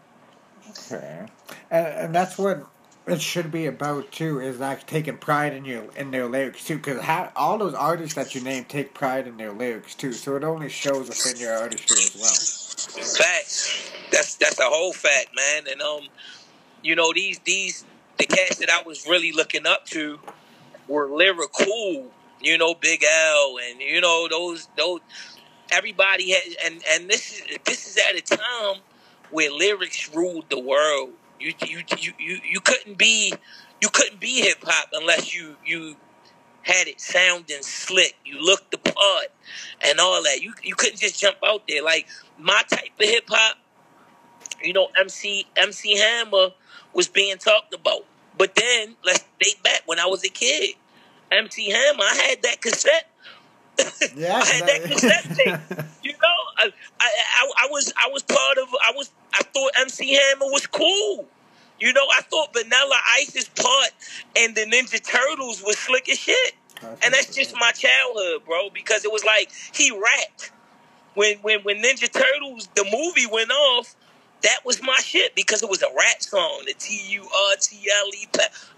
Okay. 0.71 1.27
And, 1.71 1.87
and 1.87 2.15
that's 2.15 2.39
what 2.39 2.67
it 3.07 3.21
should 3.21 3.51
be 3.51 3.67
about 3.67 4.13
too. 4.13 4.41
Is 4.41 4.61
like 4.61 4.87
taking 4.87 5.17
pride 5.17 5.53
in 5.53 5.65
your 5.65 5.85
in 5.97 6.11
their 6.11 6.27
lyrics 6.27 6.65
too, 6.65 6.77
because 6.77 7.03
all 7.35 7.59
those 7.59 7.75
artists 7.75 8.15
that 8.15 8.35
you 8.35 8.41
name 8.41 8.65
take 8.65 8.95
pride 8.95 9.27
in 9.27 9.37
their 9.37 9.53
lyrics 9.53 9.95
too. 9.95 10.13
So 10.13 10.37
it 10.37 10.45
only 10.45 10.69
shows 10.69 11.09
within 11.09 11.41
your 11.41 11.57
artistry 11.57 11.97
as 11.97 12.15
well. 12.15 13.05
Facts. 13.05 13.91
That's 14.11 14.37
that's 14.37 14.61
a 14.61 14.65
whole 14.65 14.93
fact, 14.93 15.31
man. 15.35 15.65
And 15.71 15.83
um, 15.83 16.03
you 16.83 16.95
know 16.95 17.13
these 17.13 17.39
these 17.41 17.85
the 18.19 18.27
cats 18.27 18.59
that 18.59 18.71
I 18.71 18.83
was 18.83 19.07
really 19.07 19.33
looking 19.33 19.67
up 19.67 19.87
to 19.87 20.21
were 20.87 21.09
lyrical. 21.09 22.13
You 22.43 22.59
know, 22.59 22.75
Big 22.75 23.05
L, 23.05 23.57
and 23.71 23.81
you 23.81 24.01
know 24.01 24.29
those 24.31 24.69
those 24.77 25.01
everybody 25.71 26.33
had, 26.33 26.43
and 26.65 26.83
and 26.93 27.09
this 27.09 27.33
is 27.33 27.59
this 27.65 27.87
is 27.89 27.99
at 28.09 28.17
a 28.17 28.37
time 28.37 28.83
where 29.31 29.51
lyrics 29.51 30.15
ruled 30.15 30.51
the 30.51 30.59
world. 30.59 31.11
You 31.41 31.53
you 31.67 31.83
you 31.99 32.13
you, 32.19 32.41
you 32.45 32.61
couldn't 32.61 32.99
be 32.99 33.33
you 33.81 33.89
couldn't 33.89 34.21
be 34.21 34.43
hip 34.43 34.59
hop 34.63 34.91
unless 34.93 35.35
you 35.35 35.57
you 35.65 35.97
had 36.63 36.87
it 36.89 37.01
sounding 37.01 37.63
slick. 37.63 38.17
You 38.25 38.41
looked 38.41 38.71
the 38.71 38.79
part 38.79 39.27
and 39.85 39.99
all 39.99 40.23
that. 40.25 40.41
You 40.43 40.55
you 40.63 40.75
couldn't 40.75 41.01
just 41.01 41.21
jump 41.21 41.39
out 41.45 41.67
there 41.69 41.83
like 41.83 42.07
my 42.39 42.63
type 42.69 42.91
of 43.01 43.09
hip 43.09 43.25
hop. 43.29 43.57
You 44.63 44.73
know, 44.73 44.89
MC 44.99 45.47
MC 45.57 45.97
Hammer 45.99 46.51
was 46.93 47.09
being 47.09 47.39
talked 47.39 47.75
about. 47.75 48.05
But 48.39 48.55
then 48.55 48.97
let's 49.05 49.25
date 49.41 49.63
back 49.63 49.83
when 49.87 49.99
I 49.99 50.07
was 50.07 50.25
a 50.25 50.29
kid. 50.29 50.75
MC 51.33 51.71
Hammer, 51.71 52.03
I 52.05 52.27
had 52.29 52.43
that 52.43 52.61
cassette. 52.61 53.09
Yeah, 54.17 54.37
I 54.43 54.45
had 54.47 54.69
that 54.69 54.83
cassette 54.85 55.37
tape. 55.37 55.87
You 56.03 56.13
know, 56.13 56.39
I, 56.59 56.65
I, 57.01 57.09
I, 57.41 57.53
I 57.65 57.69
was 57.71 57.93
I 57.97 58.11
was 58.13 58.23
part 58.23 58.59
of 58.59 58.69
I 58.85 58.93
was 58.95 59.11
I 59.35 59.43
thought 59.45 59.71
MC 59.81 60.15
Hammer 60.15 60.47
was 60.47 60.67
cool. 60.67 61.27
You 61.81 61.93
know, 61.93 62.07
I 62.17 62.23
thought 62.23 62.53
Vanilla 62.53 62.97
Ice's 63.19 63.49
part 63.49 63.91
and 64.37 64.55
the 64.55 64.63
Ninja 64.63 65.01
Turtles 65.03 65.63
was 65.65 65.79
slick 65.79 66.09
as 66.09 66.19
shit. 66.19 66.55
And 67.05 67.15
that's 67.15 67.35
just 67.35 67.55
my 67.55 67.71
childhood, 67.73 68.45
bro, 68.45 68.69
because 68.75 69.05
it 69.05 69.13
was 69.13 69.25
like 69.25 69.51
he 69.73 69.91
rapped. 69.93 70.51
when 71.15 71.39
when 71.39 71.61
when 71.63 71.83
Ninja 71.83 72.11
Turtles 72.13 72.69
the 72.75 72.85
movie 72.85 73.27
went 73.33 73.51
off, 73.51 73.95
that 74.43 74.61
was 74.65 74.83
my 74.83 74.97
shit 74.97 75.35
because 75.35 75.63
it 75.63 75.71
was 75.71 75.83
a 75.83 75.89
rap 75.97 76.21
song, 76.21 76.63
the 76.67 76.75
T 76.75 77.01
U 77.15 77.23
R 77.23 77.57
T 77.61 77.77
L 78.01 78.09
E. 78.15 78.29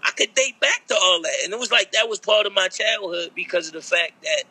I 0.03 0.11
could 0.11 0.33
date 0.35 0.59
back 0.59 0.85
to 0.87 0.95
all 0.95 1.21
that, 1.21 1.35
and 1.43 1.53
it 1.53 1.59
was 1.59 1.71
like 1.71 1.91
that 1.93 2.07
was 2.07 2.19
part 2.19 2.45
of 2.45 2.53
my 2.53 2.67
childhood 2.67 3.31
because 3.35 3.67
of 3.67 3.73
the 3.73 3.81
fact 3.81 4.21
that 4.23 4.43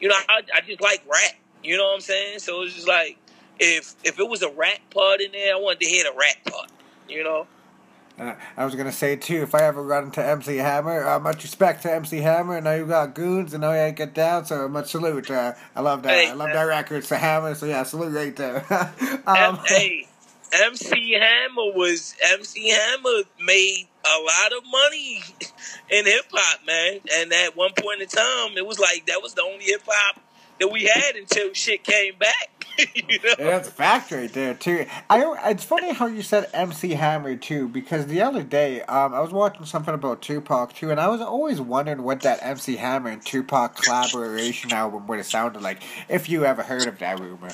you 0.00 0.08
know 0.08 0.16
I, 0.28 0.42
I 0.54 0.60
just 0.60 0.80
like 0.80 1.02
rap. 1.10 1.32
You 1.62 1.76
know 1.76 1.84
what 1.84 1.94
I'm 1.94 2.00
saying? 2.00 2.40
So 2.40 2.56
it 2.56 2.64
was 2.64 2.74
just 2.74 2.88
like 2.88 3.18
if 3.58 3.94
if 4.04 4.18
it 4.18 4.28
was 4.28 4.42
a 4.42 4.50
rap 4.50 4.78
part 4.90 5.20
in 5.20 5.32
there, 5.32 5.54
I 5.54 5.58
wanted 5.58 5.80
to 5.80 5.86
hear 5.86 6.04
the 6.04 6.12
rap 6.18 6.52
part. 6.52 6.70
You 7.08 7.24
know. 7.24 7.46
Uh, 8.18 8.34
I 8.56 8.64
was 8.66 8.74
gonna 8.74 8.92
say 8.92 9.16
too, 9.16 9.42
if 9.42 9.54
I 9.54 9.62
ever 9.62 9.82
run 9.82 10.04
into 10.04 10.24
MC 10.24 10.58
Hammer, 10.58 11.06
uh, 11.06 11.18
much 11.18 11.42
respect 11.42 11.82
to 11.82 11.92
MC 11.92 12.18
Hammer. 12.18 12.58
I 12.58 12.60
know 12.60 12.74
you 12.74 12.86
got 12.86 13.14
goons, 13.14 13.54
and 13.54 13.62
know 13.62 13.72
you 13.72 13.78
ain't 13.78 13.96
get 13.96 14.12
down, 14.12 14.44
so 14.44 14.68
much 14.68 14.90
salute. 14.90 15.30
Uh, 15.30 15.54
I 15.74 15.80
love 15.80 16.02
that. 16.02 16.10
Hey, 16.10 16.30
I 16.30 16.34
love 16.34 16.50
that 16.52 16.62
record, 16.64 17.04
so 17.04 17.16
Hammer. 17.16 17.54
So 17.54 17.66
yeah, 17.66 17.82
salute 17.84 18.14
right 18.14 18.36
there. 18.36 18.66
um, 19.26 19.58
hey, 19.66 20.06
MC 20.52 21.12
Hammer 21.12 21.72
was 21.74 22.14
MC 22.32 22.70
Hammer 22.70 23.22
made 23.40 23.86
a 24.04 24.18
lot 24.20 24.52
of 24.58 24.64
money 24.70 25.22
in 25.90 26.04
hip 26.04 26.26
hop, 26.32 26.66
man. 26.66 27.00
And 27.14 27.32
at 27.32 27.56
one 27.56 27.72
point 27.78 28.02
in 28.02 28.08
time, 28.08 28.56
it 28.56 28.66
was 28.66 28.78
like 28.78 29.06
that 29.06 29.22
was 29.22 29.34
the 29.34 29.42
only 29.42 29.64
hip 29.64 29.82
hop 29.86 30.20
that 30.60 30.68
we 30.68 30.84
had 30.84 31.16
until 31.16 31.52
shit 31.54 31.82
came 31.84 32.14
back. 32.18 32.66
you 32.94 33.18
know? 33.22 33.34
Yeah, 33.38 33.44
that's 33.44 33.68
a 33.68 33.72
fact 33.72 34.12
right 34.12 34.32
there 34.32 34.54
too. 34.54 34.86
I 35.10 35.50
it's 35.50 35.64
funny 35.64 35.92
how 35.92 36.06
you 36.06 36.22
said 36.22 36.48
MC 36.54 36.90
Hammer 36.90 37.36
too 37.36 37.68
because 37.68 38.06
the 38.06 38.22
other 38.22 38.42
day 38.42 38.82
um 38.82 39.12
I 39.12 39.20
was 39.20 39.32
watching 39.32 39.66
something 39.66 39.92
about 39.92 40.22
Tupac 40.22 40.74
too 40.74 40.90
and 40.90 40.98
I 40.98 41.08
was 41.08 41.20
always 41.20 41.60
wondering 41.60 42.02
what 42.02 42.22
that 42.22 42.38
MC 42.42 42.76
Hammer 42.76 43.10
and 43.10 43.24
Tupac 43.24 43.76
collaboration 43.76 44.72
album 44.72 45.06
would 45.06 45.18
have 45.18 45.26
sounded 45.26 45.62
like 45.62 45.82
if 46.08 46.28
you 46.28 46.44
ever 46.44 46.62
heard 46.62 46.86
of 46.86 46.98
that 47.00 47.20
rumor. 47.20 47.50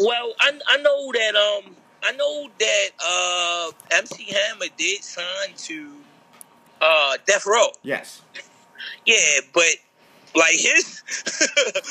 Well, 0.00 0.34
I 0.40 0.58
I 0.68 0.76
know 0.78 1.12
that 1.12 1.36
um 1.36 1.76
I 2.02 2.12
know 2.12 2.48
that 2.58 2.88
uh 3.02 3.96
MC 3.96 4.24
Hammer 4.24 4.66
did 4.76 5.02
sign 5.02 5.54
to 5.56 5.92
uh 6.80 7.16
Death 7.26 7.46
Row. 7.46 7.68
Yes. 7.82 8.22
Yeah, 9.06 9.40
but 9.52 9.74
like 10.34 10.54
his 10.54 11.02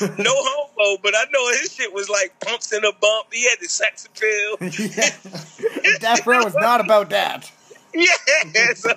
no 0.18 0.32
homo, 0.34 0.98
but 1.02 1.14
I 1.16 1.24
know 1.32 1.48
his 1.60 1.72
shit 1.74 1.92
was 1.92 2.08
like 2.08 2.38
pumps 2.40 2.72
in 2.72 2.84
a 2.84 2.92
bump. 2.92 3.28
He 3.32 3.48
had 3.48 3.58
the 3.60 3.68
sex 3.68 4.06
appeal. 4.06 4.56
yeah. 4.96 5.98
Death 5.98 6.26
Row 6.26 6.44
was 6.44 6.54
not 6.54 6.80
about 6.80 7.10
that. 7.10 7.50
Yeah, 7.96 8.74
so 8.74 8.92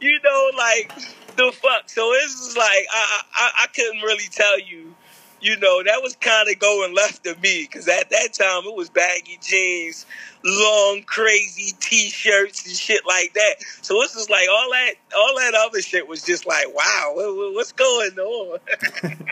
you 0.00 0.18
know, 0.24 0.50
like 0.56 0.90
the 1.36 1.52
fuck. 1.52 1.90
So 1.90 2.12
it's 2.14 2.56
like 2.56 2.86
I 2.90 3.20
I, 3.34 3.50
I 3.64 3.66
couldn't 3.74 4.00
really 4.00 4.28
tell 4.30 4.58
you. 4.58 4.94
You 5.42 5.56
know, 5.58 5.82
that 5.82 6.00
was 6.02 6.14
kind 6.16 6.48
of 6.48 6.58
going 6.60 6.94
left 6.94 7.26
of 7.26 7.42
me 7.42 7.64
because 7.68 7.88
at 7.88 8.10
that 8.10 8.32
time 8.32 8.62
it 8.64 8.74
was 8.76 8.88
baggy 8.88 9.38
jeans, 9.42 10.06
long 10.44 11.02
crazy 11.04 11.74
t-shirts 11.80 12.64
and 12.66 12.76
shit 12.76 13.04
like 13.06 13.34
that. 13.34 13.56
So 13.82 14.00
it's 14.02 14.14
just 14.14 14.30
like 14.30 14.46
all 14.48 14.70
that, 14.70 14.92
all 15.16 15.34
that 15.38 15.54
other 15.54 15.82
shit 15.82 16.06
was 16.06 16.22
just 16.22 16.46
like, 16.46 16.72
wow, 16.74 17.12
what, 17.14 17.36
what- 17.36 17.54
what's 17.54 17.72
going 17.72 18.18
on? 18.18 18.58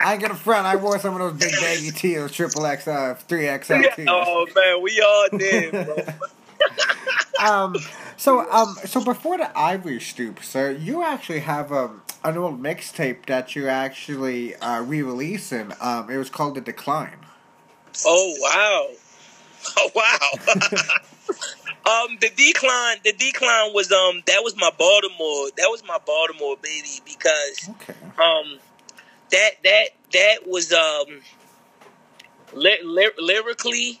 I 0.00 0.12
ain't 0.12 0.22
gonna 0.22 0.34
front. 0.34 0.66
I 0.66 0.76
wore 0.76 0.98
some 0.98 1.14
of 1.14 1.20
those 1.20 1.40
big 1.40 1.58
baggy 1.58 1.90
tees, 1.90 2.30
triple 2.32 2.62
XL, 2.62 2.90
uh, 2.90 3.14
three 3.14 3.46
XL 3.46 3.74
oh 4.08 4.46
man, 4.54 4.82
we 4.82 5.00
all 5.00 5.38
did, 5.38 5.72
bro. 5.72 5.96
um, 7.38 7.76
so 8.16 8.50
um, 8.50 8.76
so 8.84 9.00
before 9.00 9.38
the 9.38 9.56
Ivory 9.58 10.00
Stoop, 10.00 10.42
sir, 10.42 10.70
you 10.72 11.02
actually 11.02 11.40
have 11.40 11.72
um 11.72 12.02
an 12.24 12.36
old 12.36 12.62
mixtape 12.62 13.26
that 13.26 13.54
you're 13.54 13.68
actually 13.68 14.56
uh, 14.56 14.82
re-releasing. 14.82 15.72
Um, 15.80 16.10
it 16.10 16.16
was 16.16 16.30
called 16.30 16.56
The 16.56 16.60
Decline. 16.60 17.18
Oh 18.06 18.34
wow. 18.40 18.88
Oh 19.76 19.90
wow. 19.94 20.30
um 21.86 22.18
the 22.20 22.30
decline 22.36 22.98
the 23.04 23.12
decline 23.12 23.72
was 23.74 23.90
um 23.92 24.22
that 24.26 24.42
was 24.42 24.56
my 24.56 24.70
Baltimore 24.78 25.50
that 25.56 25.68
was 25.68 25.82
my 25.86 25.98
Baltimore 26.06 26.56
baby 26.62 27.00
because 27.04 27.70
Okay. 27.70 27.94
um 28.18 28.58
that 29.30 29.50
that 29.64 29.88
that 30.12 30.46
was 30.46 30.72
um 30.72 31.20
ly- 32.52 32.80
ly- 32.84 33.10
lyrically 33.18 34.00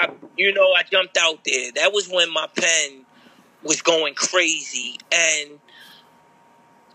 I, 0.00 0.10
you 0.36 0.52
know 0.52 0.72
I 0.72 0.82
jumped 0.82 1.16
out 1.18 1.44
there. 1.44 1.72
That 1.72 1.92
was 1.92 2.08
when 2.08 2.32
my 2.32 2.48
pen 2.56 3.04
was 3.62 3.82
going 3.82 4.14
crazy 4.14 4.98
and 5.12 5.60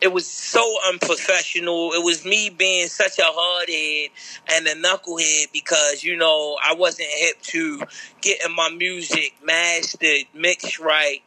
it 0.01 0.11
was 0.11 0.27
so 0.27 0.77
unprofessional. 0.87 1.91
It 1.93 2.03
was 2.03 2.25
me 2.25 2.49
being 2.49 2.87
such 2.87 3.17
a 3.17 3.23
hardhead 3.23 4.09
and 4.53 4.67
a 4.67 4.75
knucklehead 4.75 5.51
because, 5.53 6.03
you 6.03 6.17
know, 6.17 6.57
I 6.63 6.73
wasn't 6.73 7.07
hip 7.09 7.41
to 7.43 7.81
getting 8.21 8.55
my 8.55 8.69
music 8.69 9.33
mastered, 9.43 10.25
mixed 10.33 10.79
right. 10.79 11.21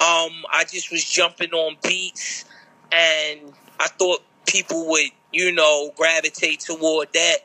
Um, 0.00 0.44
I 0.52 0.64
just 0.70 0.90
was 0.90 1.04
jumping 1.04 1.52
on 1.52 1.76
beats 1.82 2.44
and 2.90 3.40
I 3.80 3.88
thought 3.88 4.22
people 4.46 4.88
would, 4.88 5.10
you 5.32 5.52
know, 5.52 5.90
gravitate 5.96 6.60
toward 6.60 7.12
that. 7.14 7.38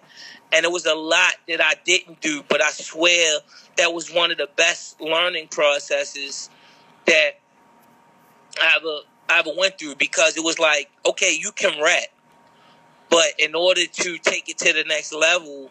And 0.53 0.63
it 0.63 0.71
was 0.71 0.85
a 0.85 0.95
lot 0.95 1.33
that 1.49 1.61
I 1.61 1.73
didn't 1.83 2.21
do, 2.21 2.43
but 2.47 2.61
I 2.61 2.71
swear 2.71 3.39
that 3.77 3.93
was 3.93 4.13
one 4.13 4.31
of 4.31 4.37
the 4.37 4.49
best 4.55 4.99
learning 5.01 5.47
processes 5.49 6.49
that 7.05 7.31
I 8.61 8.75
ever 8.77 8.99
I 9.29 9.39
ever 9.39 9.51
went 9.57 9.77
through 9.77 9.95
because 9.95 10.37
it 10.37 10.43
was 10.43 10.59
like, 10.59 10.89
okay, 11.05 11.37
you 11.39 11.51
can 11.51 11.81
rap, 11.81 12.07
but 13.09 13.27
in 13.39 13.55
order 13.55 13.85
to 13.85 14.17
take 14.19 14.49
it 14.49 14.57
to 14.59 14.73
the 14.73 14.83
next 14.85 15.13
level, 15.13 15.69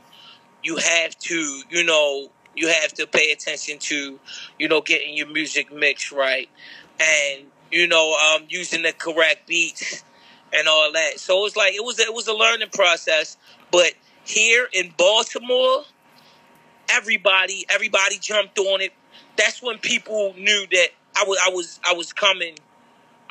you 0.63 0.77
have 0.77 1.19
to, 1.21 1.63
you 1.71 1.85
know, 1.85 2.29
you 2.55 2.69
have 2.69 2.93
to 2.95 3.07
pay 3.07 3.33
attention 3.33 3.79
to, 3.79 4.19
you 4.59 4.69
know, 4.69 4.81
getting 4.81 5.17
your 5.17 5.29
music 5.29 5.73
mixed 5.73 6.13
right, 6.13 6.49
and 7.01 7.47
you 7.71 7.89
know, 7.89 8.17
um, 8.35 8.45
using 8.49 8.83
the 8.83 8.93
correct 8.93 9.47
beats 9.47 10.05
and 10.53 10.69
all 10.69 10.93
that. 10.93 11.19
So 11.19 11.39
it 11.39 11.43
was 11.43 11.57
like 11.57 11.75
it 11.75 11.85
was 11.85 11.99
it 11.99 12.13
was 12.13 12.29
a 12.29 12.35
learning 12.35 12.69
process, 12.73 13.37
but 13.71 13.93
here 14.25 14.69
in 14.73 14.93
Baltimore, 14.97 15.85
everybody 16.91 17.67
everybody 17.69 18.19
jumped 18.19 18.59
on 18.59 18.81
it. 18.81 18.93
That's 19.37 19.63
when 19.63 19.79
people 19.79 20.35
knew 20.37 20.67
that 20.71 20.89
I 21.17 21.25
was 21.27 21.39
I 21.47 21.51
was 21.51 21.81
I 21.85 21.95
was 21.95 22.13
coming 22.13 22.57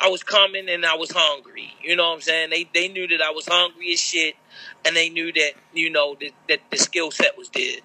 I 0.00 0.08
was 0.08 0.22
coming 0.22 0.68
and 0.68 0.84
I 0.84 0.96
was 0.96 1.10
hungry. 1.10 1.74
You 1.82 1.96
know 1.96 2.08
what 2.08 2.16
I'm 2.16 2.20
saying? 2.20 2.50
They 2.50 2.68
they 2.72 2.88
knew 2.88 3.06
that 3.08 3.22
I 3.22 3.30
was 3.30 3.46
hungry 3.46 3.92
as 3.92 4.00
shit 4.00 4.36
and 4.84 4.94
they 4.96 5.08
knew 5.08 5.32
that, 5.32 5.52
you 5.74 5.90
know, 5.90 6.16
that, 6.20 6.30
that 6.48 6.60
the 6.70 6.76
skill 6.76 7.10
set 7.10 7.36
was 7.36 7.48
there. 7.50 7.78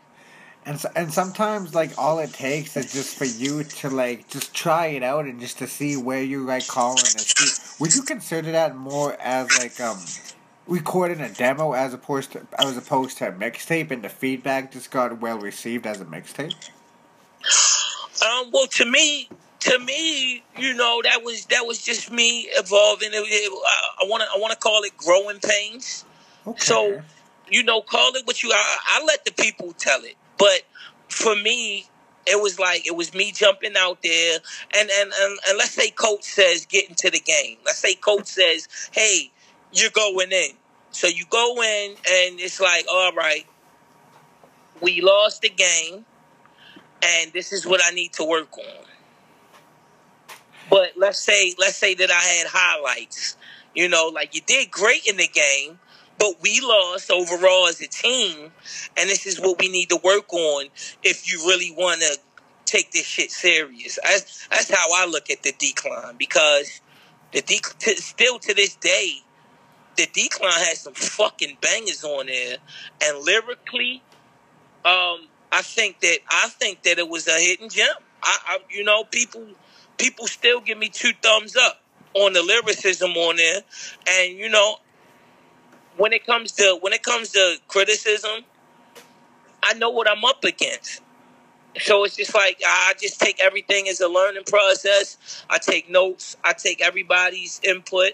And 0.65 0.79
so, 0.79 0.89
and 0.95 1.11
sometimes 1.11 1.73
like 1.73 1.97
all 1.97 2.19
it 2.19 2.33
takes 2.33 2.77
is 2.77 2.93
just 2.93 3.17
for 3.17 3.25
you 3.25 3.63
to 3.63 3.89
like 3.89 4.29
just 4.29 4.53
try 4.53 4.87
it 4.87 5.01
out 5.01 5.25
and 5.25 5.39
just 5.39 5.57
to 5.59 5.67
see 5.67 5.97
where 5.97 6.21
you 6.21 6.43
like 6.43 6.67
calling. 6.67 7.03
Would 7.79 7.95
you 7.95 8.03
consider 8.03 8.51
that 8.51 8.75
more 8.75 9.17
as 9.19 9.57
like 9.57 9.79
um 9.79 9.97
recording 10.71 11.19
a 11.19 11.29
demo 11.29 11.73
as 11.73 11.93
opposed 11.93 12.31
to 12.31 12.47
as 12.57 12.77
opposed 12.77 13.17
to 13.17 13.27
a 13.27 13.31
mixtape 13.31 13.91
and 13.91 14.03
the 14.03 14.09
feedback 14.09 14.71
just 14.71 14.89
got 14.89 15.19
well 15.19 15.37
received 15.37 15.85
as 15.85 15.99
a 15.99 16.05
mixtape? 16.05 16.53
Um, 18.25 18.51
well, 18.51 18.67
to 18.67 18.85
me, 18.85 19.27
to 19.59 19.79
me, 19.79 20.43
you 20.57 20.73
know, 20.73 21.01
that 21.03 21.23
was 21.23 21.45
that 21.47 21.67
was 21.67 21.83
just 21.83 22.11
me 22.11 22.47
evolving. 22.57 23.09
It, 23.11 23.17
it, 23.17 23.51
I 24.01 24.05
want 24.07 24.23
to 24.23 24.29
I 24.33 24.39
want 24.39 24.53
to 24.53 24.57
call 24.57 24.83
it 24.83 24.95
growing 24.95 25.39
pains. 25.39 26.05
Okay. 26.47 26.59
So, 26.59 27.01
you 27.49 27.63
know, 27.63 27.81
call 27.81 28.15
it 28.15 28.25
what 28.25 28.41
you. 28.41 28.51
I, 28.53 28.77
I 28.85 29.03
let 29.05 29.25
the 29.25 29.31
people 29.31 29.73
tell 29.73 30.01
it, 30.03 30.15
but 30.37 30.61
for 31.09 31.35
me, 31.35 31.85
it 32.25 32.41
was 32.41 32.59
like 32.59 32.87
it 32.87 32.95
was 32.95 33.13
me 33.13 33.31
jumping 33.33 33.73
out 33.77 34.01
there, 34.03 34.39
and 34.79 34.89
and 34.89 35.11
and, 35.19 35.39
and 35.49 35.57
let's 35.57 35.71
say 35.71 35.89
coach 35.89 36.23
says 36.23 36.65
get 36.65 36.89
into 36.89 37.09
the 37.09 37.19
game. 37.19 37.57
Let's 37.65 37.79
say 37.79 37.95
coach 37.95 38.27
says, 38.27 38.67
hey, 38.91 39.31
you're 39.73 39.91
going 39.91 40.31
in. 40.31 40.51
So 40.91 41.07
you 41.07 41.25
go 41.29 41.61
in, 41.61 41.91
and 41.91 42.39
it's 42.39 42.59
like, 42.59 42.85
all 42.91 43.13
right, 43.13 43.45
we 44.81 45.01
lost 45.01 45.41
the 45.41 45.49
game, 45.49 46.05
and 47.03 47.33
this 47.33 47.53
is 47.53 47.65
what 47.65 47.81
I 47.83 47.91
need 47.91 48.13
to 48.13 48.23
work 48.23 48.57
on. 48.57 48.85
But 50.69 50.91
let's 50.95 51.19
say 51.19 51.53
let's 51.57 51.75
say 51.75 51.93
that 51.95 52.11
I 52.11 52.13
had 52.13 52.47
highlights. 52.49 53.37
You 53.73 53.87
know, 53.87 54.11
like 54.13 54.35
you 54.35 54.41
did 54.41 54.69
great 54.69 55.07
in 55.07 55.17
the 55.17 55.27
game, 55.27 55.79
but 56.17 56.41
we 56.41 56.59
lost 56.61 57.09
overall 57.09 57.67
as 57.67 57.81
a 57.81 57.87
team, 57.87 58.51
and 58.97 59.09
this 59.09 59.25
is 59.25 59.39
what 59.39 59.59
we 59.59 59.69
need 59.69 59.89
to 59.89 59.97
work 60.03 60.31
on 60.31 60.67
if 61.03 61.31
you 61.31 61.39
really 61.47 61.71
want 61.71 62.01
to 62.01 62.17
take 62.65 62.91
this 62.91 63.05
shit 63.05 63.31
serious. 63.31 63.97
That's, 64.03 64.47
that's 64.47 64.69
how 64.69 64.87
I 64.93 65.05
look 65.05 65.29
at 65.29 65.43
the 65.43 65.53
decline 65.57 66.15
because 66.17 66.81
the 67.33 67.41
dec- 67.41 67.77
t- 67.79 67.95
still 67.95 68.39
to 68.39 68.53
this 68.53 68.75
day, 68.75 69.23
the 69.97 70.07
decline 70.13 70.51
has 70.51 70.79
some 70.79 70.93
fucking 70.93 71.57
bangers 71.61 72.03
on 72.03 72.27
there, 72.27 72.57
and 73.03 73.25
lyrically, 73.25 74.01
um, 74.85 75.27
I 75.51 75.61
think 75.61 75.99
that 76.01 76.19
I 76.29 76.49
think 76.49 76.83
that 76.83 76.97
it 76.97 77.07
was 77.07 77.27
a 77.27 77.39
hidden 77.39 77.69
gem. 77.69 77.87
I, 78.23 78.37
I 78.47 78.57
you 78.69 78.83
know, 78.83 79.03
people 79.03 79.45
people 79.97 80.27
still 80.27 80.61
give 80.61 80.77
me 80.77 80.89
two 80.89 81.11
thumbs 81.21 81.55
up 81.55 81.81
on 82.13 82.33
the 82.33 82.41
lyricism 82.41 83.11
on 83.11 83.35
there, 83.35 83.61
and 84.09 84.37
you 84.37 84.49
know, 84.49 84.77
when 85.97 86.13
it 86.13 86.25
comes 86.25 86.53
to 86.53 86.77
when 86.81 86.93
it 86.93 87.03
comes 87.03 87.31
to 87.31 87.57
criticism, 87.67 88.45
I 89.63 89.73
know 89.73 89.89
what 89.89 90.09
I'm 90.09 90.23
up 90.25 90.43
against. 90.43 91.01
So 91.79 92.03
it's 92.03 92.17
just 92.17 92.35
like 92.35 92.61
I 92.65 92.93
just 93.01 93.19
take 93.19 93.39
everything 93.41 93.87
as 93.87 94.01
a 94.01 94.07
learning 94.07 94.43
process. 94.45 95.17
I 95.49 95.57
take 95.57 95.89
notes. 95.89 96.35
I 96.43 96.53
take 96.53 96.81
everybody's 96.81 97.61
input, 97.63 98.11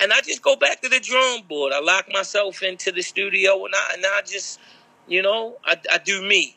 and 0.00 0.12
I 0.12 0.20
just 0.20 0.42
go 0.42 0.56
back 0.56 0.82
to 0.82 0.88
the 0.88 1.00
drawing 1.00 1.44
board. 1.44 1.72
I 1.72 1.80
lock 1.80 2.06
myself 2.12 2.62
into 2.62 2.92
the 2.92 3.02
studio, 3.02 3.64
and 3.64 3.74
I 3.74 3.94
and 3.94 4.04
I 4.04 4.20
just, 4.26 4.60
you 5.06 5.22
know, 5.22 5.56
I, 5.64 5.76
I 5.90 5.98
do 5.98 6.22
me, 6.22 6.56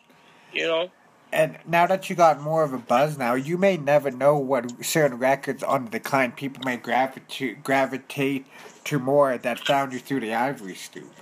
you 0.54 0.68
know. 0.68 0.92
And 1.34 1.58
now 1.66 1.88
that 1.88 2.10
you 2.10 2.16
got 2.16 2.42
more 2.42 2.64
of 2.64 2.74
a 2.74 2.78
buzz 2.78 3.18
now, 3.18 3.36
you 3.36 3.58
may 3.58 3.78
never 3.78 4.12
know 4.12 4.38
what 4.38 4.84
certain 4.84 5.18
records 5.18 5.64
on 5.64 5.86
the 5.86 5.92
decline 5.92 6.34
people 6.34 6.64
may 6.66 6.76
gravitate 6.76 7.64
gravitate 7.64 8.46
to 8.86 9.00
more 9.00 9.38
that 9.38 9.60
found 9.60 9.94
you 9.94 10.00
through 10.00 10.20
the 10.20 10.34
ivory 10.34 10.76
stoop. 10.76 11.14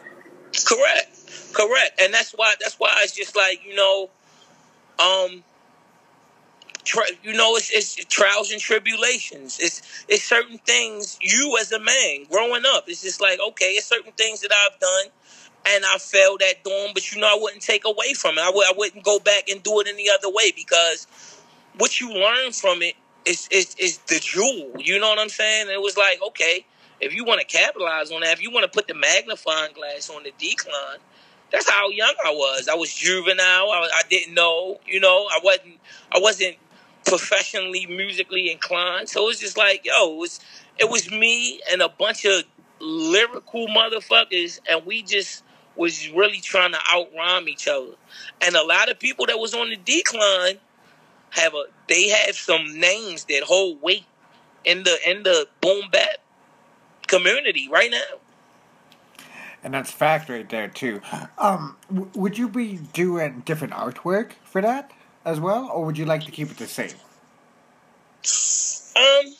Correct, 0.65 1.53
correct, 1.53 2.01
and 2.01 2.11
that's 2.11 2.31
why 2.31 2.55
that's 2.59 2.79
why 2.79 2.99
it's 3.03 3.15
just 3.15 3.35
like 3.35 3.61
you 3.63 3.75
know, 3.75 4.09
um, 4.99 5.43
you 7.23 7.33
know, 7.33 7.55
it's, 7.55 7.71
it's 7.71 7.95
trials 8.05 8.51
and 8.51 8.61
tribulations. 8.61 9.59
It's 9.61 9.81
it's 10.07 10.23
certain 10.23 10.57
things 10.59 11.17
you 11.21 11.57
as 11.61 11.71
a 11.71 11.79
man 11.79 12.25
growing 12.31 12.63
up. 12.67 12.85
It's 12.87 13.01
just 13.03 13.21
like 13.21 13.39
okay, 13.49 13.71
it's 13.73 13.87
certain 13.87 14.13
things 14.13 14.41
that 14.41 14.51
I've 14.53 14.79
done 14.79 15.05
and 15.67 15.85
I 15.85 15.97
failed 15.99 16.41
at 16.41 16.63
doing, 16.63 16.91
but 16.93 17.11
you 17.13 17.21
know, 17.21 17.27
I 17.27 17.37
wouldn't 17.41 17.61
take 17.61 17.85
away 17.85 18.13
from 18.15 18.37
it. 18.37 18.41
I 18.41 18.47
w- 18.47 18.65
I 18.67 18.73
wouldn't 18.77 19.03
go 19.03 19.19
back 19.19 19.49
and 19.49 19.61
do 19.63 19.79
it 19.81 19.87
any 19.87 20.09
other 20.09 20.29
way 20.31 20.51
because 20.55 21.07
what 21.77 21.99
you 22.01 22.13
learn 22.13 22.51
from 22.51 22.81
it 22.81 22.95
is, 23.25 23.47
is, 23.51 23.75
is 23.79 23.99
the 24.07 24.19
jewel. 24.19 24.73
You 24.79 24.99
know 24.99 25.09
what 25.09 25.19
I'm 25.19 25.29
saying? 25.29 25.69
it 25.69 25.81
was 25.81 25.97
like, 25.97 26.19
okay, 26.29 26.65
if 27.01 27.13
you 27.13 27.25
want 27.25 27.41
to 27.41 27.47
capitalize 27.47 28.11
on 28.11 28.21
that, 28.21 28.33
if 28.33 28.41
you 28.43 28.51
want 28.51 28.63
to 28.65 28.71
put 28.75 28.87
the 28.87 28.95
magnifying 28.95 29.73
glass 29.73 30.09
on 30.09 30.23
the 30.23 30.31
decline, 30.39 30.99
that's 31.51 31.69
how 31.69 31.89
young 31.89 32.13
I 32.25 32.31
was. 32.31 32.67
I 32.67 32.75
was 32.75 32.93
juvenile. 32.93 33.71
I, 33.71 33.89
I 33.93 34.01
didn't 34.09 34.33
know, 34.33 34.79
you 34.85 34.99
know, 34.99 35.27
I 35.29 35.39
wasn't, 35.43 35.79
I 36.11 36.19
wasn't 36.19 36.57
professionally 37.05 37.85
musically 37.87 38.51
inclined. 38.51 39.09
So 39.09 39.23
it 39.23 39.27
was 39.27 39.39
just 39.39 39.57
like, 39.57 39.85
yo, 39.85 40.13
it 40.13 40.17
was, 40.17 40.39
it 40.77 40.89
was 40.89 41.09
me 41.11 41.61
and 41.71 41.81
a 41.81 41.89
bunch 41.89 42.25
of 42.25 42.43
lyrical 42.79 43.67
motherfuckers, 43.67 44.59
and 44.69 44.85
we 44.85 45.01
just 45.01 45.43
was 45.75 46.09
really 46.09 46.39
trying 46.39 46.71
to 46.71 46.79
out 46.89 47.07
rhyme 47.15 47.47
each 47.47 47.67
other. 47.67 47.93
And 48.41 48.55
a 48.55 48.63
lot 48.63 48.89
of 48.89 48.99
people 48.99 49.25
that 49.27 49.39
was 49.39 49.53
on 49.53 49.69
the 49.69 49.77
decline 49.77 50.57
have 51.31 51.53
a 51.53 51.65
they 51.87 52.09
have 52.09 52.35
some 52.35 52.79
names 52.79 53.25
that 53.25 53.43
hold 53.43 53.81
weight 53.81 54.05
in 54.65 54.83
the 54.83 54.97
in 55.07 55.23
the 55.23 55.47
boom 55.61 55.85
bap 55.91 56.17
community 57.07 57.69
right 57.71 57.91
now. 57.91 58.19
And 59.63 59.73
that's 59.73 59.91
fact 59.91 60.29
right 60.29 60.49
there 60.49 60.67
too. 60.67 61.01
Um, 61.37 61.77
w- 61.89 62.09
would 62.15 62.37
you 62.37 62.47
be 62.47 62.77
doing 62.93 63.43
different 63.45 63.73
artwork 63.73 64.31
for 64.43 64.61
that 64.61 64.91
as 65.25 65.39
well, 65.39 65.69
or 65.69 65.85
would 65.85 65.97
you 65.97 66.05
like 66.05 66.23
to 66.25 66.31
keep 66.31 66.49
it 66.51 66.57
the 66.57 66.67
same? 66.67 66.95
Um, 68.95 69.33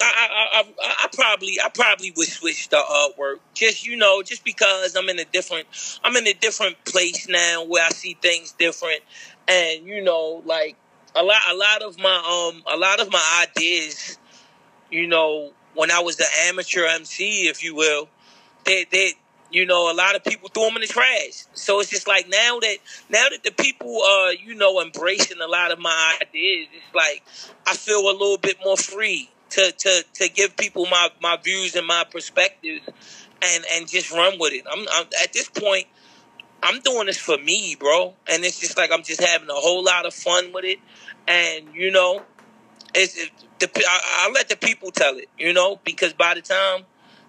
I, 0.00 0.28
I, 0.30 0.60
I, 0.60 0.94
I 1.04 1.08
probably 1.12 1.58
I 1.64 1.68
probably 1.68 2.12
would 2.16 2.28
switch 2.28 2.68
the 2.68 2.76
artwork 2.76 3.38
just 3.54 3.86
you 3.86 3.96
know 3.96 4.22
just 4.22 4.44
because 4.44 4.96
I'm 4.96 5.08
in 5.08 5.18
a 5.18 5.24
different 5.26 5.66
I'm 6.04 6.16
in 6.16 6.26
a 6.26 6.32
different 6.34 6.82
place 6.84 7.28
now 7.28 7.64
where 7.64 7.84
I 7.84 7.90
see 7.90 8.16
things 8.20 8.52
different 8.52 9.00
and 9.48 9.86
you 9.86 10.02
know 10.02 10.42
like 10.44 10.76
a 11.14 11.22
lot 11.22 11.40
a 11.50 11.54
lot 11.54 11.82
of 11.82 11.98
my 11.98 12.52
um 12.54 12.62
a 12.72 12.76
lot 12.76 13.00
of 13.00 13.12
my 13.12 13.46
ideas 13.48 14.18
you 14.90 15.06
know 15.06 15.52
when 15.74 15.90
I 15.90 16.00
was 16.00 16.16
the 16.16 16.26
amateur 16.46 16.86
MC 16.86 17.48
if 17.48 17.62
you 17.62 17.74
will 17.74 18.08
they 18.64 18.86
they 18.90 19.12
you 19.50 19.66
know 19.66 19.92
a 19.92 19.94
lot 19.94 20.16
of 20.16 20.24
people 20.24 20.48
threw 20.48 20.64
them 20.64 20.76
in 20.76 20.82
the 20.82 20.86
trash 20.86 21.44
so 21.54 21.80
it's 21.80 21.90
just 21.90 22.08
like 22.08 22.28
now 22.28 22.58
that 22.60 22.76
now 23.10 23.26
that 23.30 23.42
the 23.44 23.50
people 23.52 24.00
are 24.02 24.32
you 24.32 24.54
know 24.54 24.80
embracing 24.80 25.40
a 25.40 25.46
lot 25.46 25.70
of 25.70 25.78
my 25.78 26.18
ideas 26.20 26.68
it's 26.72 26.94
like 26.94 27.22
I 27.66 27.74
feel 27.74 28.00
a 28.00 28.12
little 28.12 28.38
bit 28.38 28.58
more 28.64 28.76
free 28.76 29.30
to 29.50 29.72
to 29.72 30.04
to 30.14 30.28
give 30.30 30.56
people 30.56 30.86
my 30.86 31.10
my 31.20 31.36
views 31.36 31.76
and 31.76 31.86
my 31.86 32.04
perspectives 32.10 32.88
and 33.42 33.64
and 33.74 33.88
just 33.88 34.10
run 34.12 34.38
with 34.38 34.52
it. 34.52 34.64
I'm, 34.70 34.86
I'm 34.92 35.06
at 35.22 35.32
this 35.32 35.48
point. 35.48 35.86
I'm 36.62 36.80
doing 36.80 37.06
this 37.06 37.18
for 37.18 37.36
me, 37.38 37.76
bro, 37.78 38.14
and 38.28 38.44
it's 38.44 38.60
just 38.60 38.76
like 38.76 38.90
I'm 38.92 39.02
just 39.02 39.20
having 39.20 39.50
a 39.50 39.54
whole 39.54 39.84
lot 39.84 40.06
of 40.06 40.14
fun 40.14 40.52
with 40.52 40.64
it, 40.64 40.78
and 41.26 41.74
you 41.74 41.90
know, 41.90 42.22
it's 42.94 43.16
it, 43.16 43.30
the 43.58 43.70
I, 43.86 44.28
I 44.28 44.32
let 44.32 44.48
the 44.48 44.56
people 44.56 44.90
tell 44.90 45.16
it, 45.16 45.28
you 45.38 45.52
know, 45.52 45.80
because 45.84 46.12
by 46.12 46.34
the 46.34 46.42
time 46.42 46.84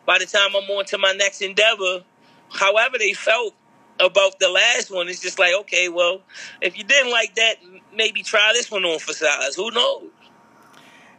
by 0.05 0.19
the 0.19 0.25
time 0.25 0.49
I'm 0.55 0.69
on 0.69 0.85
to 0.85 0.97
my 0.97 1.13
next 1.13 1.41
endeavor, 1.41 2.03
however 2.51 2.97
they 2.97 3.13
felt 3.13 3.53
about 3.99 4.39
the 4.39 4.49
last 4.49 4.91
one, 4.91 5.07
it's 5.07 5.21
just 5.21 5.39
like 5.39 5.53
okay, 5.61 5.89
well, 5.89 6.21
if 6.61 6.77
you 6.77 6.83
didn't 6.83 7.11
like 7.11 7.35
that, 7.35 7.55
maybe 7.95 8.23
try 8.23 8.51
this 8.53 8.69
one 8.71 8.83
on 8.83 8.99
for 8.99 9.13
size. 9.13 9.55
Who 9.55 9.71
knows? 9.71 10.09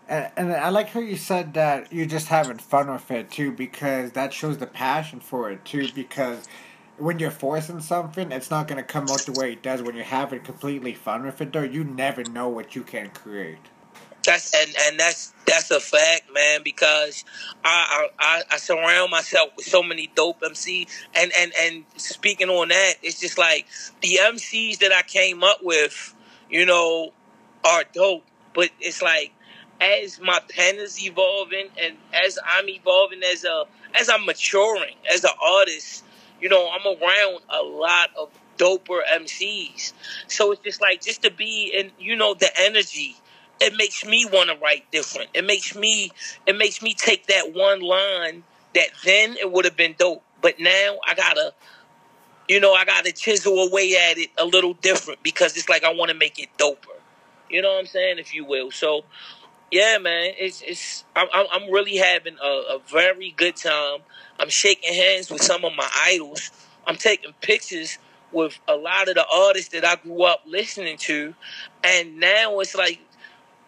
And, 0.09 0.31
and 0.37 0.53
I 0.53 0.69
like 0.69 0.91
how 0.91 1.01
you 1.01 1.17
said 1.17 1.55
that 1.55 1.93
you're 1.93 2.07
just 2.07 2.29
having 2.29 2.59
fun 2.59 2.91
with 2.91 3.11
it 3.11 3.31
too, 3.31 3.53
because 3.53 4.13
that 4.13 4.33
shows 4.33 4.59
the 4.59 4.67
passion 4.67 5.21
for 5.21 5.51
it 5.51 5.65
too. 5.65 5.89
Because 5.95 6.47
when 6.99 7.19
you're 7.19 7.31
forcing 7.31 7.81
something, 7.81 8.31
it's 8.31 8.51
not 8.51 8.69
gonna 8.69 8.83
come 8.83 9.11
out 9.11 9.25
the 9.27 9.33
way 9.33 9.53
it 9.53 9.63
does. 9.63 9.83
When 9.83 9.95
you're 9.95 10.05
having 10.05 10.41
completely 10.41 10.93
fun 10.95 11.25
with 11.25 11.41
it, 11.41 11.53
though, 11.53 11.63
you 11.63 11.85
never 11.85 12.23
know 12.23 12.49
what 12.49 12.77
you 12.77 12.83
can 12.83 13.11
create. 13.11 13.59
That's 14.25 14.55
and 14.55 14.75
and 14.89 15.01
that's 15.01 15.33
that's 15.47 15.71
a 15.71 15.81
fact, 15.81 16.33
man. 16.33 16.63
Because 16.65 17.25
I 17.65 18.09
I, 18.19 18.43
I 18.53 18.57
surround 18.59 19.11
myself 19.11 19.51
with 19.57 19.67
so 19.67 19.83
many 19.83 20.11
dope 20.15 20.41
MCs, 20.43 20.89
and 21.15 21.33
and 21.39 21.53
and 21.63 21.85
speaking 21.97 22.49
on 22.49 22.69
that, 22.69 22.95
it's 23.03 23.21
just 23.21 23.39
like 23.39 23.67
the 24.03 24.19
MCs 24.23 24.79
that 24.79 24.93
I 24.93 25.03
came 25.03 25.45
up 25.45 25.59
with, 25.63 26.15
you 26.51 26.67
know, 26.67 27.13
are 27.65 27.85
dope. 27.93 28.25
But 28.55 28.71
it's 28.81 29.03
like 29.03 29.33
as 29.81 30.21
my 30.21 30.41
pen 30.49 30.77
is 30.77 31.03
evolving 31.05 31.69
and 31.83 31.97
as 32.15 32.39
I'm 32.47 32.69
evolving 32.69 33.23
as 33.25 33.45
a 33.45 33.65
as 34.01 34.09
I'm 34.09 34.25
maturing 34.27 34.97
as 35.13 35.25
an 35.25 35.31
artist, 35.43 36.05
you 36.41 36.49
know, 36.49 36.69
I'm 36.71 36.87
around 36.87 37.41
a 37.51 37.63
lot 37.63 38.11
of 38.19 38.31
doper 38.59 39.01
MCs. 39.13 39.93
So 40.29 40.53
it's 40.53 40.63
just 40.63 40.81
like 40.81 41.03
just 41.03 41.23
to 41.23 41.31
be 41.31 41.73
in, 41.77 41.91
you 41.99 42.17
know, 42.17 42.35
the 42.35 42.51
energy. 42.61 43.17
It 43.61 43.75
makes 43.77 44.05
me 44.05 44.27
want 44.27 44.51
to 44.51 44.57
write 44.57 44.91
different. 44.91 45.31
It 45.35 45.45
makes 45.45 45.75
me 45.75 46.13
it 46.47 46.57
makes 46.57 46.83
me 46.83 46.95
take 46.95 47.27
that 47.29 47.55
one 47.55 47.81
line 47.81 48.43
that 48.75 48.89
then 49.05 49.37
it 49.41 49.51
would 49.51 49.65
have 49.65 49.77
been 49.77 49.95
dope, 49.99 50.23
but 50.43 50.61
now 50.61 50.99
I 51.07 51.15
gotta 51.15 51.55
you 52.49 52.61
know, 52.61 52.75
I 52.75 52.85
gotta 52.85 53.13
chisel 53.13 53.59
away 53.59 53.97
at 54.11 54.19
it 54.19 54.31
a 54.39 54.45
little 54.45 54.75
different 54.75 55.23
because 55.23 55.57
it's 55.57 55.69
like 55.69 55.85
I 55.85 55.93
want 55.95 56.11
to 56.11 56.17
make 56.17 56.39
it 56.39 56.49
doper. 56.59 56.77
You 57.51 57.63
know 57.63 57.73
what 57.73 57.81
I'm 57.81 57.87
saying, 57.87 58.19
if 58.19 58.35
you 58.35 58.45
will. 58.45 58.71
So 58.71 59.05
yeah, 59.71 59.99
man, 59.99 60.33
it's 60.39 60.63
it's 60.63 61.05
I'm 61.17 61.29
I'm 61.33 61.71
really 61.71 61.97
having 61.97 62.37
a, 62.43 62.77
a 62.77 62.81
very 62.91 63.33
good 63.37 63.57
time. 63.57 64.01
I'm 64.39 64.49
shaking 64.49 64.95
hands 64.95 65.31
with 65.31 65.43
some 65.43 65.65
of 65.65 65.75
my 65.77 65.89
idols. 66.07 66.51
I'm 66.87 66.97
taking 66.97 67.33
pictures 67.41 67.99
with 68.33 68.59
a 68.69 68.75
lot 68.77 69.09
of 69.09 69.15
the 69.15 69.27
artists 69.33 69.71
that 69.73 69.85
I 69.85 69.97
grew 69.97 70.25
up 70.25 70.43
listening 70.47 70.97
to, 70.99 71.35
and 71.83 72.19
now 72.21 72.61
it's 72.61 72.75
like, 72.75 73.01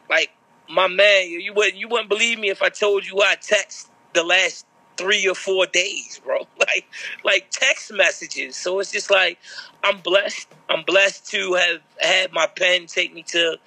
like 0.08 0.30
my 0.68 0.88
man, 0.88 1.30
you 1.30 1.52
wouldn't 1.54 1.76
you 1.76 1.88
wouldn't 1.88 2.08
believe 2.08 2.38
me 2.38 2.50
if 2.50 2.62
I 2.62 2.68
told 2.68 3.06
you 3.06 3.20
I 3.22 3.36
text 3.40 3.90
the 4.12 4.24
last 4.24 4.66
three 4.96 5.28
or 5.28 5.34
four 5.34 5.66
days, 5.66 6.20
bro. 6.24 6.46
Like 6.58 6.86
like 7.24 7.48
text 7.50 7.92
messages. 7.92 8.56
So 8.56 8.80
it's 8.80 8.92
just 8.92 9.10
like 9.10 9.38
I'm 9.84 9.98
blessed. 9.98 10.48
I'm 10.68 10.84
blessed 10.84 11.26
to 11.30 11.54
have 11.54 11.80
had 12.00 12.32
my 12.32 12.46
pen 12.46 12.86
take 12.86 13.14
me 13.14 13.22
to 13.28 13.58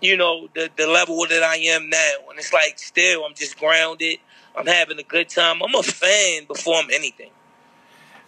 you 0.00 0.16
know, 0.16 0.48
the, 0.54 0.70
the 0.76 0.86
level 0.86 1.26
that 1.28 1.42
I 1.42 1.56
am 1.56 1.88
now. 1.90 2.30
And 2.30 2.38
it's 2.38 2.52
like, 2.52 2.78
still, 2.78 3.24
I'm 3.24 3.34
just 3.34 3.58
grounded. 3.58 4.18
I'm 4.56 4.66
having 4.66 4.98
a 4.98 5.02
good 5.02 5.28
time. 5.28 5.62
I'm 5.62 5.74
a 5.74 5.82
fan 5.82 6.44
before 6.46 6.76
I'm 6.76 6.90
anything. 6.92 7.30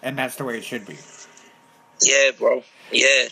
And 0.03 0.19
that's 0.19 0.37
the 0.37 0.45
way 0.45 0.59
it 0.59 0.65
should 0.65 0.87
be. 0.87 0.97
Yeah, 2.03 2.31
bro. 2.39 2.63
Yeah. 2.91 3.29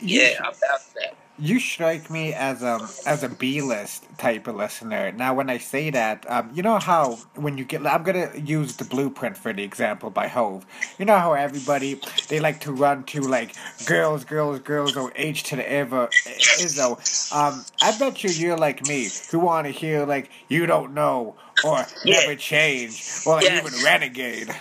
You 0.00 0.20
yeah, 0.22 0.38
I'm 0.38 0.46
about 0.46 0.80
that. 0.94 1.14
You 1.40 1.58
strike 1.58 2.10
me 2.10 2.34
as 2.34 2.62
a 2.62 2.90
as 3.06 3.22
a 3.22 3.28
B 3.30 3.62
list 3.62 4.04
type 4.18 4.46
of 4.46 4.56
listener. 4.56 5.10
Now, 5.10 5.32
when 5.32 5.48
I 5.48 5.56
say 5.56 5.88
that, 5.88 6.30
um, 6.30 6.50
you 6.52 6.62
know 6.62 6.78
how 6.78 7.16
when 7.34 7.56
you 7.56 7.64
get, 7.64 7.86
I'm 7.86 8.02
gonna 8.02 8.30
use 8.36 8.74
the 8.74 8.84
Blueprint 8.84 9.38
for 9.38 9.52
the 9.54 9.62
example 9.62 10.10
by 10.10 10.28
Hove. 10.28 10.66
You 10.98 11.06
know 11.06 11.18
how 11.18 11.32
everybody 11.32 12.02
they 12.28 12.40
like 12.40 12.60
to 12.60 12.72
run 12.72 13.04
to 13.04 13.26
like 13.26 13.54
girls, 13.86 14.24
girls, 14.24 14.60
girls, 14.60 14.98
or 14.98 15.12
H 15.16 15.42
to 15.44 15.56
the 15.56 15.70
ever 15.72 16.10
Izzo. 16.58 17.00
Um, 17.32 17.64
I 17.80 17.92
bet 17.92 18.22
you 18.22 18.30
you're 18.30 18.58
like 18.58 18.84
me 18.84 19.14
who 19.30 19.38
want 19.38 19.66
to 19.66 19.70
hear 19.72 20.04
like 20.04 20.30
you 20.48 20.66
don't 20.66 20.92
know 20.92 21.36
or 21.62 21.86
Yeah. 22.04 22.20
never 22.20 22.36
change 22.36 23.06
or 23.24 23.42
Yes. 23.42 23.66
even 23.66 23.80
renegade. 23.80 24.54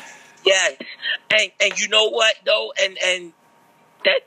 Yes. 0.46 0.78
And 1.30 1.52
and 1.60 1.78
you 1.78 1.90
know 1.90 2.08
what 2.10 2.36
though? 2.46 2.72
And 2.82 2.98
and 3.04 3.34
that 4.06 4.22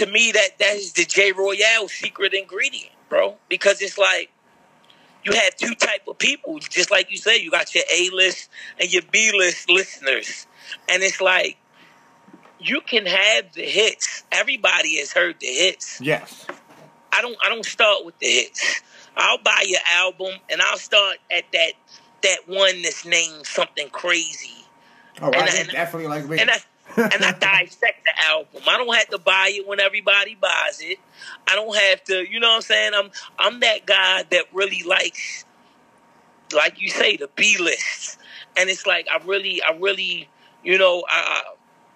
to 0.00 0.06
me 0.10 0.32
that 0.32 0.58
that 0.58 0.76
is 0.76 0.92
the 0.92 1.04
J 1.04 1.32
Royale 1.32 1.88
secret 1.88 2.34
ingredient, 2.34 2.92
bro. 3.08 3.36
Because 3.48 3.80
it's 3.80 3.98
like 3.98 4.30
you 5.24 5.32
have 5.32 5.54
two 5.56 5.74
type 5.74 6.06
of 6.08 6.18
people, 6.18 6.58
just 6.58 6.90
like 6.90 7.10
you 7.10 7.16
said, 7.18 7.36
you 7.36 7.50
got 7.50 7.74
your 7.74 7.84
A 7.94 8.10
list 8.12 8.48
and 8.78 8.92
your 8.92 9.02
B 9.10 9.30
list 9.36 9.68
listeners. 9.70 10.46
And 10.88 11.02
it's 11.02 11.20
like 11.20 11.56
you 12.58 12.80
can 12.80 13.06
have 13.06 13.52
the 13.54 13.62
hits. 13.62 14.24
Everybody 14.32 14.98
has 14.98 15.12
heard 15.12 15.36
the 15.40 15.46
hits. 15.46 16.00
Yes. 16.00 16.46
I 17.12 17.22
don't 17.22 17.36
I 17.42 17.48
don't 17.48 17.64
start 17.66 18.04
with 18.04 18.18
the 18.18 18.26
hits. 18.26 18.82
I'll 19.16 19.38
buy 19.42 19.62
your 19.66 19.80
album 19.92 20.34
and 20.50 20.62
I'll 20.62 20.78
start 20.78 21.16
at 21.30 21.44
that 21.52 21.72
that 22.22 22.38
one 22.46 22.82
that's 22.82 23.04
named 23.04 23.46
something 23.46 23.88
crazy. 23.90 24.64
Oh, 25.20 25.30
I 25.32 25.38
And- 25.38 25.48
think 25.50 25.60
and- 25.64 25.70
definitely 25.72 26.08
like 26.08 26.26
me. 26.26 26.38
And 26.38 26.50
I 26.50 26.58
and 26.96 27.24
I 27.24 27.32
dissect 27.32 28.04
the 28.04 28.24
album. 28.24 28.62
I 28.68 28.76
don't 28.78 28.94
have 28.94 29.08
to 29.08 29.18
buy 29.18 29.50
it 29.52 29.66
when 29.66 29.80
everybody 29.80 30.34
buys 30.34 30.80
it. 30.80 30.98
I 31.46 31.54
don't 31.54 31.76
have 31.76 32.04
to, 32.04 32.30
you 32.30 32.40
know 32.40 32.48
what 32.48 32.56
I'm 32.56 32.62
saying? 32.62 32.92
I'm 32.94 33.10
I'm 33.38 33.60
that 33.60 33.86
guy 33.86 34.24
that 34.30 34.44
really 34.52 34.82
likes 34.82 35.44
like 36.52 36.80
you 36.80 36.88
say, 36.88 37.16
the 37.16 37.28
B 37.34 37.56
list. 37.58 38.18
And 38.56 38.68
it's 38.68 38.86
like 38.86 39.06
I 39.10 39.24
really 39.24 39.62
I 39.62 39.76
really, 39.76 40.28
you 40.64 40.78
know, 40.78 41.04
I 41.08 41.42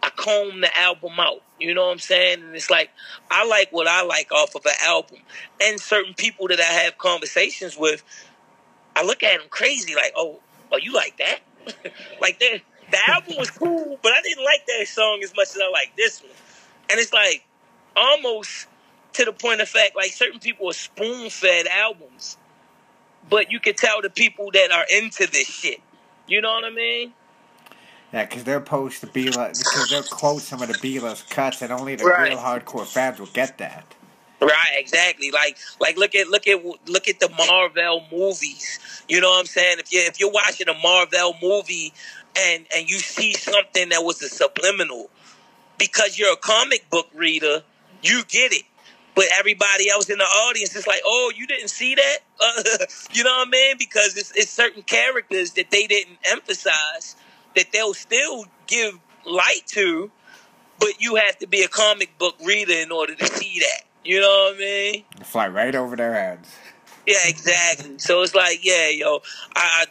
I, 0.03 0.11
comb 0.11 0.61
the 0.61 0.79
album 0.79 1.19
out. 1.19 1.43
You 1.59 1.75
know 1.75 1.87
what 1.87 1.93
I'm 1.93 1.99
saying? 1.99 2.43
And 2.43 2.55
it's 2.55 2.71
like 2.71 2.91
I 3.31 3.47
like 3.47 3.69
what 3.71 3.87
I 3.87 4.03
like 4.03 4.31
off 4.33 4.55
of 4.55 4.65
an 4.67 4.73
album. 4.85 5.19
And 5.61 5.81
certain 5.81 6.15
people 6.15 6.49
that 6.49 6.61
I 6.61 6.65
have 6.85 6.99
conversations 6.99 7.77
with, 7.77 8.05
I 8.95 9.05
look 9.05 9.23
at 9.23 9.39
them 9.39 9.49
crazy, 9.51 9.95
like, 9.95 10.13
oh, 10.17 10.41
oh, 10.71 10.77
you 10.77 10.93
like 10.93 11.17
that? 11.19 11.41
like 12.21 12.39
that. 12.41 12.61
The 12.95 13.11
album 13.13 13.35
was 13.39 13.51
cool, 13.51 13.99
but 14.05 14.13
I 14.13 14.23
didn't 14.23 14.45
like 14.45 14.65
that 14.67 14.87
song 14.87 15.19
as 15.25 15.35
much 15.35 15.49
as 15.49 15.59
I 15.61 15.69
like 15.69 15.97
this 15.97 16.23
one. 16.23 16.31
And 16.89 17.01
it's 17.01 17.13
like 17.13 17.45
almost 17.97 18.69
to 19.15 19.25
the 19.25 19.33
point 19.33 19.61
of 19.61 19.69
fact, 19.69 19.97
like 19.97 20.13
certain 20.13 20.39
people 20.39 20.71
are 20.71 20.75
spoon 20.75 21.29
fed 21.29 21.67
albums, 21.67 22.39
but 23.29 23.51
you 23.51 23.59
can 23.59 23.75
tell 23.75 24.01
the 24.01 24.11
people 24.11 24.53
that 24.53 24.71
are 24.71 24.87
into 24.97 25.27
this 25.27 25.49
shit. 25.49 25.81
You 26.29 26.41
know 26.41 26.53
what 26.53 26.65
I 26.65 26.71
mean? 26.71 27.13
Yeah, 28.13 28.27
because 28.27 28.45
they're 28.45 28.61
supposed 28.65 29.01
to 29.01 29.09
be 29.09 29.33
like, 29.33 29.59
because 29.59 29.89
they'll 29.89 30.05
quote 30.05 30.43
some 30.43 30.63
of 30.63 30.69
the 30.69 30.75
B-list 30.75 31.29
cuts, 31.31 31.63
and 31.63 31.73
only 31.73 31.97
the 31.97 32.05
Right. 32.05 32.31
real 32.31 32.39
hardcore 32.39 32.87
fans 32.87 33.19
will 33.19 33.27
get 33.27 33.59
that. 33.59 33.93
Right, 34.41 34.75
exactly. 34.75 35.33
Like, 35.33 35.59
like 35.81 35.97
look 35.97 36.15
at 36.15 36.29
look 36.29 36.47
at 36.47 36.65
look 36.87 37.09
at 37.09 37.19
the 37.19 37.29
Marvel 37.31 38.05
movies. 38.13 38.79
You 39.09 39.21
know 39.21 39.31
what 39.31 39.41
I'm 39.41 39.47
saying? 39.47 39.79
If 39.81 39.93
you 39.93 40.01
if 40.01 40.21
you're 40.21 40.31
watching 40.31 40.69
a 40.69 40.75
Marvel 40.75 41.35
movie 41.43 41.93
and 42.39 42.67
and 42.75 42.89
you 42.89 42.99
see 42.99 43.33
something 43.33 43.91
that 43.91 44.03
was 44.03 44.23
a 44.23 44.29
subliminal, 44.29 45.11
because 45.79 46.19
you're 46.19 46.33
a 46.33 46.37
comic 46.37 46.89
book 46.91 47.09
reader, 47.15 47.63
you 48.03 48.23
get 48.29 48.53
it. 48.53 48.65
But 49.15 49.27
everybody 49.39 49.89
else 49.89 50.11
in 50.11 50.19
the 50.19 50.25
audience 50.25 50.75
is 50.75 50.87
like, 50.87 51.03
"Oh, 51.05 51.33
you 51.35 51.47
didn't 51.47 51.69
see 51.69 51.95
that?" 51.95 52.19
Uh, 52.41 52.63
you 53.13 53.23
know 53.23 53.31
what 53.31 53.49
I 53.49 53.51
mean? 53.51 53.77
Because 53.79 54.17
it's, 54.17 54.33
it's 54.33 54.51
certain 54.51 54.83
characters 54.83 55.53
that 55.53 55.71
they 55.71 55.87
didn't 55.87 56.19
emphasize 56.25 57.17
that 57.55 57.67
they'll 57.73 57.95
still 57.95 58.47
give 58.67 58.99
light 59.25 59.63
to, 59.67 60.11
but 60.81 61.01
you 61.01 61.15
have 61.15 61.39
to 61.39 61.47
be 61.47 61.63
a 61.63 61.69
comic 61.69 62.19
book 62.19 62.35
reader 62.45 62.75
in 62.75 62.91
order 62.91 63.15
to 63.15 63.27
see 63.27 63.61
that. 63.61 63.85
You 64.05 64.21
know 64.21 64.51
what 64.51 64.57
I 64.57 64.59
mean? 64.59 65.05
Fly 65.23 65.49
right 65.49 65.75
over 65.75 65.97
their 65.97 66.13
heads. 66.13 66.51
Yeah, 67.07 67.17
exactly. 67.27 67.99
So 67.99 68.23
it's 68.23 68.35
like, 68.35 68.65
yeah, 68.65 68.89
yo, 68.89 69.21
I, 69.55 69.87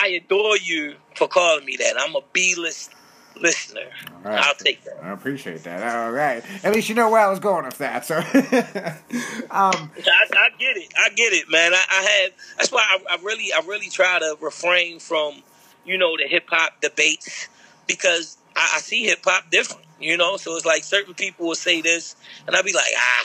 I 0.00 0.08
adore 0.08 0.56
you 0.56 0.94
for 1.16 1.26
calling 1.26 1.64
me 1.64 1.76
that. 1.76 1.94
I'm 1.98 2.14
a 2.14 2.20
B-list 2.32 2.92
listener. 3.40 3.80
All 4.24 4.30
right. 4.30 4.44
I'll 4.44 4.54
take 4.54 4.84
that. 4.84 5.02
I 5.02 5.10
appreciate 5.10 5.64
that. 5.64 5.96
All 5.96 6.12
right. 6.12 6.44
At 6.64 6.72
least 6.72 6.88
you 6.88 6.94
know 6.94 7.10
where 7.10 7.20
I 7.20 7.28
was 7.28 7.40
going 7.40 7.64
with 7.64 7.78
that. 7.78 8.04
So, 8.04 8.16
um, 8.18 8.24
I, 9.50 10.26
I 10.32 10.50
get 10.58 10.76
it. 10.76 10.92
I 10.96 11.08
get 11.10 11.32
it, 11.32 11.50
man. 11.50 11.74
I, 11.74 11.84
I 11.90 12.02
have. 12.02 12.32
That's 12.56 12.70
why 12.70 12.84
I, 12.88 13.14
I 13.14 13.22
really, 13.22 13.52
I 13.52 13.60
really 13.66 13.88
try 13.88 14.20
to 14.20 14.36
refrain 14.40 15.00
from, 15.00 15.42
you 15.84 15.98
know, 15.98 16.16
the 16.16 16.28
hip 16.28 16.44
hop 16.48 16.80
debates 16.80 17.48
because 17.88 18.38
I, 18.54 18.74
I 18.76 18.80
see 18.80 19.04
hip 19.04 19.20
hop 19.24 19.50
different. 19.50 19.84
You 20.00 20.16
know, 20.16 20.36
so 20.36 20.54
it's 20.54 20.64
like 20.64 20.84
certain 20.84 21.14
people 21.14 21.48
will 21.48 21.56
say 21.56 21.80
this, 21.80 22.14
and 22.46 22.54
I'll 22.54 22.62
be 22.62 22.72
like, 22.72 22.92
ah, 22.96 23.24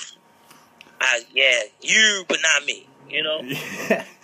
ah, 1.02 1.20
yeah, 1.32 1.60
you, 1.82 2.26
but 2.28 2.40
not 2.42 2.66
me. 2.66 2.88
You 3.08 3.22
know. 3.22 3.42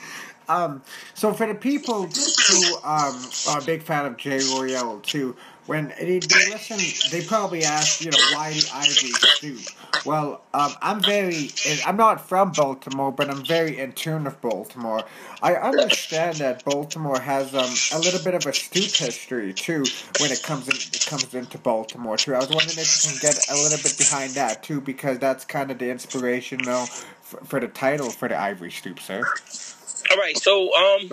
um, 0.50 0.82
so 1.14 1.34
for 1.34 1.48
the 1.48 1.56
people 1.56 2.08
who 2.08 2.76
um, 2.84 3.30
are 3.48 3.60
a 3.60 3.64
big 3.66 3.84
fan 3.84 4.06
of 4.06 4.18
Jay 4.18 4.40
Royale 4.54 5.00
too, 5.00 5.36
when 5.70 5.94
they, 6.00 6.18
they 6.18 6.50
listen, 6.50 6.80
they 7.12 7.24
probably 7.24 7.64
ask, 7.64 8.04
you 8.04 8.10
know, 8.10 8.18
why 8.34 8.50
the 8.52 8.68
Ivory 8.74 9.12
Stoop? 9.12 9.60
Well, 10.04 10.42
um, 10.56 10.72
I'm 10.82 11.00
very, 11.00 11.52
I'm 11.86 11.96
not 11.96 12.28
from 12.28 12.52
Baltimore, 12.54 13.12
but 13.12 13.30
I'm 13.30 13.46
very 13.46 13.78
in 13.78 13.92
tune 13.92 14.24
with 14.24 14.42
Baltimore. 14.42 15.04
I 15.44 15.54
understand 15.54 16.38
that 16.38 16.66
Baltimore 16.66 17.20
has 17.20 17.54
um, 17.54 17.70
a 17.94 18.02
little 18.02 18.24
bit 18.24 18.34
of 18.34 18.48
a 18.48 18.54
stoop 18.54 18.92
history 18.92 19.54
too 19.54 19.84
when 20.20 20.32
it 20.32 20.42
comes 20.42 20.68
in, 20.68 20.76
it 20.76 21.06
comes 21.06 21.36
into 21.36 21.60
Baltimore 21.60 22.18
too. 22.18 22.34
I 22.34 22.40
was 22.40 22.50
wondering 22.50 22.80
if 22.80 23.06
you 23.06 23.12
can 23.12 23.20
get 23.22 23.50
a 23.52 23.54
little 23.54 23.78
bit 23.78 23.96
behind 23.96 24.32
that 24.32 24.64
too, 24.64 24.82
because 24.82 25.20
that's 25.20 25.46
kind 25.46 25.70
of 25.70 25.78
the 25.78 25.92
inspiration, 25.92 26.64
though, 26.64 26.86
for, 27.22 27.46
for 27.46 27.60
the 27.60 27.68
title 27.68 28.10
for 28.10 28.28
the 28.28 28.36
Ivory 28.36 28.72
Stoop, 28.72 29.00
sir. 29.00 29.24
All 30.12 30.18
right, 30.18 30.38
so 30.38 30.74
um, 30.76 31.10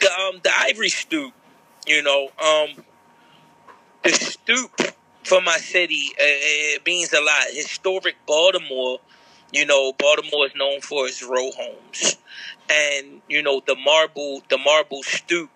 the 0.00 0.10
um 0.12 0.40
the 0.42 0.50
Ivory 0.58 0.88
Stoop, 0.88 1.32
you 1.86 2.02
know, 2.02 2.28
um, 2.42 2.84
the 4.02 4.10
stoop 4.10 4.80
for 5.24 5.40
my 5.40 5.58
city, 5.58 6.10
uh, 6.18 6.22
it 6.76 6.86
means 6.86 7.12
a 7.12 7.20
lot. 7.20 7.44
Historic 7.52 8.16
Baltimore, 8.26 8.98
you 9.52 9.66
know, 9.66 9.92
Baltimore 9.92 10.46
is 10.46 10.52
known 10.56 10.80
for 10.80 11.06
its 11.06 11.22
row 11.22 11.50
homes, 11.56 12.16
and 12.70 13.20
you 13.28 13.42
know 13.42 13.62
the 13.66 13.76
marble, 13.76 14.42
the 14.48 14.58
marble 14.58 15.02
stoop. 15.02 15.50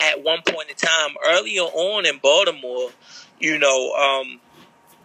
At 0.00 0.22
one 0.24 0.40
point 0.46 0.68
in 0.68 0.76
time, 0.76 1.16
earlier 1.26 1.62
on 1.62 2.06
in 2.06 2.18
Baltimore, 2.18 2.90
you 3.40 3.58
know, 3.58 3.92
um, 3.92 4.40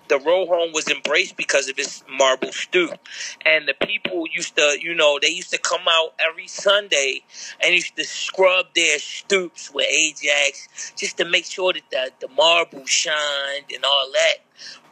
the 0.10 0.20
row 0.20 0.46
home 0.46 0.72
was 0.74 0.88
embraced 0.88 1.38
because 1.38 1.70
of 1.70 1.78
its 1.78 2.04
marble 2.10 2.52
stoop. 2.52 2.98
And 3.46 3.68
the 3.68 3.74
people 3.86 4.26
used 4.34 4.56
to, 4.58 4.78
you 4.80 4.96
know, 4.96 5.20
they 5.22 5.30
used 5.30 5.52
to 5.52 5.58
come 5.58 5.82
out 5.88 6.14
every 6.20 6.48
Sunday 6.48 7.22
and 7.64 7.74
used 7.74 7.96
to 7.96 8.04
scrub 8.04 8.68
their 8.76 9.00
stoops 9.00 9.74
with 9.74 9.88
Ajax 9.90 10.94
just 10.98 11.18
to 11.18 11.26
make 11.26 11.46
sure 11.46 11.74
that 11.74 11.90
the, 11.92 12.28
the 12.28 12.34
marble 12.34 12.86
shined 12.86 13.66
and 13.74 13.84
all 13.84 14.12
that. 14.14 14.38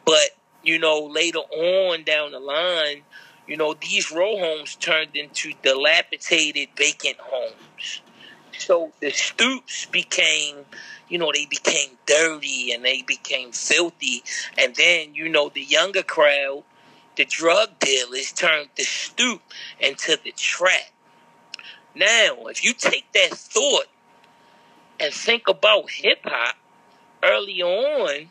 But, 0.06 0.32
you 0.64 0.80
know, 0.80 1.00
later 1.06 1.40
on 1.40 2.04
down 2.04 2.32
the 2.32 2.40
line, 2.40 3.04
you 3.48 3.58
know, 3.58 3.76
these 3.80 4.12
row 4.12 4.38
homes 4.38 4.76
turned 4.76 5.16
into 5.16 5.54
dilapidated 5.62 6.70
vacant 6.76 7.18
homes. 7.20 8.02
So 8.58 8.92
the 9.00 9.12
stoops 9.12 9.86
became, 9.86 10.66
you 11.10 11.18
know, 11.18 11.32
they 11.34 11.46
became 11.46 11.92
dirty 12.06 12.72
and 12.72 12.84
they 12.84 13.02
became 13.02 13.52
filthy. 13.52 14.24
And 14.58 14.76
then, 14.76 15.14
you 15.14 15.30
know, 15.30 15.50
the 15.50 15.62
younger 15.62 16.04
crowd, 16.04 16.64
the 17.16 17.26
drug 17.26 17.80
dealers 17.80 18.32
turned 18.32 18.70
the 18.76 18.84
stoop 18.84 19.42
into 19.80 20.18
the 20.24 20.32
trap. 20.32 20.92
Now, 21.94 22.48
if 22.48 22.64
you 22.64 22.74
take 22.74 23.12
that 23.14 23.32
thought 23.32 23.88
and 25.00 25.14
think 25.14 25.48
about 25.48 25.90
hip 25.90 26.20
hop, 26.26 26.56
early 27.24 27.62
on, 27.62 28.30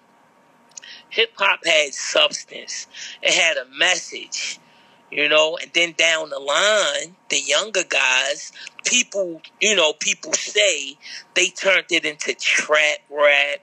hip 1.08 1.32
hop 1.36 1.64
had 1.64 1.94
substance. 1.94 2.86
It 3.22 3.32
had 3.32 3.56
a 3.56 3.66
message, 3.76 4.58
you 5.10 5.28
know, 5.28 5.56
and 5.60 5.70
then 5.74 5.94
down 5.96 6.30
the 6.30 6.38
line, 6.38 7.14
the 7.28 7.40
younger 7.40 7.84
guys, 7.88 8.52
people, 8.84 9.40
you 9.60 9.76
know, 9.76 9.92
people 9.94 10.32
say 10.32 10.96
they 11.34 11.48
turned 11.48 11.86
it 11.90 12.04
into 12.04 12.34
trap 12.34 12.98
rap 13.10 13.60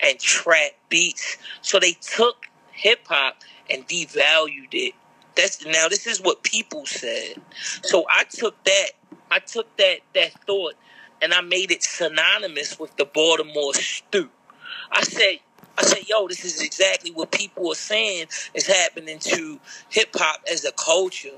and 0.00 0.18
trap 0.18 0.72
beats. 0.88 1.38
So 1.62 1.78
they 1.78 1.92
took 1.92 2.46
hip 2.72 3.06
hop 3.06 3.36
and 3.70 3.86
devalued 3.86 4.72
it. 4.72 4.94
That's 5.36 5.64
now 5.64 5.88
this 5.88 6.06
is 6.06 6.20
what 6.20 6.42
people 6.42 6.84
said. 6.84 7.36
So 7.82 8.04
I 8.10 8.24
took 8.24 8.62
that 8.64 8.90
I 9.30 9.38
took 9.38 9.74
that 9.78 10.00
that 10.14 10.32
thought 10.46 10.74
and 11.22 11.32
I 11.32 11.40
made 11.40 11.70
it 11.70 11.82
synonymous 11.82 12.78
with 12.78 12.96
the 12.96 13.06
Baltimore 13.06 13.72
stoop. 13.74 14.30
I 14.90 15.02
said 15.04 15.38
I 15.78 15.84
said, 15.84 16.08
yo, 16.08 16.28
this 16.28 16.44
is 16.44 16.62
exactly 16.62 17.10
what 17.12 17.30
people 17.32 17.70
are 17.72 17.74
saying 17.76 18.26
is 18.54 18.66
happening 18.66 19.18
to 19.20 19.58
hip 19.88 20.10
hop 20.14 20.40
as 20.50 20.64
a 20.64 20.72
culture. 20.72 21.30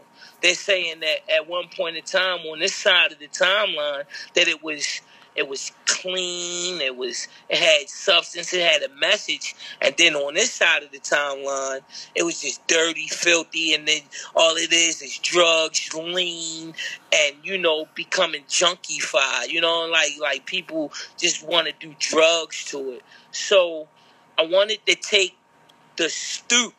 They're 0.42 0.54
saying 0.54 1.00
that 1.00 1.18
at 1.34 1.48
one 1.48 1.68
point 1.74 1.96
in 1.96 2.02
time 2.02 2.40
on 2.40 2.58
this 2.58 2.74
side 2.74 3.12
of 3.12 3.18
the 3.18 3.28
timeline 3.28 4.04
that 4.34 4.48
it 4.48 4.62
was 4.62 5.00
it 5.36 5.48
was 5.48 5.72
clean, 5.86 6.80
it 6.80 6.96
was 6.96 7.28
it 7.48 7.58
had 7.58 7.88
substance, 7.88 8.52
it 8.52 8.62
had 8.62 8.82
a 8.88 8.94
message, 8.94 9.54
and 9.82 9.94
then 9.98 10.14
on 10.14 10.34
this 10.34 10.52
side 10.52 10.82
of 10.84 10.92
the 10.92 11.00
timeline, 11.00 11.80
it 12.14 12.22
was 12.22 12.40
just 12.40 12.64
dirty, 12.68 13.08
filthy, 13.08 13.74
and 13.74 13.86
then 13.88 14.00
all 14.36 14.54
it 14.56 14.72
is 14.72 15.02
is 15.02 15.18
drugs, 15.18 15.92
lean, 15.94 16.74
and 17.12 17.36
you 17.42 17.58
know, 17.58 17.86
becoming 17.94 18.42
junkified. 18.48 19.48
You 19.48 19.60
know, 19.60 19.88
like 19.90 20.12
like 20.20 20.46
people 20.46 20.92
just 21.18 21.46
want 21.46 21.66
to 21.66 21.74
do 21.80 21.94
drugs 21.98 22.64
to 22.66 22.92
it. 22.92 23.02
So 23.32 23.88
I 24.38 24.46
wanted 24.46 24.84
to 24.86 24.94
take 24.94 25.36
the 25.96 26.08
stoop 26.08 26.74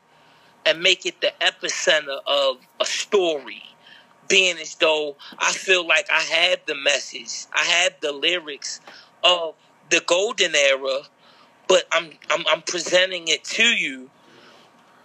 and 0.66 0.82
make 0.82 1.06
it 1.06 1.22
the 1.22 1.34
epicenter 1.42 2.20
of 2.28 2.58
a 2.80 2.86
story. 2.86 3.64
Being 4.28 4.58
as 4.58 4.76
though 4.76 5.18
I 5.38 5.52
feel 5.52 5.88
like 5.88 6.08
I 6.12 6.22
have 6.22 6.60
the 6.66 6.76
message, 6.76 7.46
I 7.54 7.64
have 7.64 7.94
the 8.02 8.12
lyrics 8.12 8.82
of 9.24 9.56
the 9.90 10.02
golden 10.08 10.56
era 10.56 11.02
but 11.68 11.86
I'm 11.92 12.12
I'm, 12.32 12.46
I'm 12.52 12.62
presenting 12.64 13.28
it 13.28 13.44
to 13.46 13.64
you 13.64 14.10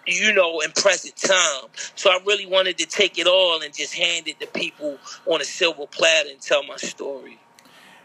you 0.07 0.33
know, 0.33 0.61
in 0.61 0.73
present 0.73 1.17
time. 1.17 1.71
So 1.95 2.11
I 2.11 2.19
really 2.27 2.47
wanted 2.47 2.79
to 2.79 2.87
take 2.87 3.19
it 3.19 3.27
all 3.27 3.63
and 3.63 3.75
just 3.75 3.95
hand 3.95 4.29
it 4.29 4.41
to 4.41 4.47
people 4.47 4.99
on 5.27 5.41
a 5.41 5.45
silver 5.45 5.87
platter 5.87 6.31
and 6.31 6.41
tell 6.41 6.65
my 6.65 6.77
story. 6.77 7.39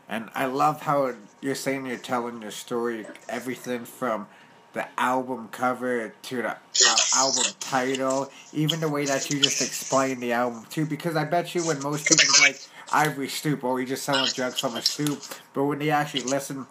And 0.08 0.30
I 0.36 0.46
love 0.46 0.82
how 0.82 1.16
you're 1.42 1.56
saying 1.56 1.88
you're 1.88 1.98
telling 1.98 2.42
your 2.42 2.52
story, 2.52 3.08
everything 3.28 3.86
from 3.86 4.28
the 4.76 4.86
album 5.00 5.48
cover 5.52 6.10
to 6.22 6.36
the 6.36 6.52
uh, 6.52 6.98
album 7.16 7.46
title, 7.62 8.30
even 8.54 8.82
the 8.82 8.90
way 8.90 9.06
that 9.06 9.30
you 9.30 9.40
just 9.42 9.62
explain 9.62 10.20
the 10.20 10.34
album 10.34 10.66
too. 10.70 10.86
Because 10.86 11.16
I 11.16 11.24
bet 11.24 11.56
you 11.56 11.66
when 11.66 11.82
most 11.82 12.08
people 12.08 12.26
like 12.42 12.62
Ivory 12.94 13.30
Stoop, 13.30 13.64
or 13.64 13.74
we 13.74 13.86
just 13.86 14.04
selling 14.04 14.30
drugs 14.34 14.60
from 14.60 14.76
a 14.76 14.82
stoop, 14.82 15.24
but 15.54 15.64
when 15.64 15.80
they 15.80 15.90
actually 15.90 16.24
listen 16.24 16.68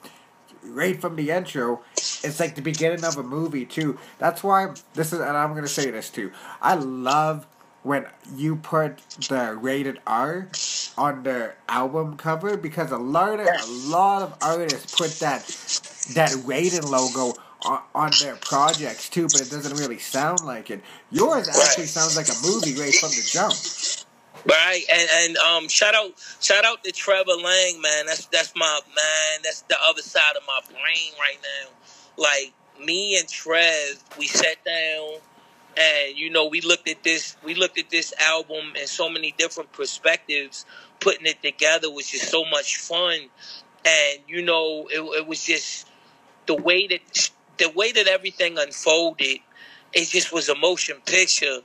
right 0.63 1.01
from 1.01 1.17
the 1.17 1.31
intro, 1.31 1.81
it's 1.97 2.39
like 2.39 2.55
the 2.55 2.63
beginning 2.63 3.05
of 3.05 3.17
a 3.17 3.23
movie 3.23 3.65
too. 3.65 3.99
That's 4.19 4.45
why 4.45 4.75
this 4.93 5.15
is, 5.15 5.21
and 5.21 5.37
I'm 5.37 5.55
gonna 5.55 5.67
say 5.67 5.91
this 5.91 6.11
too. 6.11 6.31
I 6.61 6.75
love 6.75 7.47
when 7.85 8.07
you 8.35 8.57
put 8.57 8.99
the 9.29 9.57
rated 9.61 10.01
R 10.07 10.49
on 10.97 11.23
the 11.23 11.53
album 11.69 12.17
cover 12.19 12.57
because 12.59 12.91
a 12.91 12.99
lot 12.99 13.41
of 13.41 13.47
a 13.47 13.89
lot 13.89 14.23
of 14.23 14.37
artists 14.43 14.95
put 14.95 15.11
that 15.21 15.47
that 16.15 16.35
rated 16.45 16.85
logo 16.85 17.35
on, 17.65 17.83
on 17.95 18.11
their 18.21 18.37
projects 18.37 19.09
too, 19.09 19.25
but 19.25 19.41
it 19.41 19.51
doesn't 19.51 19.77
really 19.79 19.99
sound 19.99 20.41
like 20.45 20.71
it. 20.71 20.83
Yours 21.11 21.49
actually 21.49 21.87
sounds 21.87 22.17
like 22.17 22.29
a 22.29 22.47
movie 22.47 22.79
right 22.81 22.95
from 22.95 23.11
the 23.11 23.23
jump. 23.27 23.55
Right, 24.47 24.83
and 24.93 25.09
and 25.15 25.37
um, 25.39 25.69
shout 25.69 25.95
out, 25.95 26.13
shout 26.41 26.65
out 26.65 26.85
to 26.85 26.93
Trevor 26.93 27.33
Lang, 27.33 27.81
man. 27.81 28.07
That's 28.07 28.27
that's 28.27 28.53
my 28.55 28.81
man. 28.89 29.41
That's 29.43 29.63
the 29.63 29.77
other 29.83 30.03
side 30.03 30.37
of 30.37 30.43
my 30.47 30.61
brain 30.69 31.13
right 31.19 31.39
now. 31.43 31.71
Like 32.17 32.53
me 32.85 33.19
and 33.19 33.27
Trev, 33.27 34.03
we 34.19 34.27
sat 34.27 34.63
down, 34.65 35.21
and 35.79 36.19
you 36.19 36.29
know, 36.29 36.47
we 36.47 36.61
looked 36.61 36.89
at 36.91 37.03
this. 37.03 37.37
We 37.43 37.55
looked 37.55 37.79
at 37.79 37.89
this 37.89 38.13
album 38.21 38.75
in 38.79 38.87
so 38.87 39.09
many 39.09 39.35
different 39.39 39.73
perspectives. 39.73 40.67
Putting 41.01 41.27
it 41.27 41.43
together 41.43 41.91
was 41.91 42.11
just 42.11 42.29
so 42.29 42.45
much 42.51 42.77
fun, 42.77 43.19
and 43.87 44.19
you 44.27 44.43
know, 44.43 44.89
it, 44.91 45.01
it 45.01 45.27
was 45.27 45.43
just 45.43 45.87
the 46.47 46.55
way 46.55 46.87
that 46.87 47.31
the 47.59 47.71
way 47.71 47.93
that 47.93 48.07
everything 48.09 48.59
unfolded. 48.59 49.39
It 49.93 50.09
just 50.09 50.33
was 50.33 50.49
a 50.49 50.57
motion 50.57 50.97
picture, 51.07 51.61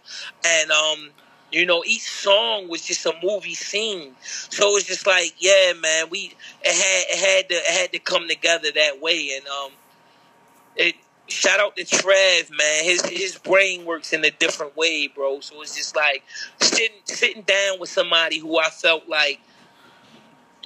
and 0.46 0.72
um 0.72 1.10
you 1.52 1.66
know, 1.66 1.84
each 1.86 2.08
song 2.10 2.68
was 2.70 2.84
just 2.84 3.06
a 3.08 3.14
movie 3.24 3.56
scene. 3.56 4.16
So 4.22 4.78
it's 4.78 4.86
just 4.86 5.08
like, 5.08 5.34
yeah, 5.40 5.74
man, 5.74 6.06
we 6.12 6.34
it 6.62 6.74
had 6.76 7.06
it 7.10 7.20
had 7.20 7.50
to 7.50 7.56
it 7.56 7.82
had 7.82 7.92
to 7.94 8.00
come 8.00 8.28
together 8.28 8.70
that 8.76 9.02
way. 9.02 9.32
And 9.36 9.48
um 9.48 9.72
it 10.76 10.96
shout 11.28 11.60
out 11.60 11.76
to 11.78 11.86
Trev, 11.86 12.50
man. 12.52 12.84
His 12.84 13.06
his 13.06 13.38
brain 13.38 13.86
works 13.86 14.14
in 14.14 14.24
a 14.26 14.32
different 14.32 14.76
way, 14.78 15.08
bro. 15.08 15.40
So 15.40 15.62
it's 15.62 15.76
just 15.76 15.96
like 15.96 16.24
sitting 16.60 16.98
sitting 17.06 17.44
down 17.44 17.80
with 17.80 17.90
somebody 17.90 18.40
who 18.40 18.58
I 18.60 18.70
felt 18.70 19.08
like 19.08 19.40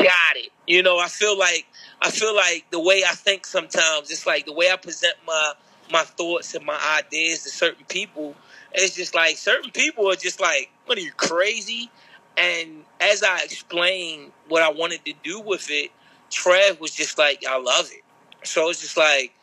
got 0.03 0.35
it. 0.37 0.49
You 0.67 0.83
know, 0.83 0.99
I 0.99 1.07
feel 1.07 1.37
like 1.37 1.65
I 2.01 2.11
feel 2.11 2.35
like 2.35 2.65
the 2.71 2.79
way 2.79 3.03
I 3.07 3.13
think 3.15 3.45
sometimes, 3.45 4.11
it's 4.11 4.25
like 4.27 4.45
the 4.45 4.53
way 4.53 4.71
I 4.71 4.77
present 4.77 5.15
my 5.25 5.53
my 5.91 6.03
thoughts 6.03 6.55
and 6.55 6.65
my 6.65 6.79
ideas 6.99 7.43
to 7.43 7.49
certain 7.49 7.85
people 7.85 8.35
it's 8.73 8.95
just 8.95 9.13
like 9.15 9.37
certain 9.37 9.71
people 9.71 10.09
are 10.09 10.15
just 10.15 10.39
like, 10.41 10.71
what 10.85 10.97
are 10.97 11.01
you 11.01 11.11
crazy? 11.11 11.89
And 12.37 12.83
as 12.99 13.23
I 13.23 13.41
explained 13.43 14.31
what 14.47 14.63
I 14.63 14.71
wanted 14.71 15.05
to 15.05 15.13
do 15.23 15.39
with 15.39 15.67
it, 15.69 15.91
Trev 16.31 16.79
was 16.79 16.91
just 16.91 17.17
like, 17.17 17.43
I 17.47 17.57
love 17.59 17.89
it. 17.91 18.01
So 18.47 18.69
it's 18.69 18.81
just 18.81 18.97
like 18.97 19.33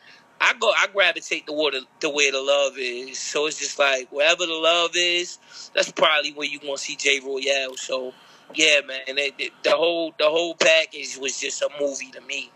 I 0.41 0.53
go, 0.59 0.71
I 0.71 0.87
gravitate 0.91 1.45
the, 1.45 1.85
the 2.01 2.09
way 2.09 2.31
the 2.31 2.41
love 2.41 2.73
is. 2.77 3.17
So 3.19 3.45
it's 3.47 3.59
just 3.59 3.79
like 3.79 4.11
wherever 4.11 4.45
the 4.45 4.53
love 4.53 4.91
is, 4.95 5.37
that's 5.73 5.91
probably 5.91 6.33
where 6.33 6.47
you 6.47 6.59
are 6.59 6.63
gonna 6.65 6.77
see 6.77 6.95
Jay 6.95 7.19
Royale. 7.19 7.77
So 7.77 8.13
yeah, 8.55 8.81
man, 8.85 9.01
it, 9.07 9.33
it, 9.37 9.51
the 9.63 9.71
whole 9.71 10.13
the 10.17 10.29
whole 10.29 10.55
package 10.55 11.17
was 11.17 11.39
just 11.39 11.61
a 11.61 11.69
movie 11.79 12.11
to 12.11 12.21
me. 12.21 12.51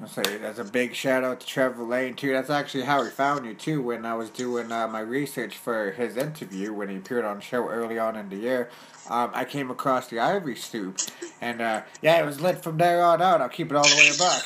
I 0.00 0.06
say 0.06 0.38
that's 0.38 0.60
a 0.60 0.64
big 0.64 0.94
shout 0.94 1.24
out 1.24 1.40
to 1.40 1.46
Trevor 1.46 1.82
Lane 1.82 2.14
too. 2.14 2.32
That's 2.32 2.50
actually 2.50 2.84
how 2.84 3.02
he 3.02 3.10
found 3.10 3.44
you 3.44 3.54
too. 3.54 3.82
When 3.82 4.06
I 4.06 4.14
was 4.14 4.30
doing 4.30 4.70
uh, 4.70 4.86
my 4.86 5.00
research 5.00 5.56
for 5.56 5.90
his 5.90 6.16
interview 6.16 6.72
when 6.72 6.88
he 6.88 6.96
appeared 6.96 7.24
on 7.24 7.38
the 7.38 7.42
show 7.42 7.68
early 7.68 7.98
on 7.98 8.14
in 8.14 8.28
the 8.28 8.36
year, 8.36 8.70
um, 9.10 9.32
I 9.34 9.44
came 9.44 9.72
across 9.72 10.06
the 10.06 10.20
Ivory 10.20 10.54
Stoop, 10.54 10.98
and 11.40 11.60
uh, 11.60 11.82
yeah, 12.00 12.20
it 12.22 12.24
was 12.24 12.40
lit 12.40 12.62
from 12.62 12.76
there 12.76 13.02
on 13.02 13.20
out. 13.20 13.40
I'll 13.40 13.48
keep 13.48 13.72
it 13.72 13.76
all 13.76 13.82
the 13.82 13.96
way 13.96 14.10
back. 14.16 14.44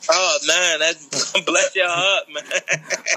oh 0.10 0.38
man, 0.46 0.80
that's 0.80 1.40
bless 1.46 1.74
your 1.74 1.88
heart, 1.88 2.24
man. 2.30 2.44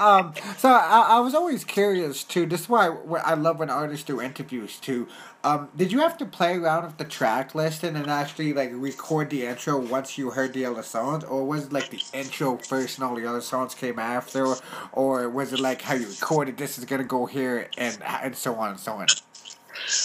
um, 0.00 0.34
so 0.56 0.70
I, 0.70 1.16
I 1.16 1.20
was 1.20 1.34
always 1.34 1.64
curious 1.64 2.24
too. 2.24 2.46
This 2.46 2.62
is 2.62 2.68
why 2.70 2.86
I 3.24 3.34
love 3.34 3.58
when 3.58 3.68
artists 3.68 4.06
do 4.06 4.22
interviews 4.22 4.78
too. 4.78 5.06
Um, 5.44 5.68
did 5.76 5.90
you 5.90 5.98
have 6.00 6.16
to 6.18 6.24
play 6.24 6.56
around 6.56 6.84
with 6.84 6.98
the 6.98 7.04
track 7.04 7.52
listing 7.54 7.96
and 7.96 8.04
then 8.04 8.08
actually 8.08 8.52
like 8.52 8.70
record 8.72 9.28
the 9.30 9.44
intro 9.44 9.76
once 9.76 10.16
you 10.16 10.30
heard 10.30 10.52
the 10.52 10.64
other 10.64 10.84
songs, 10.84 11.24
or 11.24 11.44
was 11.44 11.66
it 11.66 11.72
like 11.72 11.90
the 11.90 12.00
intro 12.12 12.58
first 12.58 12.98
and 12.98 13.04
all 13.04 13.16
the 13.16 13.26
other 13.26 13.40
songs 13.40 13.74
came 13.74 13.98
after, 13.98 14.54
or 14.92 15.28
was 15.28 15.52
it 15.52 15.58
like 15.58 15.82
how 15.82 15.94
you 15.94 16.06
recorded 16.06 16.56
this 16.58 16.78
is 16.78 16.84
gonna 16.84 17.02
go 17.02 17.26
here 17.26 17.68
and 17.76 17.98
and 18.22 18.36
so 18.36 18.54
on 18.54 18.70
and 18.70 18.78
so 18.78 18.92
on? 18.92 19.06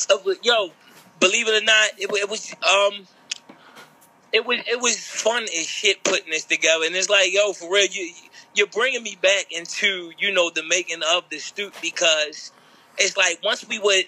Uh, 0.09 0.33
yo, 0.41 0.71
believe 1.19 1.47
it 1.47 1.61
or 1.61 1.65
not, 1.65 1.89
it, 1.99 2.09
it 2.13 2.29
was 2.29 2.55
um, 2.63 3.05
it 4.33 4.43
was 4.43 4.57
it 4.65 4.81
was 4.81 4.97
fun 4.97 5.43
as 5.43 5.67
shit 5.67 6.03
putting 6.03 6.31
this 6.31 6.45
together, 6.45 6.85
and 6.85 6.95
it's 6.95 7.09
like 7.09 7.31
yo, 7.31 7.53
for 7.53 7.71
real, 7.71 7.85
you 7.91 8.11
you're 8.55 8.65
bringing 8.65 9.03
me 9.03 9.15
back 9.21 9.51
into 9.51 10.11
you 10.17 10.31
know 10.31 10.49
the 10.49 10.63
making 10.63 11.01
of 11.13 11.25
the 11.29 11.37
stoop 11.37 11.75
because 11.79 12.51
it's 12.97 13.15
like 13.15 13.39
once 13.43 13.67
we 13.67 13.77
would 13.77 14.05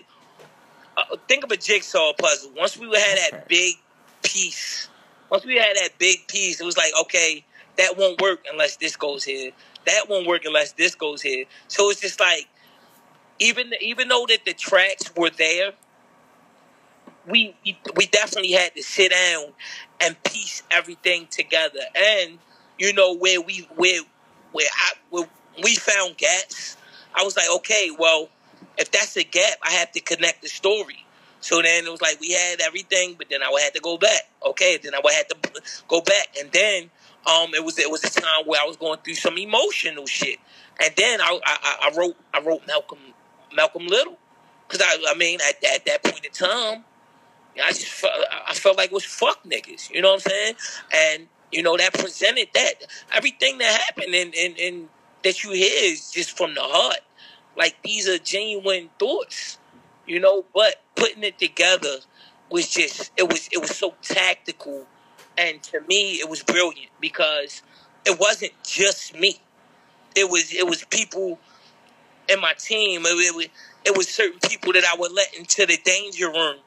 uh, 1.11 1.17
think 1.27 1.43
of 1.43 1.51
a 1.51 1.57
jigsaw 1.57 2.13
puzzle. 2.13 2.51
Once 2.55 2.77
we 2.77 2.87
had 2.87 3.31
that 3.31 3.47
big 3.47 3.75
piece, 4.23 4.89
once 5.29 5.45
we 5.45 5.55
had 5.55 5.75
that 5.77 5.97
big 5.97 6.27
piece, 6.27 6.59
it 6.59 6.65
was 6.65 6.77
like, 6.77 6.91
okay, 7.01 7.43
that 7.77 7.97
won't 7.97 8.21
work 8.21 8.45
unless 8.51 8.77
this 8.77 8.95
goes 8.95 9.23
here. 9.23 9.51
That 9.85 10.09
won't 10.09 10.27
work 10.27 10.45
unless 10.45 10.73
this 10.73 10.95
goes 10.95 11.21
here. 11.21 11.45
So 11.67 11.89
it's 11.89 12.01
just 12.01 12.19
like, 12.19 12.47
even 13.39 13.71
even 13.79 14.09
though 14.09 14.25
that 14.27 14.45
the 14.45 14.53
tracks 14.53 15.13
were 15.15 15.29
there, 15.29 15.71
we 17.27 17.55
we 17.95 18.05
definitely 18.07 18.51
had 18.51 18.75
to 18.75 18.83
sit 18.83 19.11
down 19.11 19.53
and 20.01 20.21
piece 20.23 20.63
everything 20.71 21.27
together. 21.27 21.79
And 21.95 22.39
you 22.77 22.93
know 22.93 23.15
where 23.15 23.39
we 23.41 23.67
where 23.75 24.01
where 24.51 24.67
I 24.71 24.91
where 25.09 25.27
we 25.63 25.75
found 25.75 26.17
gaps, 26.17 26.75
I 27.15 27.23
was 27.23 27.37
like, 27.37 27.49
okay, 27.57 27.89
well 27.97 28.29
if 28.79 28.91
that's 28.91 29.15
a 29.17 29.23
gap, 29.23 29.57
I 29.61 29.71
have 29.71 29.91
to 29.91 29.99
connect 29.99 30.41
the 30.41 30.47
story. 30.47 31.05
So 31.41 31.61
then 31.61 31.85
it 31.85 31.89
was 31.89 32.01
like 32.01 32.19
we 32.19 32.31
had 32.31 32.61
everything, 32.61 33.15
but 33.17 33.27
then 33.29 33.43
I 33.43 33.49
would 33.49 33.61
have 33.61 33.73
to 33.73 33.81
go 33.81 33.97
back. 33.97 34.23
Okay, 34.45 34.77
then 34.81 34.95
I 34.95 35.01
would 35.03 35.13
have 35.13 35.27
to 35.27 35.35
go 35.87 36.01
back, 36.01 36.35
and 36.39 36.51
then 36.51 36.89
um, 37.25 37.53
it 37.53 37.63
was 37.63 37.77
it 37.79 37.89
was 37.89 38.03
a 38.03 38.09
time 38.09 38.45
where 38.45 38.61
I 38.61 38.65
was 38.65 38.77
going 38.77 38.99
through 39.03 39.15
some 39.15 39.37
emotional 39.37 40.05
shit, 40.05 40.39
and 40.81 40.93
then 40.97 41.21
I 41.21 41.39
I, 41.45 41.91
I 41.91 41.97
wrote 41.97 42.15
I 42.33 42.41
wrote 42.41 42.65
Malcolm 42.67 42.99
Malcolm 43.55 43.87
Little. 43.87 44.17
Because 44.67 44.85
I 44.85 45.11
I 45.11 45.17
mean 45.17 45.39
at, 45.47 45.63
at 45.63 45.85
that 45.85 46.03
point 46.03 46.25
in 46.25 46.31
time, 46.31 46.83
I 47.63 47.69
just 47.69 47.87
felt 47.87 48.13
I 48.47 48.53
felt 48.53 48.77
like 48.77 48.91
it 48.91 48.93
was 48.93 49.05
fuck 49.05 49.43
niggas, 49.43 49.89
you 49.91 50.01
know 50.01 50.09
what 50.09 50.25
I'm 50.25 50.31
saying, 50.31 50.55
and 50.93 51.27
you 51.51 51.63
know 51.63 51.77
that 51.77 51.93
presented 51.93 52.49
that. 52.53 52.73
Everything 53.13 53.57
that 53.59 53.81
happened 53.81 54.13
and 54.13 54.35
and, 54.35 54.59
and 54.59 54.89
that 55.23 55.43
you 55.43 55.51
hear 55.51 55.91
is 55.91 56.11
just 56.11 56.37
from 56.37 56.53
the 56.53 56.61
heart 56.61 56.99
like 57.57 57.77
these 57.83 58.07
are 58.07 58.17
genuine 58.17 58.89
thoughts, 58.99 59.57
you 60.07 60.19
know. 60.19 60.45
But 60.53 60.75
putting 60.95 61.23
it 61.23 61.39
together 61.39 61.97
was 62.49 62.69
just 62.69 63.11
it 63.17 63.27
was 63.29 63.49
it 63.51 63.59
was 63.59 63.75
so 63.75 63.93
tactical, 64.01 64.85
and 65.37 65.61
to 65.63 65.81
me 65.81 66.13
it 66.15 66.29
was 66.29 66.43
brilliant 66.43 66.91
because 66.99 67.61
it 68.05 68.19
wasn't 68.19 68.53
just 68.63 69.17
me. 69.17 69.41
It 70.15 70.29
was 70.29 70.53
it 70.53 70.67
was 70.67 70.83
people 70.85 71.39
in 72.29 72.39
my 72.39 72.53
team. 72.53 73.01
It, 73.05 73.09
it, 73.09 73.35
was, 73.35 73.47
it 73.85 73.97
was 73.97 74.07
certain 74.07 74.39
people 74.47 74.73
that 74.73 74.83
I 74.85 74.95
would 74.97 75.11
let 75.11 75.33
into 75.35 75.65
the 75.65 75.77
danger 75.77 76.27
room, 76.31 76.57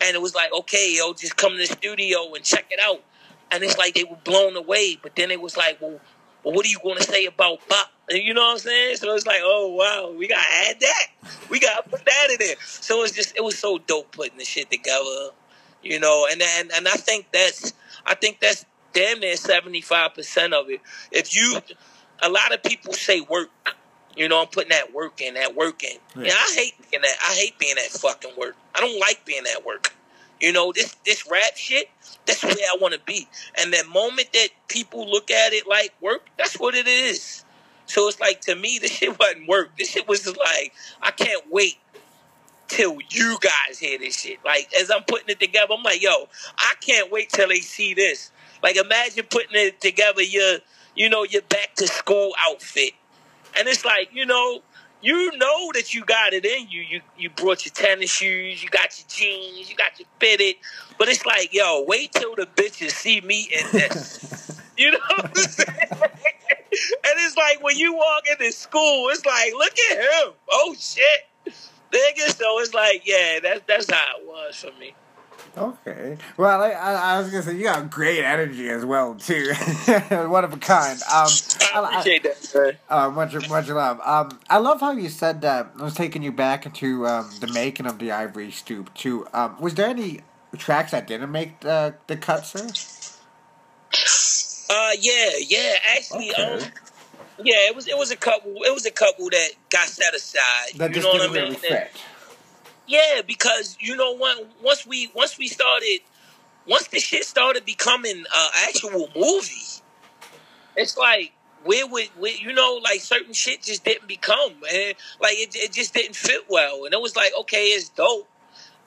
and 0.00 0.14
it 0.14 0.22
was 0.22 0.34
like, 0.34 0.52
okay, 0.52 0.96
yo, 0.96 1.12
just 1.14 1.36
come 1.36 1.52
to 1.52 1.58
the 1.58 1.66
studio 1.66 2.34
and 2.34 2.44
check 2.44 2.66
it 2.70 2.80
out. 2.82 3.02
And 3.50 3.64
it's 3.64 3.78
like 3.78 3.94
they 3.94 4.04
were 4.04 4.18
blown 4.24 4.56
away. 4.56 4.98
But 5.02 5.16
then 5.16 5.30
it 5.30 5.40
was 5.40 5.56
like, 5.56 5.80
well, 5.80 6.00
well 6.44 6.54
what 6.54 6.64
are 6.64 6.68
you 6.68 6.78
going 6.82 6.96
to 6.98 7.02
say 7.02 7.26
about 7.26 7.66
Pop? 7.68 7.90
You 8.10 8.32
know 8.32 8.42
what 8.42 8.52
I'm 8.52 8.58
saying? 8.58 8.96
So 8.96 9.14
it's 9.14 9.26
like, 9.26 9.40
oh 9.42 9.74
wow, 9.74 10.16
we 10.16 10.28
gotta 10.28 10.40
add 10.68 10.80
that. 10.80 11.38
We 11.50 11.60
gotta 11.60 11.88
put 11.88 12.04
that 12.04 12.28
in 12.30 12.36
there. 12.38 12.56
So 12.64 13.02
it's 13.02 13.12
just 13.12 13.36
it 13.36 13.44
was 13.44 13.58
so 13.58 13.78
dope 13.78 14.12
putting 14.12 14.38
the 14.38 14.44
shit 14.44 14.70
together. 14.70 15.30
You 15.82 16.00
know, 16.00 16.26
and 16.30 16.40
and 16.40 16.72
and 16.72 16.88
I 16.88 16.92
think 16.92 17.26
that's 17.32 17.74
I 18.06 18.14
think 18.14 18.40
that's 18.40 18.64
damn 18.94 19.20
near 19.20 19.36
seventy 19.36 19.80
five 19.80 20.14
percent 20.14 20.54
of 20.54 20.70
it. 20.70 20.80
If 21.12 21.36
you 21.36 21.60
a 22.22 22.28
lot 22.28 22.52
of 22.52 22.62
people 22.62 22.92
say 22.92 23.20
work. 23.20 23.50
You 24.16 24.28
know, 24.28 24.40
I'm 24.40 24.48
putting 24.48 24.70
that 24.70 24.92
work 24.92 25.20
in, 25.20 25.34
that 25.34 25.54
work 25.54 25.84
in. 25.84 25.96
Yeah. 26.20 26.32
I 26.32 26.54
hate 26.56 26.74
being 26.90 27.02
that. 27.02 27.16
I 27.22 27.34
hate 27.34 27.56
being 27.56 27.76
that 27.76 27.84
fucking 27.84 28.32
work. 28.36 28.56
I 28.74 28.80
don't 28.80 28.98
like 28.98 29.24
being 29.24 29.44
at 29.54 29.64
work. 29.64 29.94
You 30.40 30.52
know, 30.52 30.72
this 30.72 30.96
this 31.04 31.28
rap 31.30 31.56
shit, 31.56 31.88
that's 32.26 32.44
where 32.44 32.54
I 32.54 32.76
want 32.80 32.94
to 32.94 33.00
be. 33.00 33.28
And 33.60 33.72
the 33.72 33.84
moment 33.84 34.32
that 34.32 34.48
people 34.68 35.10
look 35.10 35.30
at 35.30 35.52
it 35.52 35.66
like 35.66 35.92
work, 36.00 36.28
that's 36.38 36.58
what 36.58 36.74
it 36.74 36.86
is. 36.86 37.44
So 37.86 38.08
it's 38.08 38.20
like 38.20 38.42
to 38.42 38.54
me, 38.54 38.78
this 38.80 38.92
shit 38.92 39.18
wasn't 39.18 39.48
work. 39.48 39.76
This 39.78 39.90
shit 39.90 40.08
was 40.08 40.26
like 40.26 40.72
I 41.02 41.10
can't 41.10 41.44
wait 41.50 41.78
till 42.68 42.98
you 43.10 43.38
guys 43.40 43.78
hear 43.78 43.98
this 43.98 44.20
shit. 44.20 44.38
Like 44.44 44.72
as 44.78 44.90
I'm 44.90 45.02
putting 45.04 45.28
it 45.30 45.40
together, 45.40 45.74
I'm 45.76 45.82
like, 45.82 46.02
yo, 46.02 46.28
I 46.58 46.74
can't 46.80 47.10
wait 47.10 47.30
till 47.30 47.48
they 47.48 47.60
see 47.60 47.94
this. 47.94 48.30
Like 48.62 48.76
imagine 48.76 49.26
putting 49.30 49.54
it 49.54 49.80
together 49.80 50.22
your, 50.22 50.58
you 50.94 51.08
know, 51.08 51.24
your 51.24 51.42
back 51.42 51.74
to 51.76 51.86
school 51.86 52.32
outfit, 52.46 52.92
and 53.58 53.68
it's 53.68 53.84
like, 53.84 54.10
you 54.12 54.26
know, 54.26 54.62
you 55.00 55.36
know 55.36 55.70
that 55.74 55.94
you 55.94 56.04
got 56.04 56.32
it 56.32 56.44
in 56.44 56.68
you. 56.68 56.82
You 56.82 57.00
you 57.16 57.30
brought 57.30 57.64
your 57.64 57.72
tennis 57.72 58.10
shoes, 58.10 58.62
you 58.62 58.68
got 58.68 58.98
your 58.98 59.06
jeans, 59.08 59.70
you 59.70 59.76
got 59.76 59.98
your 59.98 60.08
fitted, 60.18 60.56
but 60.98 61.08
it's 61.08 61.24
like, 61.24 61.52
yo, 61.52 61.84
wait 61.86 62.12
till 62.12 62.34
the 62.34 62.46
bitches 62.46 62.90
see 62.90 63.20
me 63.20 63.48
in 63.52 63.66
this. 63.72 64.60
you 64.76 64.90
know 64.90 64.98
what 65.16 65.26
I'm 65.26 65.34
saying? 65.34 65.68
and 65.90 67.14
it's 67.16 67.36
like 67.36 67.62
when 67.62 67.76
you 67.76 67.94
walk 67.94 68.24
into 68.30 68.52
school, 68.52 69.08
it's 69.10 69.24
like, 69.24 69.52
look 69.54 69.74
at 69.92 69.98
him. 69.98 70.32
Oh 70.50 70.74
shit. 70.78 71.04
Nigga, 71.90 72.36
so 72.36 72.60
it's 72.60 72.74
like, 72.74 73.02
yeah, 73.06 73.38
that's 73.42 73.62
that's 73.66 73.90
how 73.90 74.18
it 74.18 74.26
was 74.26 74.56
for 74.56 74.78
me. 74.78 74.94
Okay. 75.56 76.16
Well, 76.36 76.60
I, 76.62 76.70
I, 76.70 76.92
I 77.14 77.18
was 77.20 77.30
gonna 77.30 77.42
say 77.42 77.56
you 77.56 77.64
got 77.64 77.90
great 77.90 78.24
energy 78.24 78.68
as 78.70 78.84
well 78.84 79.14
too. 79.14 79.52
One 80.10 80.44
of 80.44 80.52
a 80.52 80.56
kind. 80.56 81.00
Um, 81.02 81.28
I 81.74 81.98
appreciate 82.00 82.22
that. 82.22 82.76
Uh, 82.88 83.10
much 83.10 83.34
much 83.48 83.68
love. 83.68 84.00
Um, 84.04 84.38
I 84.48 84.58
love 84.58 84.80
how 84.80 84.92
you 84.92 85.08
said 85.08 85.40
that. 85.42 85.72
I 85.78 85.82
was 85.82 85.94
taking 85.94 86.22
you 86.22 86.30
back 86.32 86.66
into 86.66 87.06
um, 87.06 87.30
the 87.40 87.48
making 87.48 87.86
of 87.86 87.98
the 87.98 88.12
Ivory 88.12 88.50
Stoop 88.50 88.92
too. 88.94 89.26
Um, 89.32 89.60
was 89.60 89.74
there 89.74 89.88
any 89.88 90.20
tracks 90.56 90.92
that 90.92 91.06
didn't 91.06 91.32
make 91.32 91.60
the 91.60 91.94
the 92.06 92.16
cut, 92.16 92.46
sir? 92.46 92.68
Uh, 94.70 94.90
yeah, 95.00 95.30
yeah. 95.46 95.76
Actually, 95.96 96.30
Okay. 96.32 96.42
um, 96.42 96.60
yeah, 97.42 97.68
it 97.68 97.74
was 97.74 97.88
it 97.88 97.96
was 97.96 98.10
a 98.10 98.16
couple. 98.16 98.52
It 98.64 98.72
was 98.74 98.84
a 98.86 98.90
couple 98.90 99.30
that 99.30 99.48
got 99.70 99.88
set 99.88 100.14
aside. 100.14 100.74
That 100.76 100.94
you 100.94 101.02
know 101.02 101.08
what 101.08 101.22
I 101.22 101.26
mean? 101.26 101.34
really 101.34 101.50
That- 101.68 101.92
fit. 101.92 102.02
Yeah, 102.88 103.20
because 103.26 103.76
you 103.80 103.96
know 103.96 104.16
what? 104.16 104.48
Once 104.62 104.86
we 104.86 105.10
once 105.14 105.38
we 105.38 105.46
started, 105.46 106.00
once 106.66 106.88
the 106.88 106.98
shit 106.98 107.24
started 107.24 107.66
becoming 107.66 108.24
uh, 108.34 108.48
actual 108.66 109.10
movie, 109.14 109.82
it's 110.74 110.96
like 110.96 111.32
where 111.64 111.86
would 111.86 112.08
where, 112.18 112.32
you 112.32 112.52
know 112.52 112.80
like 112.82 113.00
certain 113.00 113.34
shit 113.34 113.62
just 113.62 113.84
didn't 113.84 114.08
become 114.08 114.52
and 114.72 114.94
like 115.20 115.36
it, 115.36 115.54
it 115.54 115.72
just 115.72 115.92
didn't 115.92 116.16
fit 116.16 116.42
well, 116.48 116.86
and 116.86 116.94
it 116.94 117.00
was 117.00 117.14
like 117.14 117.32
okay, 117.40 117.64
it's 117.66 117.90
dope, 117.90 118.26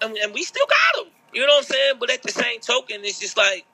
and, 0.02 0.18
and 0.18 0.34
we 0.34 0.44
still 0.44 0.66
got 0.68 1.04
them. 1.04 1.14
You 1.32 1.42
know 1.42 1.54
what 1.54 1.58
I'm 1.60 1.64
saying? 1.66 1.94
But 2.00 2.10
at 2.10 2.24
the 2.24 2.32
same 2.32 2.60
token, 2.60 3.02
it's 3.04 3.20
just 3.20 3.38
like 3.38 3.66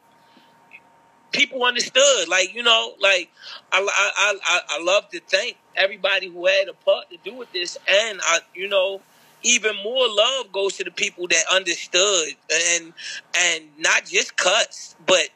people 1.32 1.64
understood. 1.64 2.28
Like 2.28 2.54
you 2.54 2.64
know, 2.64 2.96
like 3.00 3.30
I 3.72 3.80
I 3.80 4.40
I, 4.46 4.62
I 4.72 4.84
love 4.84 5.10
to 5.12 5.22
thank 5.22 5.58
everybody 5.76 6.28
who 6.28 6.48
had 6.48 6.68
a 6.68 6.74
part 6.74 7.10
to 7.12 7.18
do 7.24 7.34
with 7.34 7.54
this, 7.54 7.78
and 7.88 8.20
I 8.24 8.40
you 8.54 8.68
know 8.68 9.02
even 9.44 9.76
more 9.84 10.08
love 10.10 10.52
goes 10.52 10.78
to 10.78 10.84
the 10.84 10.92
people 10.92 11.28
that 11.28 11.44
understood 11.52 12.30
and 12.76 12.94
and 13.38 13.64
not 13.78 14.06
just 14.06 14.36
cuts, 14.36 14.96
but 15.06 15.30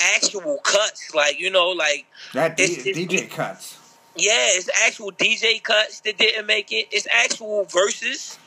actual 0.00 0.58
cuts. 0.62 1.14
Like 1.14 1.38
you 1.40 1.50
know, 1.50 1.68
like 1.70 2.06
That 2.34 2.56
D- 2.56 2.64
It's- 2.64 2.86
it's- 2.86 2.96
DJ 2.96 3.26
cuts. 3.30 3.76
yeah, 4.14 4.48
it's 4.56 4.68
actual 4.84 5.12
DJ 5.12 5.62
cuts 5.62 6.00
that 6.00 6.18
didn't 6.18 6.46
make 6.46 6.72
it. 6.72 6.88
It's 6.90 7.06
actual 7.10 7.64
verses 7.64 8.38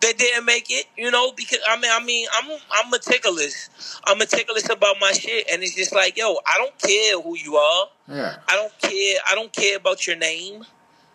that 0.00 0.16
didn't 0.16 0.44
make 0.44 0.70
it. 0.70 0.86
You 0.96 1.10
know, 1.10 1.32
because 1.32 1.58
I 1.68 1.76
mean, 1.78 1.90
I 1.92 2.02
mean, 2.04 2.26
I'm 2.34 2.58
I'm 2.70 2.90
meticulous. 2.90 3.68
I'm 4.04 4.18
meticulous 4.18 4.68
about 4.70 4.96
my 5.00 5.12
shit, 5.12 5.46
and 5.52 5.62
it's 5.62 5.74
just 5.74 5.94
like, 5.94 6.16
yo, 6.16 6.38
I 6.46 6.54
don't 6.58 6.78
care 6.78 7.20
who 7.20 7.36
you 7.36 7.56
are. 7.56 7.88
Yeah. 8.08 8.36
I 8.48 8.56
don't 8.56 8.78
care. 8.80 9.18
I 9.28 9.34
don't 9.34 9.52
care 9.52 9.76
about 9.76 10.06
your 10.06 10.16
name. 10.16 10.64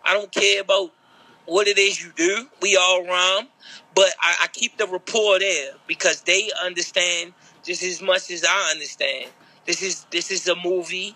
I 0.06 0.14
don't 0.14 0.32
care 0.32 0.62
about 0.62 0.92
what 1.46 1.68
it 1.68 1.78
is 1.78 2.02
you 2.02 2.12
do. 2.16 2.48
We 2.62 2.78
all 2.78 3.06
rhyme, 3.06 3.48
but 3.96 4.10
I, 4.22 4.36
I 4.44 4.48
keep 4.48 4.78
the 4.78 4.88
rapport 4.88 5.39
there 5.39 5.74
because 5.88 6.22
they 6.22 6.50
understand 6.64 7.34
just 7.64 7.84
as 7.84 8.02
much 8.02 8.32
as 8.32 8.44
I 8.48 8.72
understand. 8.72 9.32
This 9.66 9.82
is 9.82 10.06
this 10.12 10.32
is 10.32 10.48
a 10.48 10.56
movie. 10.56 11.16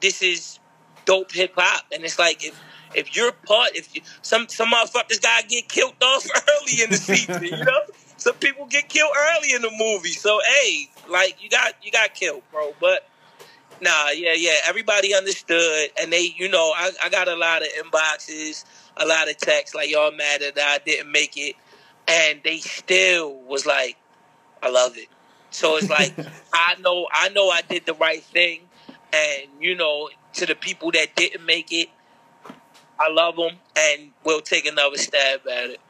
This 0.00 0.22
is 0.22 0.58
dope 1.04 1.32
hip 1.32 1.54
hop, 1.56 1.86
and 1.92 2.04
it's 2.04 2.18
like 2.18 2.44
if 2.44 2.60
if 2.94 3.16
you're 3.16 3.32
part, 3.32 3.70
if 3.74 3.94
you, 3.94 4.02
some 4.22 4.48
some 4.48 4.70
motherfuckers 4.70 5.20
gotta 5.20 5.46
get 5.46 5.68
killed 5.68 5.94
off 6.02 6.26
early 6.48 6.82
in 6.82 6.90
the 6.90 6.96
season, 6.96 7.42
you 7.44 7.64
know. 7.64 7.80
Some 8.18 8.34
people 8.36 8.66
get 8.66 8.88
killed 8.88 9.12
early 9.36 9.52
in 9.52 9.62
the 9.62 9.70
movie, 9.78 10.10
so 10.10 10.40
hey, 10.46 10.88
like 11.08 11.42
you 11.42 11.48
got 11.48 11.74
you 11.82 11.90
got 11.90 12.14
killed, 12.14 12.42
bro. 12.50 12.74
But 12.80 13.06
Nah, 13.80 14.10
yeah, 14.10 14.32
yeah. 14.32 14.56
Everybody 14.66 15.14
understood, 15.14 15.90
and 16.00 16.12
they, 16.12 16.32
you 16.36 16.48
know, 16.48 16.72
I, 16.74 16.90
I 17.04 17.08
got 17.08 17.28
a 17.28 17.36
lot 17.36 17.62
of 17.62 17.68
inboxes, 17.68 18.64
a 18.96 19.06
lot 19.06 19.28
of 19.28 19.36
texts 19.36 19.74
like 19.74 19.90
y'all 19.90 20.12
mad 20.12 20.40
that 20.40 20.58
I 20.58 20.78
didn't 20.84 21.12
make 21.12 21.36
it, 21.36 21.56
and 22.08 22.40
they 22.42 22.58
still 22.58 23.34
was 23.34 23.66
like, 23.66 23.96
I 24.62 24.70
love 24.70 24.96
it. 24.96 25.08
So 25.50 25.76
it's 25.76 25.90
like 25.90 26.14
I 26.52 26.76
know, 26.80 27.06
I 27.12 27.28
know, 27.30 27.50
I 27.50 27.62
did 27.68 27.84
the 27.84 27.94
right 27.94 28.22
thing, 28.22 28.60
and 29.12 29.48
you 29.60 29.74
know, 29.74 30.08
to 30.34 30.46
the 30.46 30.54
people 30.54 30.90
that 30.92 31.14
didn't 31.14 31.44
make 31.44 31.70
it, 31.70 31.88
I 32.98 33.10
love 33.10 33.36
them, 33.36 33.58
and 33.76 34.12
we'll 34.24 34.40
take 34.40 34.66
another 34.66 34.96
stab 34.96 35.40
at 35.46 35.70
it. 35.70 35.80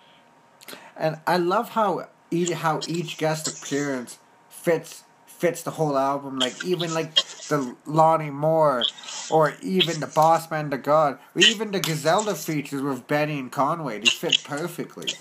And 0.96 1.20
I 1.26 1.36
love 1.36 1.70
how 1.70 2.08
each 2.32 2.50
how 2.50 2.80
each 2.88 3.16
guest 3.16 3.46
appearance 3.46 4.18
fits 4.48 5.04
fits 5.38 5.62
the 5.62 5.72
whole 5.72 5.96
album. 5.96 6.38
Like 6.38 6.64
even 6.64 6.94
like 6.94 7.14
the 7.14 7.76
Lonnie 7.86 8.30
Moore, 8.30 8.84
or 9.30 9.54
even 9.62 10.00
the 10.00 10.06
Boss 10.06 10.50
Man 10.50 10.70
the 10.70 10.78
God, 10.78 11.18
or 11.34 11.42
even 11.42 11.70
the 11.70 11.80
Griselda 11.80 12.34
features 12.34 12.82
with 12.82 13.06
Benny 13.06 13.38
and 13.38 13.52
Conway. 13.52 14.00
They 14.00 14.06
fit 14.06 14.42
perfectly. 14.44 15.12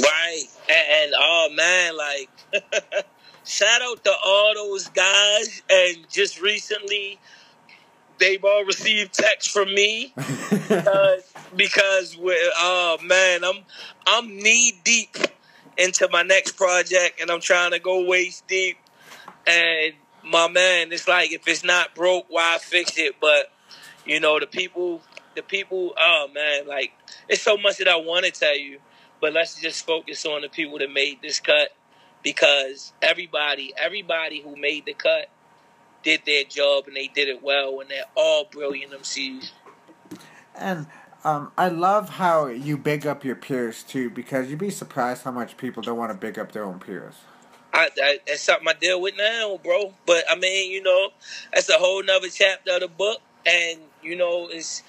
Right. 0.00 0.44
And, 0.68 0.86
and 1.04 1.12
oh 1.16 1.48
man, 1.54 1.96
like 1.96 2.30
shout 3.44 3.82
out 3.82 4.04
to 4.04 4.12
all 4.24 4.54
those 4.54 4.88
guys 4.88 5.62
and 5.70 6.08
just 6.08 6.40
recently 6.40 7.18
they've 8.18 8.44
all 8.44 8.64
received 8.64 9.12
text 9.14 9.50
from 9.50 9.74
me 9.74 10.12
uh, 10.70 11.16
because 11.56 12.16
we 12.16 12.34
oh 12.56 12.98
man, 13.02 13.44
I'm 13.44 13.64
I'm 14.06 14.36
knee 14.36 14.80
deep 14.84 15.16
into 15.76 16.08
my 16.12 16.22
next 16.22 16.52
project 16.52 17.20
and 17.20 17.30
I'm 17.30 17.40
trying 17.40 17.72
to 17.72 17.78
go 17.78 18.04
waist 18.06 18.46
deep 18.46 18.76
and 19.46 19.94
my 20.24 20.48
man, 20.48 20.92
it's 20.92 21.08
like 21.08 21.32
if 21.32 21.46
it's 21.48 21.64
not 21.64 21.94
broke, 21.94 22.26
why 22.28 22.58
fix 22.60 22.98
it? 22.98 23.16
But 23.20 23.52
you 24.04 24.20
know, 24.20 24.38
the 24.40 24.46
people 24.46 25.02
the 25.34 25.42
people, 25.42 25.94
oh 25.98 26.28
man, 26.34 26.66
like 26.66 26.92
it's 27.28 27.42
so 27.42 27.56
much 27.56 27.78
that 27.78 27.88
I 27.88 27.96
want 27.96 28.26
to 28.26 28.32
tell 28.32 28.56
you, 28.56 28.78
but 29.20 29.32
let's 29.32 29.60
just 29.60 29.86
focus 29.86 30.24
on 30.26 30.42
the 30.42 30.48
people 30.48 30.78
that 30.78 30.90
made 30.90 31.22
this 31.22 31.40
cut 31.40 31.70
because 32.22 32.92
everybody, 33.00 33.72
everybody 33.76 34.40
who 34.40 34.56
made 34.56 34.86
the 34.86 34.94
cut 34.94 35.28
did 36.02 36.22
their 36.26 36.44
job 36.44 36.84
and 36.86 36.96
they 36.96 37.08
did 37.08 37.28
it 37.28 37.42
well, 37.42 37.80
and 37.80 37.90
they're 37.90 38.04
all 38.14 38.44
brilliant 38.44 38.92
MCs. 38.92 39.52
And 40.54 40.86
um, 41.24 41.52
I 41.56 41.68
love 41.68 42.10
how 42.10 42.46
you 42.46 42.76
big 42.76 43.06
up 43.06 43.24
your 43.24 43.36
peers 43.36 43.82
too, 43.82 44.10
because 44.10 44.50
you'd 44.50 44.58
be 44.58 44.70
surprised 44.70 45.24
how 45.24 45.30
much 45.30 45.56
people 45.56 45.82
don't 45.82 45.98
want 45.98 46.10
to 46.10 46.18
big 46.18 46.38
up 46.38 46.52
their 46.52 46.64
own 46.64 46.78
peers. 46.78 47.14
I, 47.72 47.88
I, 48.02 48.18
that's 48.26 48.42
something 48.42 48.68
I 48.68 48.72
deal 48.74 49.00
with 49.00 49.16
now, 49.16 49.58
bro. 49.62 49.94
But 50.06 50.24
I 50.30 50.36
mean, 50.36 50.70
you 50.72 50.82
know, 50.82 51.10
that's 51.52 51.68
a 51.68 51.74
whole 51.74 52.02
nother 52.02 52.28
chapter 52.28 52.72
of 52.74 52.80
the 52.80 52.88
book, 52.88 53.20
and 53.46 53.80
you 54.02 54.16
know, 54.16 54.48
it's 54.50 54.82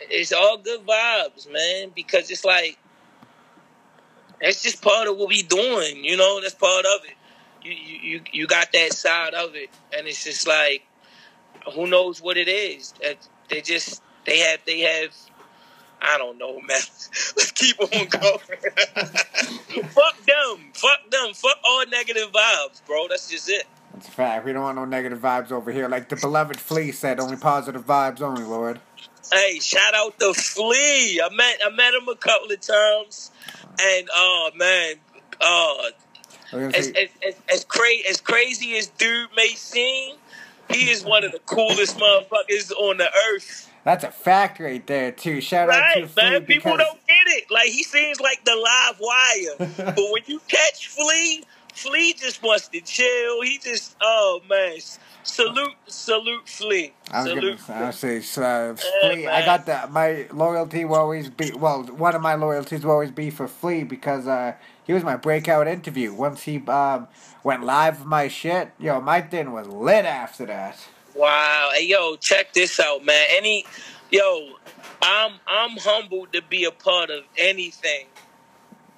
it's 0.00 0.32
all 0.32 0.58
good 0.58 0.86
vibes, 0.86 1.50
man. 1.52 1.92
Because 1.94 2.30
it's 2.30 2.44
like 2.44 2.78
it's 4.40 4.62
just 4.62 4.82
part 4.82 5.08
of 5.08 5.16
what 5.16 5.28
we 5.28 5.42
doing, 5.42 6.04
you 6.04 6.16
know. 6.16 6.40
That's 6.40 6.54
part 6.54 6.84
of 6.86 7.04
it. 7.04 7.14
You 7.62 7.72
you 7.72 8.22
you, 8.32 8.46
got 8.46 8.72
that 8.72 8.92
side 8.92 9.34
of 9.34 9.54
it, 9.54 9.68
and 9.96 10.06
it's 10.06 10.24
just 10.24 10.46
like 10.46 10.84
who 11.74 11.86
knows 11.86 12.22
what 12.22 12.36
it 12.36 12.48
is. 12.48 12.92
That 13.02 13.18
They 13.50 13.60
just 13.60 14.02
they 14.26 14.38
have 14.40 14.60
they 14.66 14.80
have. 14.80 15.14
I 16.00 16.18
don't 16.18 16.38
know, 16.38 16.54
man. 16.54 16.62
Let's 16.68 17.52
keep 17.52 17.80
on 17.80 17.88
going. 17.88 18.38
Fuck 19.88 20.24
them. 20.24 20.70
Fuck 20.74 21.10
them. 21.10 21.34
Fuck 21.34 21.58
all 21.64 21.86
negative 21.86 22.32
vibes, 22.32 22.84
bro. 22.86 23.06
That's 23.08 23.28
just 23.30 23.48
it. 23.48 23.64
That's 23.92 24.08
a 24.08 24.10
fact. 24.12 24.44
We 24.44 24.52
don't 24.52 24.62
want 24.62 24.76
no 24.76 24.84
negative 24.84 25.18
vibes 25.18 25.50
over 25.50 25.72
here. 25.72 25.88
Like 25.88 26.08
the 26.08 26.16
beloved 26.16 26.58
Flee 26.58 26.92
said, 26.92 27.18
only 27.20 27.36
positive 27.36 27.84
vibes 27.84 28.20
only, 28.20 28.44
Lord. 28.44 28.80
Hey, 29.32 29.58
shout 29.58 29.94
out 29.94 30.18
to 30.20 30.32
Flee. 30.34 31.20
I 31.20 31.28
met 31.34 31.58
I 31.64 31.70
met 31.70 31.94
him 31.94 32.08
a 32.08 32.16
couple 32.16 32.50
of 32.50 32.60
times, 32.60 33.30
and 33.80 34.08
oh 34.14 34.50
man, 34.56 34.94
uh, 35.40 35.74
gonna 36.50 36.66
as 36.68 36.88
as 36.88 37.08
as, 37.26 37.34
as, 37.52 37.64
cra- 37.64 38.08
as 38.08 38.20
crazy 38.20 38.76
as 38.76 38.86
dude 38.86 39.28
may 39.36 39.48
seem, 39.48 40.16
he 40.70 40.90
is 40.90 41.04
one 41.04 41.24
of 41.24 41.32
the 41.32 41.40
coolest 41.40 41.98
motherfuckers 41.98 42.72
on 42.72 42.98
the 42.98 43.10
earth. 43.32 43.67
That's 43.88 44.04
a 44.04 44.10
fact 44.10 44.60
right 44.60 44.86
there 44.86 45.12
too. 45.12 45.40
Shout 45.40 45.70
out 45.70 45.94
to 45.94 46.00
Right, 46.02 46.10
Flee 46.10 46.22
man. 46.22 46.44
People 46.44 46.72
because 46.72 46.86
don't 46.86 47.06
get 47.06 47.26
it. 47.28 47.50
Like 47.50 47.68
he 47.68 47.82
seems 47.82 48.20
like 48.20 48.44
the 48.44 48.54
live 48.54 49.00
wire, 49.00 49.94
but 49.96 50.12
when 50.12 50.22
you 50.26 50.42
catch 50.46 50.88
Flee, 50.88 51.42
Flee 51.72 52.12
just 52.12 52.42
wants 52.42 52.68
to 52.68 52.82
chill. 52.82 53.40
He 53.40 53.56
just, 53.56 53.96
oh 54.02 54.42
man, 54.46 54.76
salute, 55.22 55.72
salute 55.86 56.46
Flee. 56.46 56.92
I 57.10 57.22
was 57.22 57.30
Salute. 57.30 57.60
gonna 57.66 57.86
I 57.86 57.90
say, 57.92 58.18
uh, 58.18 58.20
Yeah, 58.42 58.74
Flee. 58.74 59.26
I 59.26 59.46
got 59.46 59.64
that. 59.64 59.90
My 59.90 60.26
loyalty 60.34 60.84
will 60.84 60.96
always 60.96 61.30
be 61.30 61.52
well. 61.52 61.84
One 61.84 62.14
of 62.14 62.20
my 62.20 62.34
loyalties 62.34 62.84
will 62.84 62.92
always 62.92 63.10
be 63.10 63.30
for 63.30 63.48
Flee 63.48 63.84
because 63.84 64.26
uh, 64.26 64.52
he 64.84 64.92
was 64.92 65.02
my 65.02 65.16
breakout 65.16 65.66
interview. 65.66 66.12
Once 66.12 66.42
he 66.42 66.58
um, 66.66 67.08
went 67.42 67.64
live 67.64 68.00
with 68.00 68.08
my 68.08 68.28
shit, 68.28 68.70
yo, 68.78 69.00
my 69.00 69.22
thing 69.22 69.52
was 69.52 69.66
lit 69.66 70.04
after 70.04 70.44
that. 70.44 70.78
Wow. 71.18 71.70
Hey, 71.74 71.88
yo, 71.88 72.14
check 72.16 72.52
this 72.52 72.78
out, 72.78 73.04
man. 73.04 73.26
Any, 73.30 73.64
yo, 74.10 74.50
I'm 75.02 75.32
I'm 75.48 75.76
humbled 75.78 76.32
to 76.32 76.42
be 76.42 76.64
a 76.64 76.70
part 76.70 77.10
of 77.10 77.24
anything. 77.36 78.06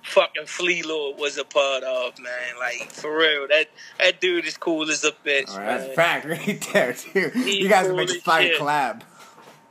Fucking 0.03 0.47
Flee 0.47 0.83
Lord 0.83 1.19
was 1.19 1.39
a 1.39 1.45
part 1.45 1.83
of, 1.83 2.19
man. 2.19 2.59
Like 2.59 2.91
for 2.91 3.17
real, 3.17 3.49
that 3.49 3.69
that 3.99 4.21
dude 4.21 4.45
is 4.45 4.59
cool 4.59 4.91
as 4.91 5.03
a 5.03 5.13
bitch, 5.13 5.49
right, 5.49 5.67
man. 5.67 5.81
that's 5.81 5.95
fact 5.95 6.27
right 6.27 6.69
there 6.73 6.93
too. 6.93 7.31
He 7.31 7.63
You 7.63 7.69
guys 7.69 7.87
cool 7.87 7.97
make 7.97 8.11
a 8.11 8.21
fire 8.21 8.51
collab. 8.59 9.03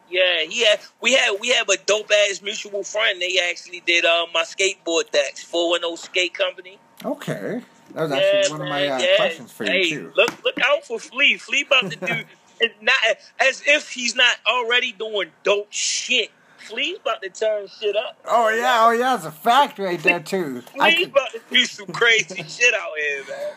Yeah, 0.10 0.42
had 0.66 0.80
we 1.02 1.14
had 1.14 1.38
we 1.40 1.50
have 1.50 1.70
a 1.70 1.78
dope 1.78 2.10
ass 2.12 2.42
mutual 2.42 2.84
friend. 2.84 3.22
They 3.22 3.38
actually 3.48 3.84
did 3.86 4.06
uh, 4.06 4.26
my 4.34 4.42
skateboard 4.42 5.12
decks, 5.12 5.44
four 5.44 5.76
and 5.76 5.86
O 5.86 5.96
skate 5.96 6.34
company. 6.34 6.80
Okay, 7.06 7.62
that 7.94 8.04
was 8.04 8.12
actually 8.12 8.52
one 8.52 8.62
of 8.62 8.70
my 8.70 8.88
uh, 8.88 9.16
questions 9.18 9.52
for 9.52 9.66
you 9.66 9.72
hey, 9.72 9.90
too. 9.90 10.12
Look 10.16 10.44
look 10.44 10.60
out 10.64 10.86
for 10.86 11.00
Flee. 11.00 11.38
Flee 11.38 11.66
about 11.68 11.92
to 11.92 11.98
do 11.98 12.24
it's 12.60 12.76
not 12.82 12.96
as 13.40 13.64
if 13.66 13.90
he's 13.92 14.16
not 14.16 14.36
already 14.48 14.92
doing 14.94 15.30
dope 15.44 15.68
shit. 15.72 16.32
Flee's 16.58 16.98
about 17.00 17.22
to 17.24 17.30
turn 17.30 17.68
shit 17.68 17.96
up. 17.96 18.18
Oh 18.26 18.50
yeah, 18.50 18.80
oh 18.86 18.92
yeah, 18.92 19.16
it's 19.16 19.26
a 19.26 19.32
fact 19.32 19.80
right 19.80 20.02
there 20.04 20.20
too. 20.20 20.62
I 20.80 20.92
Flee's 20.92 21.06
could, 21.08 21.10
about 21.14 21.32
to 21.32 21.42
do 21.50 21.66
some 21.66 21.88
crazy 21.88 22.44
shit 22.48 22.74
out 22.74 22.92
here, 23.00 23.24
man. 23.30 23.54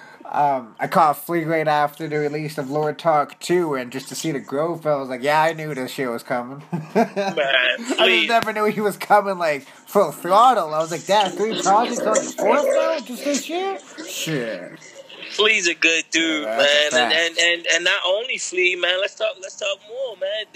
um, 0.59 0.77
I 0.79 0.87
caught 0.87 1.19
Flee 1.19 1.45
right 1.45 1.69
after 1.69 2.09
the 2.09 2.17
release 2.19 2.57
of 2.59 2.71
Lord 2.71 2.99
Talk 2.99 3.39
2, 3.41 3.75
and 3.75 3.93
just 3.93 4.09
to 4.11 4.15
see 4.15 4.31
the 4.33 4.41
growth, 4.41 4.87
I 4.87 4.95
was 4.95 5.09
like, 5.09 5.23
yeah, 5.23 5.43
I 5.43 5.53
knew 5.53 5.75
this 5.75 5.91
shit 5.91 6.09
was 6.09 6.23
coming. 6.23 6.63
Man, 6.95 6.97
I 6.97 8.09
just 8.09 8.29
never 8.29 8.53
knew 8.53 8.65
he 8.67 8.81
was 8.81 8.97
coming 8.97 9.37
like 9.39 9.63
full 9.65 10.13
throttle. 10.13 10.73
I 10.73 10.79
was 10.79 10.91
like, 10.93 11.05
damn, 11.05 11.33
three 11.33 11.61
projects 11.61 12.01
on 12.01 12.15
the 12.15 12.35
fourth 12.39 12.65
now, 12.67 13.01
just 13.01 13.25
this 13.25 13.49
year? 13.49 13.79
Shit. 14.09 15.02
Flee's 15.33 15.69
a 15.69 15.75
good 15.75 16.05
dude, 16.11 16.45
Yeah, 16.45 16.57
man, 16.59 16.91
and, 16.93 17.13
and 17.13 17.39
and 17.39 17.67
and 17.75 17.85
not 17.85 18.01
only 18.07 18.39
Flee, 18.39 18.77
man. 18.77 19.01
Let's 19.01 19.15
talk. 19.15 19.35
Let's 19.41 19.57
talk 19.57 19.79
more, 19.89 20.17
man. 20.17 20.47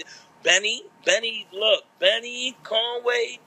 Benny, 0.43 0.83
Benny, 1.05 1.47
look, 1.51 1.83
Benny 1.99 2.55
Conway, 2.63 3.39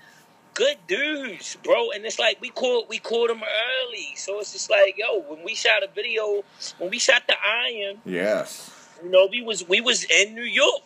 good 0.54 0.76
dudes, 0.86 1.56
bro. 1.62 1.90
And 1.92 2.04
it's 2.04 2.18
like 2.18 2.40
we 2.40 2.50
caught 2.50 2.88
we 2.88 2.98
caught 2.98 3.28
them 3.28 3.42
early, 3.42 4.08
so 4.16 4.40
it's 4.40 4.52
just 4.52 4.70
like, 4.70 4.96
yo, 4.98 5.20
when 5.22 5.44
we 5.44 5.54
shot 5.54 5.82
a 5.82 5.88
video, 5.94 6.42
when 6.78 6.90
we 6.90 6.98
shot 6.98 7.22
the 7.26 7.34
Iron, 7.42 7.98
Yes. 8.04 8.70
you 9.02 9.10
know, 9.10 9.28
we 9.30 9.40
was 9.42 9.66
we 9.68 9.80
was 9.80 10.04
in 10.04 10.34
New 10.34 10.42
York. 10.42 10.82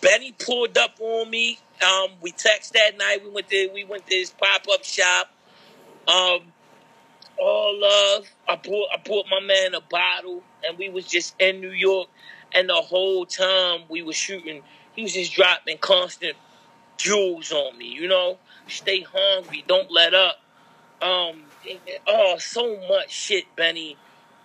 Benny 0.00 0.32
pulled 0.32 0.76
up 0.78 0.94
on 1.00 1.28
me. 1.30 1.58
Um, 1.82 2.10
we 2.20 2.32
texted 2.32 2.72
that 2.72 2.96
night. 2.98 3.18
We 3.22 3.30
went 3.30 3.48
to 3.48 3.70
we 3.74 3.84
went 3.84 4.06
to 4.08 4.14
his 4.16 4.30
pop 4.30 4.62
up 4.72 4.82
shop. 4.84 5.30
Um, 6.08 6.40
all 7.40 7.78
love. 7.80 8.26
I 8.48 8.56
bought 8.56 8.88
I 8.92 8.96
bought 9.04 9.26
my 9.30 9.40
man 9.40 9.74
a 9.74 9.80
bottle, 9.80 10.42
and 10.66 10.78
we 10.78 10.88
was 10.88 11.06
just 11.06 11.34
in 11.40 11.60
New 11.60 11.70
York. 11.70 12.08
And 12.54 12.68
the 12.68 12.74
whole 12.74 13.26
time 13.26 13.82
we 13.88 14.02
was 14.02 14.16
shooting, 14.16 14.62
he 14.94 15.02
was 15.02 15.12
just 15.12 15.34
dropping 15.34 15.78
constant 15.78 16.36
jewels 16.96 17.52
on 17.52 17.76
me. 17.76 17.86
You 17.86 18.08
know, 18.08 18.38
stay 18.66 19.02
hungry, 19.02 19.64
don't 19.66 19.90
let 19.90 20.14
up. 20.14 20.40
Um, 21.00 21.44
oh, 22.06 22.38
so 22.38 22.78
much 22.88 23.10
shit, 23.10 23.44
Benny 23.54 23.96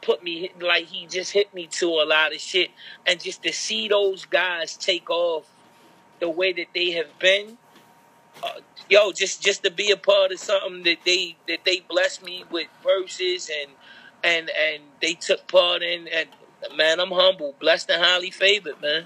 put 0.03 0.21
me 0.21 0.51
like 0.59 0.85
he 0.85 1.07
just 1.07 1.31
hit 1.31 1.53
me 1.53 1.65
to 1.67 1.87
a 1.87 2.05
lot 2.05 2.33
of 2.33 2.39
shit, 2.39 2.69
and 3.07 3.21
just 3.21 3.41
to 3.43 3.53
see 3.53 3.87
those 3.87 4.25
guys 4.25 4.75
take 4.77 5.09
off 5.09 5.47
the 6.19 6.29
way 6.29 6.53
that 6.53 6.67
they 6.75 6.91
have 6.91 7.17
been, 7.19 7.57
uh, 8.43 8.59
yo, 8.89 9.11
just 9.11 9.41
just 9.41 9.63
to 9.63 9.71
be 9.71 9.91
a 9.91 9.97
part 9.97 10.31
of 10.31 10.39
something 10.39 10.83
that 10.83 10.99
they 11.05 11.37
that 11.47 11.59
they 11.65 11.81
blessed 11.81 12.23
me 12.23 12.45
with 12.51 12.67
verses 12.83 13.49
and 13.61 13.71
and 14.23 14.49
and 14.49 14.83
they 15.01 15.13
took 15.13 15.47
part 15.47 15.81
in, 15.83 16.07
and 16.07 16.29
man, 16.75 16.99
I'm 16.99 17.11
humble, 17.11 17.55
blessed 17.59 17.89
and 17.89 18.03
highly 18.03 18.31
favored, 18.31 18.81
man. 18.81 19.05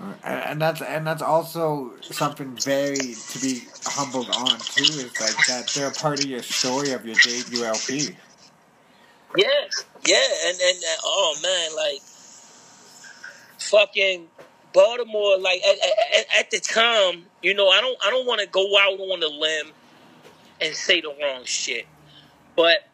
And 0.00 0.42
and 0.42 0.62
that's 0.62 0.80
and 0.82 1.06
that's 1.06 1.22
also 1.22 1.92
something 2.02 2.56
very 2.56 3.14
to 3.30 3.38
be 3.40 3.62
humbled 3.86 4.30
on 4.30 4.58
too. 4.58 4.82
Is 4.82 5.20
like 5.20 5.44
that 5.46 5.72
they're 5.74 5.88
a 5.88 5.92
part 5.92 6.20
of 6.20 6.26
your 6.26 6.42
story 6.42 6.92
of 6.92 7.04
your 7.04 7.16
debut 7.16 7.64
LP. 7.64 8.16
Yeah, 9.36 9.46
yeah, 10.04 10.28
and 10.46 10.60
and, 10.60 10.76
and 10.76 11.00
oh 11.04 11.36
man, 11.42 11.76
like 11.76 12.02
fucking 13.58 14.28
Baltimore. 14.72 15.38
Like 15.38 15.62
at, 15.62 15.76
at, 16.18 16.26
at 16.40 16.50
the 16.50 16.60
time, 16.60 17.26
you 17.42 17.54
know, 17.54 17.68
I 17.68 17.80
don't 17.80 17.96
I 18.04 18.10
don't 18.10 18.26
want 18.26 18.40
to 18.40 18.46
go 18.46 18.76
out 18.78 18.98
on 18.98 19.22
a 19.22 19.26
limb 19.26 19.72
and 20.60 20.74
say 20.74 21.00
the 21.00 21.14
wrong 21.20 21.44
shit, 21.44 21.86
but 22.56 22.88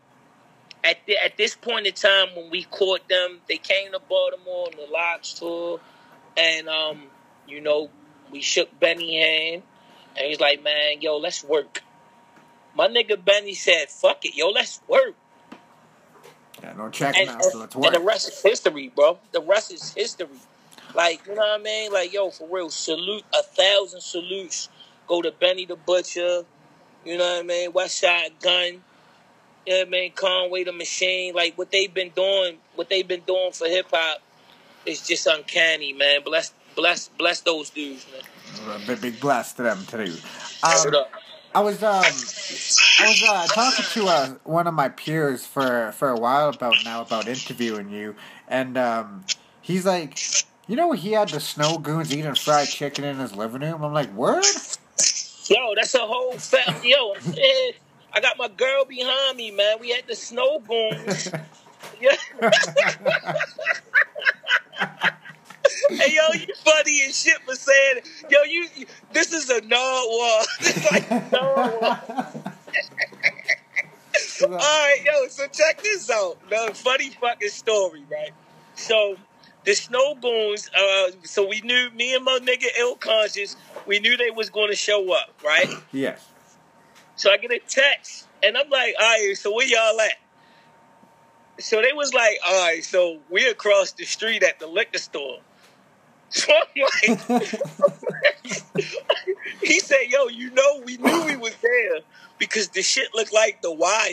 at 0.85 0.99
the, 1.07 1.17
at 1.17 1.37
this 1.37 1.57
point 1.57 1.87
in 1.87 1.95
time 1.95 2.29
when 2.37 2.51
we 2.51 2.65
caught 2.65 3.09
them, 3.09 3.41
they 3.49 3.57
came 3.57 3.91
to 3.93 3.99
Baltimore 3.99 4.67
on 4.67 4.73
the 4.77 4.87
LOX 4.93 5.33
tour, 5.33 5.81
and 6.37 6.69
um, 6.69 7.05
you 7.49 7.61
know, 7.61 7.91
we 8.31 8.43
shook 8.43 8.79
Benny 8.79 9.21
hand, 9.21 9.63
and 10.17 10.27
he's 10.27 10.41
like, 10.41 10.63
"Man, 10.63 11.01
yo, 11.01 11.17
let's 11.17 11.43
work." 11.43 11.83
My 12.77 12.89
nigga 12.89 13.23
Benny 13.23 13.55
said, 13.55 13.89
"Fuck 13.89 14.25
it, 14.27 14.37
yo, 14.37 14.51
let's 14.51 14.81
work." 14.87 15.15
Yeah, 16.63 16.75
no 16.75 16.91
checking 16.91 17.23
and, 17.23 17.31
out, 17.31 17.45
so 17.45 17.59
let's 17.59 17.75
and 17.75 17.95
the 17.95 18.01
rest 18.01 18.29
is 18.29 18.43
history, 18.43 18.93
bro. 18.95 19.19
The 19.33 19.41
rest 19.41 19.73
is 19.73 19.93
history. 19.95 20.29
Like, 20.95 21.27
you 21.27 21.35
know 21.35 21.41
what 21.41 21.61
I 21.61 21.63
mean? 21.63 21.93
Like, 21.93 22.13
yo, 22.13 22.31
for 22.31 22.49
real, 22.49 22.71
salute 22.71 23.25
a 23.35 23.43
thousand 23.43 24.01
salutes. 24.01 24.69
Go 25.07 25.21
to 25.21 25.33
Benny 25.33 25.67
the 25.67 25.77
Butcher, 25.77 26.45
you 27.05 27.19
know 27.19 27.35
what 27.35 27.41
I 27.41 27.43
mean? 27.43 27.73
Westside 27.73 28.31
Gunn, 28.41 28.83
you 29.67 29.73
know 29.73 29.79
what 29.79 29.87
I 29.87 29.91
mean? 29.91 30.13
Conway 30.13 30.65
the 30.65 30.73
Machine. 30.73 31.35
Like 31.35 31.59
what 31.59 31.71
they've 31.71 31.93
been 31.93 32.11
doing, 32.11 32.57
what 32.75 32.89
they've 32.89 33.07
been 33.07 33.23
doing 33.27 33.53
for 33.53 33.67
hip 33.67 33.87
hop 33.91 34.23
is 34.87 35.07
just 35.07 35.27
uncanny, 35.27 35.93
man. 35.93 36.23
Bless 36.25 36.55
bless 36.75 37.09
bless 37.09 37.41
those 37.43 37.69
dudes, 37.69 38.07
man. 38.11 38.81
Big, 38.87 39.01
big 39.01 39.21
bless 39.21 39.53
to 39.55 39.63
them 39.63 39.85
too. 39.87 40.15
Um. 40.63 41.05
I 41.55 41.61
was 41.61 41.85
um, 41.85 42.03
I 42.03 43.09
was 43.09 43.25
uh, 43.29 43.47
talking 43.47 43.85
to 43.93 44.07
uh, 44.09 44.35
one 44.43 44.67
of 44.67 44.75
my 44.75 44.89
peers 44.89 45.47
for 45.47 45.93
for 45.93 46.09
a 46.09 46.19
while 46.19 46.49
about 46.49 46.75
now 46.85 47.03
about 47.03 47.29
interviewing 47.29 47.91
you, 47.91 48.17
and 48.49 48.77
um, 48.77 49.25
he's 49.61 49.87
like, 49.87 50.19
you 50.69 50.77
know, 50.77 50.93
he 50.93 51.13
had 51.13 51.29
the 51.31 51.39
Snowgoons 51.39 52.13
eating 52.13 52.35
fried 52.35 52.69
chicken 52.69 53.05
in 53.05 53.17
his 53.19 53.35
living 53.37 53.63
room. 53.63 53.83
I'm 53.85 53.93
like, 53.93 54.13
word. 54.15 54.45
Yo, 55.49 55.75
that's 55.77 55.95
a 55.95 55.99
whole 56.01 56.33
family. 56.39 56.91
Yo, 56.91 57.15
I 58.13 58.21
got 58.21 58.39
my 58.39 58.49
girl 58.49 58.85
behind 58.87 59.37
me, 59.37 59.51
man. 59.51 59.79
We 59.81 59.91
had 59.91 60.07
the 60.07 60.15
Snowgoons. 60.15 61.39
Yeah. 62.01 62.17
hey 65.91 66.15
yo, 66.15 66.23
you 66.41 66.55
funny 66.65 67.03
as 67.09 67.19
shit 67.21 67.39
for 67.47 67.55
saying, 67.55 68.01
yo, 68.31 68.43
you, 68.45 68.69
you- 68.77 68.87
this 69.13 69.33
is 69.33 69.51
a 69.51 69.61
narwhal. 69.63 70.45
It's 70.61 70.91
like 70.91 71.33
narwhal. 71.33 72.01
All 74.43 74.49
right, 74.51 74.99
yo, 75.05 75.29
so 75.29 75.47
check 75.49 75.83
this 75.83 76.11
out. 76.11 76.39
The 76.51 76.73
funny 76.75 77.11
fucking 77.11 77.49
story, 77.49 78.05
right? 78.11 78.33
So 78.75 79.17
the 79.65 79.73
Snowgoons, 79.73 80.71
uh, 80.75 81.13
so 81.23 81.47
we 81.47 81.61
knew 81.63 81.91
me 81.91 82.15
and 82.15 82.25
my 82.25 82.39
nigga 82.43 82.67
ill 82.79 82.97
conscious, 82.97 83.57
we 83.87 83.99
knew 83.99 84.17
they 84.17 84.31
was 84.31 84.51
gonna 84.51 84.75
show 84.77 85.13
up, 85.13 85.35
right? 85.45 85.69
yes. 85.93 86.29
So 87.17 87.31
I 87.31 87.37
get 87.39 87.51
a 87.53 87.61
text, 87.61 88.27
and 88.43 88.57
I'm 88.57 88.69
like, 88.69 88.95
all 89.01 89.07
right, 89.07 89.35
so 89.37 89.55
where 89.55 89.67
y'all 89.67 90.01
at? 90.01 90.13
So 91.61 91.81
they 91.81 91.93
was 91.93 92.13
like, 92.13 92.37
all 92.47 92.65
right, 92.65 92.85
so 92.85 93.19
we 93.31 93.49
across 93.49 93.93
the 93.93 94.05
street 94.05 94.43
at 94.43 94.59
the 94.59 94.67
liquor 94.67 94.99
store. 94.99 95.39
So 96.31 96.53
I'm 96.53 97.13
like, 97.13 97.51
he 99.63 99.81
said, 99.81 100.07
yo, 100.09 100.29
you 100.29 100.51
know, 100.51 100.83
we 100.85 100.97
knew 100.97 101.25
we 101.25 101.37
was 101.37 101.55
there 101.57 102.01
because 102.39 102.69
the 102.71 102.83
shit 102.83 103.09
looked 103.15 103.33
like 103.33 103.63
the 103.63 103.73
wire. 103.73 104.11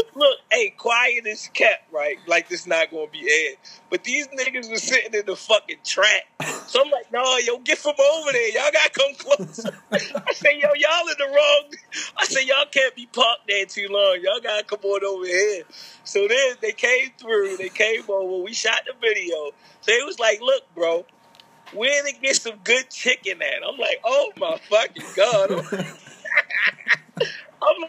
Look, 0.14 0.38
hey, 0.50 0.70
quiet 0.76 1.26
is 1.26 1.50
kept, 1.52 1.92
right? 1.92 2.16
Like 2.26 2.48
this 2.48 2.66
not 2.66 2.90
gonna 2.90 3.10
be 3.10 3.28
aired. 3.30 3.58
But 3.90 4.04
these 4.04 4.26
niggas 4.28 4.70
was 4.70 4.82
sitting 4.82 5.12
in 5.14 5.26
the 5.26 5.36
fucking 5.36 5.78
trap. 5.84 6.22
So 6.66 6.80
I'm 6.82 6.90
like, 6.90 7.12
no, 7.12 7.22
yo, 7.38 7.58
get 7.58 7.78
from 7.78 7.94
over 7.98 8.32
there. 8.32 8.48
Y'all 8.50 8.70
gotta 8.72 8.90
come 8.90 9.14
closer. 9.16 9.78
I 9.92 10.32
say, 10.32 10.58
yo, 10.60 10.68
y'all 10.74 11.08
in 11.08 11.16
the 11.18 11.26
wrong. 11.26 11.70
I 12.16 12.24
say, 12.24 12.44
y'all 12.46 12.66
can't 12.70 12.94
be 12.94 13.06
parked 13.06 13.46
there 13.48 13.66
too 13.66 13.88
long. 13.90 14.18
Y'all 14.22 14.40
gotta 14.42 14.64
come 14.64 14.80
on 14.82 15.04
over 15.04 15.26
here. 15.26 15.64
So 16.04 16.26
then 16.26 16.56
they 16.60 16.72
came 16.72 17.10
through. 17.18 17.56
They 17.58 17.68
came 17.68 18.02
over. 18.08 18.42
We 18.42 18.54
shot 18.54 18.80
the 18.86 18.94
video. 19.00 19.50
So 19.82 19.92
it 19.92 20.06
was 20.06 20.18
like, 20.18 20.40
look, 20.40 20.62
bro, 20.74 21.04
where 21.72 22.02
to 22.04 22.12
get 22.20 22.36
some 22.36 22.58
good 22.64 22.90
chicken 22.90 23.40
at? 23.42 23.66
I'm 23.66 23.78
like, 23.78 24.00
oh 24.04 24.32
my 24.38 24.58
fucking 24.68 25.04
god. 25.16 25.50
I'm 25.50 25.56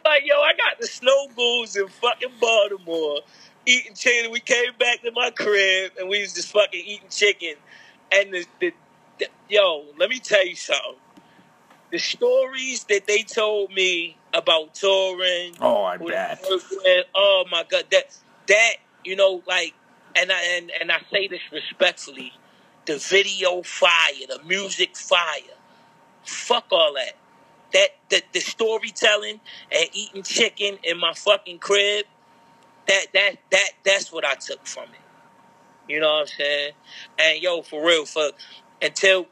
like, 0.03 0.23
yo, 0.25 0.35
I 0.35 0.53
got 0.55 0.79
the 0.79 0.87
Snowgoons 0.87 1.77
in 1.77 1.87
fucking 1.87 2.29
Baltimore 2.39 3.19
eating 3.65 3.93
chicken. 3.95 4.31
We 4.31 4.39
came 4.39 4.71
back 4.79 5.01
to 5.01 5.11
my 5.11 5.31
crib 5.31 5.93
and 5.99 6.09
we 6.09 6.21
was 6.21 6.33
just 6.33 6.51
fucking 6.51 6.81
eating 6.85 7.09
chicken. 7.09 7.55
And 8.11 8.33
the, 8.33 8.45
the, 8.59 8.73
the 9.19 9.27
yo, 9.49 9.85
let 9.99 10.09
me 10.09 10.19
tell 10.19 10.45
you 10.45 10.55
something. 10.55 10.95
The 11.91 11.99
stories 11.99 12.83
that 12.85 13.07
they 13.07 13.23
told 13.23 13.71
me 13.71 14.17
about 14.33 14.73
touring, 14.73 15.53
Oh, 15.61 15.83
I 15.83 15.97
bet. 15.97 16.43
with, 16.49 16.65
oh 17.15 17.45
my 17.51 17.63
god, 17.69 17.85
that 17.91 18.15
that 18.47 18.73
you 19.05 19.15
know, 19.15 19.41
like, 19.47 19.73
and 20.15 20.31
I 20.31 20.41
and, 20.57 20.71
and 20.81 20.91
I 20.91 20.97
say 21.11 21.27
this 21.27 21.39
respectfully, 21.51 22.33
the 22.85 22.97
video 22.97 23.61
fire, 23.63 24.13
the 24.27 24.41
music 24.45 24.95
fire, 24.95 25.57
fuck 26.23 26.67
all 26.71 26.93
that. 26.95 27.13
That 27.73 27.89
the, 28.09 28.23
the 28.33 28.39
storytelling 28.39 29.39
and 29.71 29.89
eating 29.93 30.23
chicken 30.23 30.77
in 30.83 30.99
my 30.99 31.13
fucking 31.13 31.59
crib, 31.59 32.05
that 32.87 33.07
that 33.13 33.37
that 33.51 33.69
that's 33.83 34.11
what 34.11 34.25
I 34.25 34.35
took 34.35 34.65
from 34.65 34.85
it. 34.85 35.13
You 35.89 35.99
know 35.99 36.13
what 36.13 36.21
I'm 36.21 36.27
saying? 36.27 36.71
And 37.19 37.41
yo, 37.41 37.61
for 37.61 37.85
real, 37.85 38.05
for 38.05 38.31
until 38.81 39.27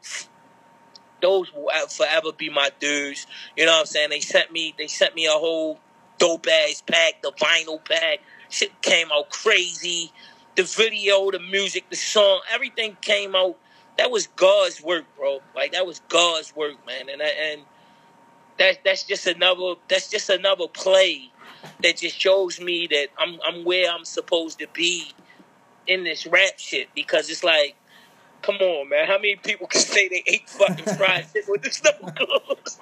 those 1.20 1.52
will 1.54 1.70
forever 1.88 2.32
be 2.32 2.50
my 2.50 2.70
dudes. 2.80 3.26
You 3.56 3.66
know 3.66 3.72
what 3.72 3.80
I'm 3.80 3.86
saying? 3.86 4.10
They 4.10 4.20
sent 4.20 4.52
me 4.52 4.74
they 4.78 4.86
sent 4.86 5.14
me 5.14 5.26
a 5.26 5.30
whole 5.32 5.80
dope 6.18 6.46
ass 6.46 6.82
pack, 6.86 7.22
the 7.22 7.32
vinyl 7.32 7.84
pack. 7.84 8.20
Shit 8.50 8.80
came 8.82 9.08
out 9.12 9.30
crazy. 9.30 10.12
The 10.56 10.62
video, 10.62 11.30
the 11.30 11.40
music, 11.40 11.88
the 11.90 11.96
song, 11.96 12.40
everything 12.52 12.96
came 13.00 13.34
out. 13.34 13.56
That 13.98 14.10
was 14.10 14.28
God's 14.28 14.82
work, 14.82 15.04
bro. 15.16 15.40
Like 15.54 15.72
that 15.72 15.86
was 15.86 16.00
God's 16.08 16.54
work, 16.54 16.74
man. 16.86 17.08
And 17.08 17.22
and 17.22 17.62
that's 18.58 18.78
that's 18.84 19.02
just 19.04 19.26
another 19.26 19.74
that's 19.88 20.10
just 20.10 20.30
another 20.30 20.68
play 20.68 21.30
that 21.82 21.96
just 21.96 22.18
shows 22.20 22.60
me 22.60 22.86
that 22.88 23.08
I'm 23.18 23.38
I'm 23.46 23.64
where 23.64 23.90
I'm 23.90 24.04
supposed 24.04 24.58
to 24.60 24.68
be 24.72 25.12
in 25.86 26.04
this 26.04 26.26
rap 26.26 26.58
shit 26.58 26.88
because 26.94 27.28
it's 27.30 27.44
like, 27.44 27.76
come 28.42 28.56
on, 28.56 28.88
man, 28.88 29.06
how 29.06 29.16
many 29.16 29.36
people 29.36 29.66
can 29.66 29.80
say 29.80 30.08
they 30.08 30.22
ate 30.26 30.48
fucking 30.48 30.96
fried 30.96 31.26
chicken 31.32 31.50
with 31.50 31.62
the 31.62 31.70
snow 31.70 31.90
goes? 32.16 32.80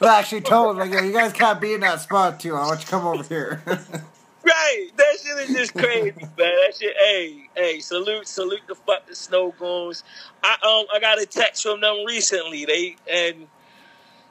Well, 0.00 0.10
actually 0.10 0.40
told 0.42 0.78
like, 0.78 0.90
yo, 0.92 1.02
you 1.02 1.12
guys 1.12 1.32
can't 1.32 1.60
be 1.60 1.74
in 1.74 1.80
that 1.80 2.00
spot 2.00 2.40
too. 2.40 2.54
I 2.54 2.66
want 2.66 2.80
you 2.80 2.84
to 2.86 2.90
come 2.90 3.06
over 3.06 3.22
here. 3.22 3.62
right, 4.44 4.88
that 4.96 5.16
shit 5.22 5.50
is 5.50 5.56
just 5.56 5.74
crazy, 5.74 6.12
man. 6.20 6.28
That 6.36 6.74
shit, 6.78 6.96
hey, 6.98 7.48
hey, 7.56 7.80
salute, 7.80 8.26
salute 8.28 8.62
the 8.68 8.74
fucking 8.74 9.14
Snowgoons. 9.14 10.02
I 10.42 10.52
um 10.54 10.86
I 10.94 11.00
got 11.00 11.20
a 11.20 11.26
text 11.26 11.62
from 11.62 11.80
them 11.80 12.04
recently. 12.06 12.64
They 12.64 12.96
and. 13.10 13.46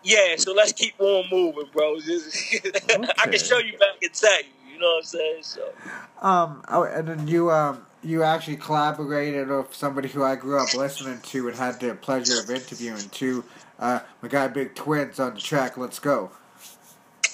Yeah, 0.01 0.35
so 0.37 0.53
let's 0.53 0.71
keep 0.71 0.93
on 0.99 1.25
moving, 1.29 1.65
bro. 1.73 1.99
Just- 1.99 2.55
I 3.19 3.27
can 3.27 3.37
show 3.37 3.57
you 3.57 3.73
back 3.77 4.01
and 4.01 4.13
tell 4.13 4.37
you. 4.39 4.47
You 4.73 4.79
know 4.79 4.87
what 4.87 4.97
I'm 4.99 5.03
saying? 5.03 5.43
So 5.43 5.73
um, 6.21 6.63
oh, 6.69 6.83
and 6.83 7.07
then 7.07 7.27
you, 7.27 7.51
um, 7.51 7.85
you 8.01 8.23
actually 8.23 8.55
collaborated 8.55 9.49
with 9.49 9.75
somebody 9.75 10.07
who 10.07 10.23
I 10.23 10.35
grew 10.37 10.57
up 10.57 10.73
listening 10.73 11.19
to 11.19 11.47
and 11.49 11.57
had 11.57 11.81
the 11.81 11.95
pleasure 11.95 12.39
of 12.39 12.49
interviewing 12.49 13.09
too. 13.09 13.43
Uh, 13.77 13.99
my 14.21 14.29
guy 14.29 14.47
Big 14.47 14.73
Twins 14.75 15.19
on 15.19 15.33
the 15.35 15.41
track. 15.41 15.77
Let's 15.77 15.99
go. 15.99 16.31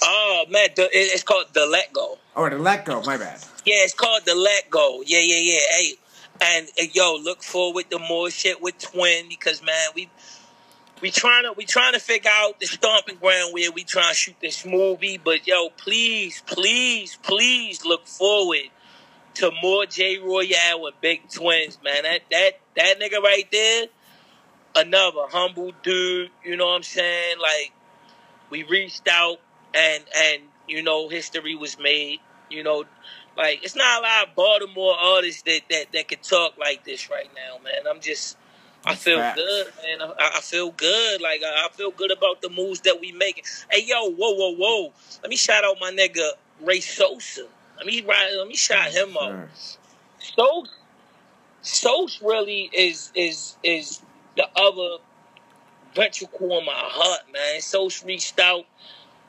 Oh 0.04 0.46
man, 0.50 0.70
the, 0.76 0.90
it's 0.92 1.24
called 1.24 1.48
the 1.54 1.66
Let 1.66 1.94
Go. 1.94 2.18
Oh, 2.36 2.50
the 2.50 2.58
Let 2.58 2.86
Go. 2.86 3.02
My 3.04 3.18
bad. 3.18 3.40
Yeah, 3.66 3.76
it's 3.80 3.94
called 3.94 4.24
the 4.26 4.36
Let 4.36 4.70
Go. 4.70 5.02
Yeah, 5.06 5.20
yeah, 5.20 5.38
yeah. 5.38 5.60
Hey, 5.72 5.94
and 6.42 6.68
uh, 6.80 6.86
yo, 6.94 7.18
look 7.22 7.44
forward 7.44 7.90
to 7.92 8.00
more 8.00 8.30
shit 8.30 8.62
with 8.62 8.78
Twin 8.78 9.30
because 9.30 9.64
man, 9.64 9.90
we 9.96 10.10
we 11.02 11.12
trying 11.12 11.44
to 11.44 11.54
we 11.54 11.66
trying 11.66 11.94
to 11.94 12.00
figure 12.00 12.32
out 12.34 12.60
the 12.60 12.66
stomping 12.66 13.18
ground 13.18 13.54
where 13.54 13.72
we 13.72 13.84
trying 13.84 14.10
to 14.10 14.16
shoot 14.16 14.36
this 14.42 14.66
movie. 14.66 15.20
But 15.24 15.48
yo, 15.48 15.70
please, 15.70 16.44
please, 16.46 17.18
please 17.22 17.86
look 17.86 18.08
forward 18.08 18.70
to 19.36 19.52
more 19.62 19.86
J 19.86 20.20
Royale 20.20 20.82
with 20.82 20.96
Big 21.02 21.30
Twins, 21.30 21.78
man. 21.84 22.04
That 22.04 22.22
that 22.32 22.52
that 22.76 23.00
nigga 23.00 23.22
right 23.22 23.48
there, 23.52 23.88
another 24.76 25.28
humble 25.30 25.72
dude. 25.84 26.32
You 26.44 26.58
know 26.58 26.68
what 26.68 26.78
I'm 26.78 26.84
saying? 26.84 27.38
Like 27.42 27.72
we 28.50 28.64
reached 28.64 29.08
out 29.08 29.40
and 29.76 30.04
and 30.18 30.42
you 30.68 30.82
know 30.82 31.10
history 31.10 31.56
was 31.56 31.78
made. 31.80 32.20
You 32.50 32.64
know, 32.64 32.86
like 33.38 33.64
it's 33.64 33.76
not 33.76 34.00
a 34.00 34.04
lot 34.04 34.28
of 34.30 34.36
Baltimore 34.36 34.96
artists 34.96 35.42
that 35.44 35.62
that 35.70 35.92
that 35.94 36.08
can 36.08 36.20
talk 36.20 36.58
like 36.58 36.84
this 36.84 37.10
right 37.10 37.30
now, 37.36 37.64
man. 37.64 37.84
I'm 37.90 38.00
just. 38.02 38.38
I 38.88 38.94
feel 38.94 39.18
Facts. 39.18 39.42
good, 39.42 39.68
man. 39.84 40.12
I, 40.20 40.32
I 40.36 40.42
feel 40.42 40.70
good. 40.70 41.20
Like 41.20 41.42
I, 41.44 41.66
I 41.66 41.70
feel 41.74 41.90
good 41.90 42.12
about 42.12 42.44
the 42.44 42.50
moves 42.50 42.82
that 42.82 43.02
we 43.02 43.12
making. 43.14 43.44
Hey, 43.72 43.84
yo, 43.84 44.12
whoa, 44.12 44.36
whoa, 44.36 44.56
whoa! 44.56 44.94
Let 45.24 45.30
me 45.32 45.36
shout 45.36 45.64
out 45.64 45.78
my 45.82 45.90
nigga 45.90 46.30
Ray 46.62 46.82
Sosa. 46.82 47.48
Let 47.78 47.88
me. 47.88 48.06
Let 48.08 48.48
me 48.48 48.56
shout 48.56 48.90
him 48.90 49.18
out. 49.20 49.30
Sure. 49.30 49.50
Sos, 50.20 50.70
Sos 51.62 52.22
really 52.22 52.70
is 52.74 53.12
is 53.16 53.58
is 53.64 54.02
the 54.38 54.48
other 54.56 54.98
ventricle 55.96 56.58
in 56.60 56.66
my 56.66 56.74
heart, 56.76 57.22
man. 57.32 57.62
Sos 57.62 58.04
reached 58.04 58.40
out, 58.40 58.66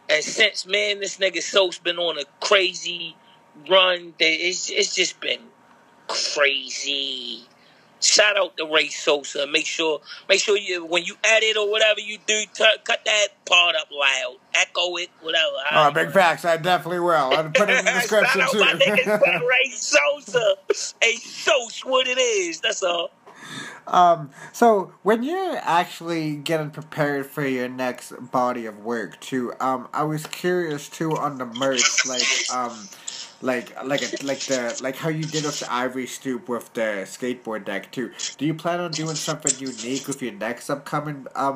and 0.08 0.24
since 0.24 0.66
man, 0.66 1.00
this 1.00 1.18
nigga 1.18 1.42
Sos 1.42 1.78
been 1.78 1.98
on 1.98 2.18
a 2.18 2.24
crazy 2.40 3.16
run. 3.68 4.14
That 4.18 4.46
it's 4.46 4.70
it's 4.70 4.94
just 4.94 5.20
been 5.20 5.40
crazy. 6.08 7.42
Shout 8.00 8.36
out 8.36 8.56
to 8.58 8.66
Ray 8.66 8.88
Sosa. 8.88 9.46
Make 9.46 9.66
sure 9.66 10.00
make 10.28 10.40
sure 10.40 10.56
you 10.56 10.84
when 10.84 11.04
you 11.04 11.16
edit 11.24 11.56
or 11.56 11.70
whatever 11.70 12.00
you 12.00 12.18
do, 12.26 12.42
t- 12.54 12.64
cut 12.84 13.00
that 13.04 13.28
part 13.46 13.74
up 13.74 13.88
loud, 13.90 14.36
echo 14.54 14.96
it, 14.96 15.08
whatever. 15.22 15.52
Oh, 15.72 15.90
big 15.90 16.10
facts. 16.10 16.44
I 16.44 16.56
definitely 16.58 17.00
will. 17.00 17.14
I'll 17.14 17.50
put 17.50 17.70
it 17.70 17.78
in 17.78 17.84
the 17.84 17.92
description 17.92 18.40
Shout 18.46 18.54
out 18.54 18.60
my 18.60 18.72
nigga 18.74 19.18
too. 19.18 19.46
Ray 19.48 19.70
Sosa. 19.70 20.56
Hey, 21.00 21.16
Sos, 21.16 21.84
what 21.84 22.06
it 22.06 22.18
is. 22.18 22.60
That's 22.60 22.82
all. 22.82 23.10
Um, 23.86 24.30
so 24.52 24.92
when 25.02 25.22
you're 25.22 25.58
actually 25.62 26.36
getting 26.36 26.70
prepared 26.70 27.26
for 27.26 27.46
your 27.46 27.68
next 27.68 28.12
body 28.32 28.66
of 28.66 28.78
work 28.84 29.20
too, 29.20 29.52
um, 29.60 29.88
I 29.92 30.02
was 30.04 30.26
curious 30.26 30.88
too 30.88 31.16
on 31.16 31.38
the 31.38 31.46
merch, 31.46 32.06
like 32.06 32.22
um, 32.52 32.88
like 33.42 33.80
like 33.84 34.02
a, 34.02 34.24
like 34.26 34.40
the 34.40 34.78
like 34.82 34.96
how 34.96 35.08
you 35.08 35.24
did 35.24 35.44
with 35.44 35.60
the 35.60 35.72
ivory 35.72 36.06
stoop 36.06 36.48
with 36.48 36.72
the 36.74 37.04
skateboard 37.06 37.64
deck 37.64 37.92
too. 37.92 38.12
Do 38.38 38.46
you 38.46 38.54
plan 38.54 38.80
on 38.80 38.90
doing 38.90 39.14
something 39.14 39.52
unique 39.58 40.08
with 40.08 40.20
your 40.20 40.32
next 40.32 40.68
upcoming 40.68 41.26
um, 41.34 41.54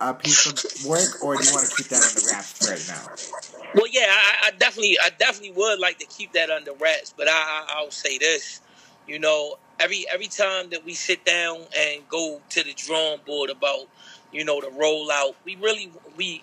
uh, 0.00 0.12
piece 0.14 0.46
of 0.46 0.86
work, 0.88 1.22
or 1.22 1.36
do 1.36 1.44
you 1.44 1.52
want 1.52 1.68
to 1.68 1.76
keep 1.76 1.88
that 1.88 2.02
on 2.02 2.14
the 2.14 2.30
wraps 2.32 2.68
right 2.68 2.84
now? 2.88 3.72
Well, 3.74 3.86
yeah, 3.90 4.06
I, 4.08 4.48
I 4.48 4.50
definitely, 4.52 4.98
I 5.02 5.10
definitely 5.10 5.52
would 5.52 5.78
like 5.78 5.98
to 5.98 6.06
keep 6.06 6.32
that 6.32 6.50
under 6.50 6.72
wraps. 6.74 7.14
But 7.16 7.28
I, 7.28 7.32
I, 7.32 7.66
I'll 7.76 7.90
say 7.90 8.18
this, 8.18 8.60
you 9.06 9.18
know, 9.18 9.58
every 9.80 10.06
every 10.12 10.28
time 10.28 10.70
that 10.70 10.84
we 10.84 10.94
sit 10.94 11.24
down 11.26 11.58
and 11.78 12.08
go 12.08 12.40
to 12.50 12.64
the 12.64 12.74
drawing 12.74 13.20
board 13.26 13.50
about, 13.50 13.86
you 14.32 14.44
know, 14.44 14.60
the 14.60 14.68
rollout, 14.68 15.34
we 15.44 15.56
really, 15.56 15.92
we, 16.16 16.42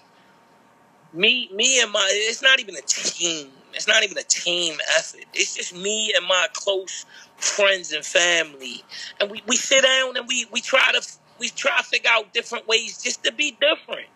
me, 1.13 1.49
me 1.53 1.81
and 1.81 1.91
my, 1.91 2.07
it's 2.11 2.41
not 2.41 2.59
even 2.59 2.75
a 2.75 2.81
team. 2.81 3.49
It's 3.73 3.87
not 3.87 4.03
even 4.03 4.17
a 4.17 4.23
team 4.23 4.77
effort. 4.97 5.25
It's 5.33 5.55
just 5.55 5.75
me 5.75 6.13
and 6.17 6.25
my 6.27 6.47
close 6.53 7.05
friends 7.37 7.91
and 7.93 8.05
family, 8.05 8.83
and 9.21 9.31
we, 9.31 9.43
we 9.47 9.57
sit 9.57 9.83
down 9.83 10.17
and 10.17 10.27
we 10.27 10.47
we 10.51 10.61
try 10.61 10.91
to 10.93 11.01
we 11.39 11.49
try 11.49 11.77
to 11.77 11.83
figure 11.83 12.09
out 12.11 12.33
different 12.33 12.67
ways 12.67 13.01
just 13.01 13.23
to 13.25 13.33
be 13.33 13.57
different 13.61 14.07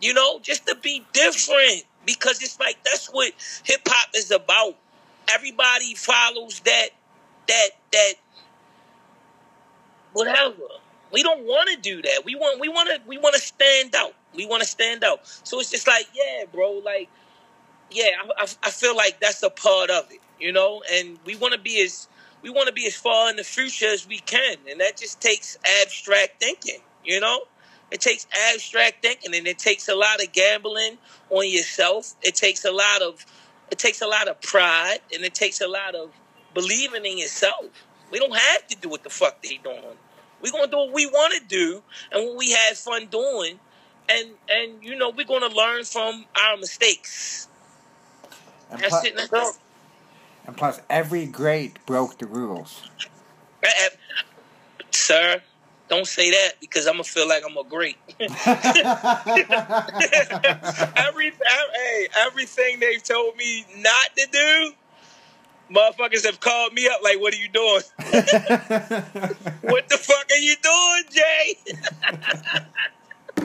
you 0.00 0.14
know, 0.14 0.38
just 0.40 0.66
to 0.66 0.76
be 0.76 1.04
different 1.12 1.84
because 2.06 2.42
it's 2.42 2.58
like 2.60 2.82
that's 2.84 3.08
what 3.08 3.32
hip 3.64 3.80
hop 3.86 4.10
is 4.14 4.30
about. 4.30 4.76
Everybody 5.32 5.94
follows 5.94 6.60
that 6.60 6.88
that 7.48 7.68
that 7.92 8.14
whatever. 10.12 10.56
We 11.12 11.22
don't 11.22 11.42
want 11.42 11.70
to 11.70 11.76
do 11.76 12.02
that. 12.02 12.22
We 12.24 12.34
want 12.36 12.60
we 12.60 12.68
want 12.68 12.88
to 12.88 13.00
we 13.08 13.18
want 13.18 13.34
to 13.34 13.40
stand 13.40 13.94
out. 13.94 14.14
We 14.34 14.46
want 14.46 14.62
to 14.62 14.68
stand 14.68 15.04
out. 15.04 15.20
So 15.44 15.58
it's 15.60 15.70
just 15.70 15.86
like, 15.86 16.06
yeah, 16.14 16.44
bro, 16.52 16.82
like 16.84 17.08
yeah, 17.90 18.10
I, 18.38 18.44
I, 18.44 18.46
I 18.64 18.70
feel 18.70 18.96
like 18.96 19.20
that's 19.20 19.42
a 19.42 19.50
part 19.50 19.90
of 19.90 20.10
it, 20.10 20.20
you 20.38 20.52
know, 20.52 20.82
and 20.92 21.18
we 21.24 21.36
want 21.36 21.54
to 21.54 21.60
be 21.60 21.82
as 21.82 22.08
we 22.42 22.50
want 22.50 22.68
to 22.68 22.72
be 22.72 22.86
as 22.86 22.96
far 22.96 23.30
in 23.30 23.36
the 23.36 23.44
future 23.44 23.88
as 23.88 24.06
we 24.06 24.18
can, 24.20 24.56
and 24.70 24.80
that 24.80 24.96
just 24.96 25.20
takes 25.20 25.58
abstract 25.82 26.40
thinking, 26.40 26.80
you 27.04 27.20
know. 27.20 27.42
It 27.90 28.00
takes 28.00 28.26
abstract 28.52 29.02
thinking, 29.02 29.34
and 29.34 29.46
it 29.48 29.58
takes 29.58 29.88
a 29.88 29.94
lot 29.96 30.22
of 30.22 30.32
gambling 30.32 30.98
on 31.30 31.48
yourself. 31.48 32.14
It 32.22 32.36
takes 32.36 32.64
a 32.64 32.70
lot 32.70 33.02
of 33.02 33.26
it 33.70 33.78
takes 33.78 34.00
a 34.02 34.06
lot 34.06 34.28
of 34.28 34.40
pride, 34.40 35.00
and 35.12 35.24
it 35.24 35.34
takes 35.34 35.60
a 35.60 35.68
lot 35.68 35.94
of 35.94 36.10
believing 36.54 37.04
in 37.04 37.18
yourself. 37.18 37.66
We 38.10 38.18
don't 38.18 38.36
have 38.36 38.66
to 38.68 38.76
do 38.76 38.88
what 38.88 39.02
the 39.02 39.10
fuck 39.10 39.42
they 39.42 39.58
doing. 39.62 39.82
We're 40.42 40.52
gonna 40.52 40.68
do 40.68 40.78
what 40.78 40.92
we 40.92 41.06
want 41.06 41.34
to 41.34 41.46
do, 41.46 41.82
and 42.12 42.26
what 42.26 42.36
we 42.36 42.50
had 42.50 42.76
fun 42.76 43.06
doing, 43.06 43.60
and 44.08 44.30
and 44.48 44.82
you 44.82 44.96
know 44.96 45.10
we're 45.10 45.26
gonna 45.26 45.54
learn 45.54 45.84
from 45.84 46.24
our 46.40 46.56
mistakes. 46.56 47.48
And, 48.70 48.80
That's 48.80 48.90
plus, 48.90 49.04
it. 49.04 49.16
That's 49.16 49.58
and 50.46 50.56
plus, 50.56 50.80
every 50.88 51.26
great 51.26 51.84
broke 51.86 52.18
the 52.18 52.26
rules. 52.26 52.82
Sir, 54.90 55.42
don't 55.88 56.06
say 56.06 56.30
that 56.30 56.52
because 56.60 56.86
I'm 56.86 56.94
gonna 56.94 57.04
feel 57.04 57.28
like 57.28 57.42
I'm 57.48 57.56
a 57.56 57.64
great. 57.64 57.96
Every, 60.96 61.30
hey, 61.30 62.08
everything 62.26 62.80
they've 62.80 63.02
told 63.02 63.36
me 63.36 63.66
not 63.78 64.16
to 64.16 64.26
do, 64.30 64.72
motherfuckers 65.70 66.24
have 66.26 66.40
called 66.40 66.72
me 66.72 66.88
up 66.88 67.00
like, 67.02 67.20
"What 67.20 67.34
are 67.34 67.38
you 67.38 67.48
doing? 67.48 67.82
what 69.62 69.88
the 69.88 69.98
fuck 69.98 70.30
are 70.30 70.36
you 70.36 70.56
doing, 70.62 71.04
Jay?" 71.10 71.56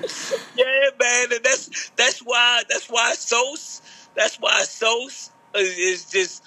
yeah, 0.56 0.90
man, 1.00 1.28
and 1.34 1.44
that's 1.44 1.92
that's 1.96 2.20
why 2.20 2.64
that's 2.70 2.88
why 2.88 3.14
Sos, 3.14 3.82
that's 4.16 4.38
why 4.38 4.64
Sos 4.64 5.32
is, 5.56 5.78
is 5.78 6.06
just 6.06 6.44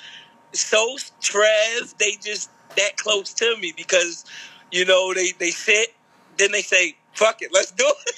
Sos, 0.52 1.12
Trev, 1.20 1.94
they 1.98 2.12
just 2.22 2.50
that 2.76 2.96
close 2.96 3.32
to 3.34 3.56
me 3.58 3.72
because 3.76 4.24
you 4.70 4.84
know 4.84 5.14
they 5.14 5.32
they 5.38 5.50
sit, 5.50 5.94
then 6.36 6.52
they 6.52 6.62
say, 6.62 6.96
"Fuck 7.14 7.42
it, 7.42 7.50
let's 7.52 7.70
do 7.72 7.84
it." 8.06 8.14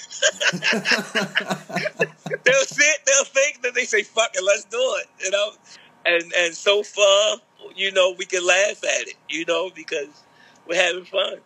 they'll 2.44 2.64
sit, 2.64 2.96
they'll 3.06 3.24
think, 3.24 3.62
then 3.62 3.72
they 3.74 3.84
say, 3.84 4.02
"Fuck 4.02 4.30
it, 4.34 4.44
let's 4.44 4.64
do 4.64 4.78
it," 4.98 5.06
you 5.24 5.30
know. 5.30 5.52
And 6.06 6.32
and 6.36 6.54
so 6.54 6.82
far, 6.82 7.36
you 7.80 7.92
know, 7.92 8.14
we 8.16 8.24
can 8.26 8.46
laugh 8.46 8.82
at 8.84 9.08
it, 9.08 9.14
you 9.28 9.44
know, 9.44 9.70
because 9.70 10.08
we're 10.66 10.80
having 10.80 11.04
fun. 11.04 11.38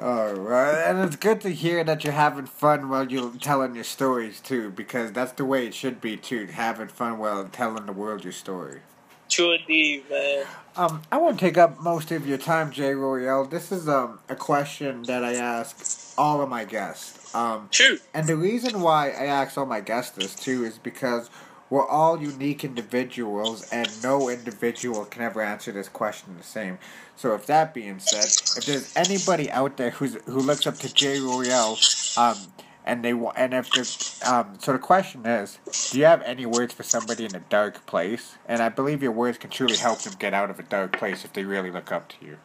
All 0.00 0.34
right, 0.34 0.82
and 0.84 0.98
it's 1.00 1.16
good 1.16 1.40
to 1.40 1.50
hear 1.50 1.82
that 1.82 2.04
you're 2.04 2.12
having 2.12 2.46
fun 2.46 2.88
while 2.90 3.10
you're 3.10 3.32
telling 3.40 3.74
your 3.74 3.84
stories 3.84 4.40
too, 4.40 4.70
because 4.70 5.12
that's 5.12 5.32
the 5.32 5.44
way 5.44 5.66
it 5.66 5.74
should 5.74 6.00
be 6.00 6.16
too, 6.16 6.46
having 6.46 6.88
fun 6.88 7.18
while 7.18 7.44
telling 7.46 7.86
the 7.86 7.92
world 7.92 8.22
your 8.22 8.32
story. 8.32 8.80
True 9.28 9.52
indeed, 9.52 10.04
man. 10.10 10.44
Um, 10.76 11.02
I 11.10 11.16
won't 11.16 11.40
take 11.40 11.56
up 11.56 11.80
most 11.80 12.12
of 12.12 12.28
your 12.28 12.38
time, 12.38 12.70
Jay 12.70 12.92
Royale. 12.92 13.46
This 13.46 13.72
is 13.72 13.88
um 13.88 14.20
a 14.28 14.36
question 14.36 15.02
that 15.04 15.24
I 15.24 15.34
ask 15.34 16.14
all 16.18 16.40
of 16.42 16.48
my 16.48 16.64
guests. 16.64 17.34
Um, 17.34 17.68
True. 17.70 17.98
and 18.14 18.26
the 18.26 18.36
reason 18.36 18.80
why 18.80 19.08
I 19.08 19.24
ask 19.24 19.58
all 19.58 19.66
my 19.66 19.80
guests 19.80 20.12
this 20.16 20.34
too 20.34 20.64
is 20.64 20.78
because 20.78 21.28
we're 21.68 21.86
all 21.86 22.20
unique 22.22 22.64
individuals, 22.64 23.68
and 23.72 23.88
no 24.02 24.28
individual 24.28 25.04
can 25.04 25.22
ever 25.22 25.42
answer 25.42 25.72
this 25.72 25.88
question 25.88 26.36
the 26.36 26.44
same. 26.44 26.78
So, 27.16 27.34
if 27.34 27.46
that 27.46 27.74
being 27.74 27.98
said, 27.98 28.24
if 28.24 28.66
there's 28.66 28.94
anybody 28.96 29.50
out 29.50 29.76
there 29.76 29.90
who's 29.90 30.14
who 30.26 30.40
looks 30.40 30.66
up 30.66 30.76
to 30.78 30.92
Jay 30.92 31.18
Royale, 31.18 31.78
um, 32.16 32.36
and 32.84 33.04
they 33.04 33.14
wa- 33.14 33.32
and 33.36 33.52
if 33.52 34.24
um, 34.26 34.58
so 34.60 34.72
the 34.72 34.78
question 34.78 35.26
is, 35.26 35.58
do 35.90 35.98
you 35.98 36.04
have 36.04 36.22
any 36.22 36.46
words 36.46 36.72
for 36.72 36.84
somebody 36.84 37.24
in 37.24 37.34
a 37.34 37.40
dark 37.40 37.84
place? 37.86 38.36
And 38.46 38.62
I 38.62 38.68
believe 38.68 39.02
your 39.02 39.12
words 39.12 39.38
can 39.38 39.50
truly 39.50 39.76
help 39.76 40.00
them 40.00 40.14
get 40.18 40.32
out 40.34 40.50
of 40.50 40.58
a 40.60 40.62
dark 40.62 40.96
place 40.96 41.24
if 41.24 41.32
they 41.32 41.44
really 41.44 41.70
look 41.70 41.90
up 41.90 42.08
to 42.10 42.16
you. 42.24 42.38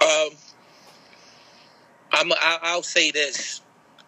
Um, 0.00 0.30
I'm 2.12 2.32
I'll 2.40 2.82
say 2.82 3.10
this, 3.12 3.60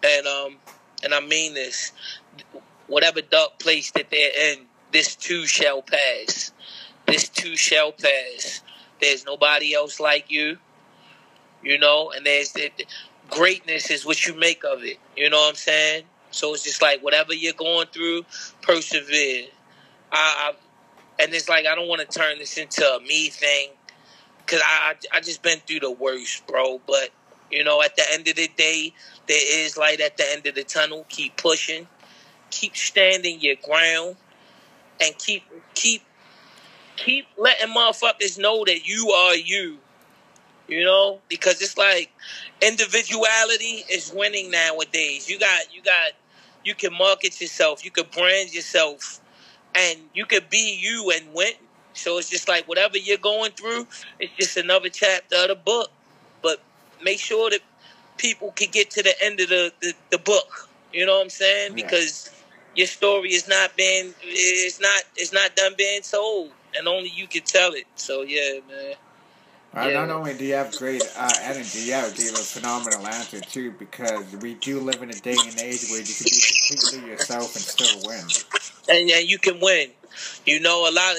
and 0.03 0.27
um, 0.27 0.57
and 1.05 1.15
I 1.15 1.21
mean 1.21 1.55
this. 1.55 1.93
Whatever 2.89 3.21
dark 3.21 3.59
place 3.59 3.91
that 3.93 4.11
they're 4.11 4.53
in, 4.53 4.67
this 4.93 5.15
too 5.15 5.47
shall 5.47 5.83
pass. 5.83 6.53
This 7.07 7.29
too 7.29 7.57
shall 7.57 7.93
pass. 7.93 8.63
There's 9.01 9.25
nobody 9.25 9.75
else 9.75 10.01
like 10.01 10.31
you, 10.31 10.59
you 11.63 11.79
know, 11.79 12.11
and 12.11 12.27
there's 12.27 12.53
the, 12.53 12.71
greatness 13.31 13.91
is 13.91 14.05
what 14.05 14.27
you 14.27 14.35
make 14.35 14.65
of 14.65 14.83
it. 14.83 14.99
You 15.17 15.31
know 15.31 15.39
what 15.39 15.51
I'm 15.51 15.55
saying? 15.55 16.05
So 16.31 16.55
it's 16.55 16.65
just 16.65 16.83
like 16.83 17.03
whatever 17.03 17.35
you're 17.35 17.53
going 17.53 17.87
through, 17.89 18.25
persevere. 18.63 19.47
I, 20.13 20.53
I 20.53 21.23
and 21.23 21.35
it's 21.35 21.49
like 21.49 21.67
I 21.67 21.75
don't 21.75 21.89
want 21.89 22.09
to 22.09 22.19
turn 22.19 22.39
this 22.39 22.57
into 22.59 22.85
a 22.85 23.01
me 23.01 23.29
thing 23.29 23.71
because 24.39 24.61
I, 24.65 24.95
I 25.15 25.19
I 25.19 25.21
just 25.21 25.43
been 25.43 25.59
through 25.61 25.81
the 25.81 25.91
worst, 25.91 26.47
bro. 26.47 26.81
But 26.87 27.11
you 27.51 27.65
know, 27.65 27.83
at 27.83 27.97
the 27.97 28.05
end 28.13 28.29
of 28.29 28.37
the 28.37 28.49
day, 28.57 28.93
there 29.27 29.65
is 29.65 29.77
light 29.77 30.01
at 30.01 30.17
the 30.17 30.31
end 30.31 30.47
of 30.47 30.55
the 30.55 30.65
tunnel. 30.65 31.07
Keep 31.09 31.37
pushing, 31.37 31.87
keep 32.51 32.77
standing 32.77 33.41
your 33.41 33.57
ground, 33.57 34.17
and 35.01 35.17
keep 35.19 35.45
keep 35.75 36.03
keep 36.97 37.27
letting 37.37 37.75
motherfuckers 37.75 38.39
know 38.39 38.65
that 38.65 38.87
you 38.87 39.11
are 39.11 39.37
you. 39.37 39.79
You 40.69 40.85
know, 40.85 41.21
because 41.29 41.63
it's 41.63 41.79
like 41.79 42.13
individuality 42.63 43.85
is 43.91 44.13
winning 44.15 44.51
nowadays. 44.51 45.29
You 45.29 45.39
got 45.39 45.75
you 45.75 45.83
got 45.83 46.13
you 46.65 46.75
can 46.75 46.93
market 46.93 47.41
yourself, 47.41 47.85
you 47.85 47.91
can 47.91 48.05
brand 48.15 48.53
yourself, 48.55 49.21
and 49.75 49.99
you 50.15 50.27
could 50.27 50.51
be 50.51 50.79
you 50.81 51.11
and 51.15 51.33
win. 51.35 51.55
So 51.95 52.19
it's 52.19 52.29
just 52.31 52.49
like 52.49 52.69
whatever 52.69 52.99
you're 52.99 53.19
going 53.19 53.53
through, 53.53 53.87
it's 54.21 54.33
just 54.39 54.57
another 54.57 54.89
chapter 54.91 55.37
of 55.37 55.49
the 55.49 55.55
book. 55.57 55.91
But 56.43 56.61
make 57.03 57.19
sure 57.19 57.51
that 57.51 57.61
people 58.19 58.53
can 58.53 58.71
get 58.71 58.91
to 58.91 59.03
the 59.03 59.15
end 59.23 59.41
of 59.41 59.49
the, 59.49 59.73
the, 59.81 59.95
the 60.11 60.19
book. 60.19 60.69
You 60.93 61.07
know 61.07 61.17
what 61.17 61.25
I'm 61.25 61.31
saying? 61.31 61.75
Because 61.75 62.31
your 62.79 62.87
story 62.87 63.31
is 63.31 63.49
not 63.49 63.77
being 63.77 64.15
it's 64.23 64.81
not 64.81 65.03
it's 65.17 65.33
not 65.33 65.55
done 65.57 65.75
being 65.77 66.01
told. 66.03 66.53
And 66.77 66.87
only 66.87 67.09
you 67.09 67.27
can 67.27 67.43
tell 67.43 67.73
it. 67.73 67.87
So 67.97 68.23
yeah, 68.23 68.61
man. 68.69 68.95
Uh, 69.75 69.89
Yeah. 69.89 70.07
Not 70.07 70.11
only 70.11 70.35
do 70.35 70.45
you 70.45 70.55
have 70.55 70.75
great 70.77 71.03
uh, 71.17 71.31
energy, 71.43 71.81
you 71.81 71.93
have 71.93 72.07
a 72.07 72.47
phenomenal 72.55 73.07
answer 73.07 73.41
too, 73.41 73.73
because 73.73 74.25
we 74.37 74.55
do 74.55 74.81
live 74.81 75.03
in 75.03 75.11
a 75.11 75.21
day 75.21 75.37
and 75.37 75.59
age 75.61 75.85
where 75.91 76.01
you 76.01 76.15
can 76.19 76.31
be 76.31 76.41
completely 76.51 77.11
yourself 77.11 77.55
and 77.57 77.65
still 77.65 78.09
win. 78.09 78.25
and, 78.89 79.11
and 79.11 79.29
you 79.29 79.39
can 79.39 79.61
win. 79.61 79.91
You 80.47 80.61
know, 80.61 80.89
a 80.89 80.93
lot 80.93 81.13
of 81.13 81.19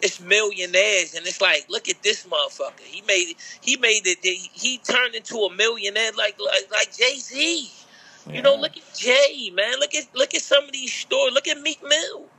it's 0.00 0.20
millionaires, 0.20 1.14
and 1.14 1.26
it's 1.26 1.40
like, 1.40 1.66
look 1.68 1.88
at 1.88 2.02
this 2.02 2.26
motherfucker. 2.26 2.80
He 2.84 3.02
made 3.02 3.30
it. 3.32 3.36
he 3.60 3.76
made 3.76 4.02
it. 4.06 4.18
He 4.22 4.78
turned 4.78 5.14
into 5.14 5.36
a 5.38 5.54
millionaire 5.54 6.12
like 6.16 6.38
like, 6.38 6.70
like 6.70 6.96
Jay 6.96 7.16
Z. 7.16 7.70
You 8.32 8.42
know, 8.42 8.54
Yeah. 8.54 8.60
look 8.60 8.76
at 8.76 8.84
Jay, 8.94 9.50
man. 9.54 9.80
Look 9.80 9.94
at 9.94 10.04
look 10.14 10.34
at 10.34 10.42
some 10.42 10.64
of 10.64 10.72
these 10.72 10.94
stories. 10.94 11.34
Look 11.34 11.48
at 11.48 11.60
Meek 11.60 11.80
Mill. 11.82 12.30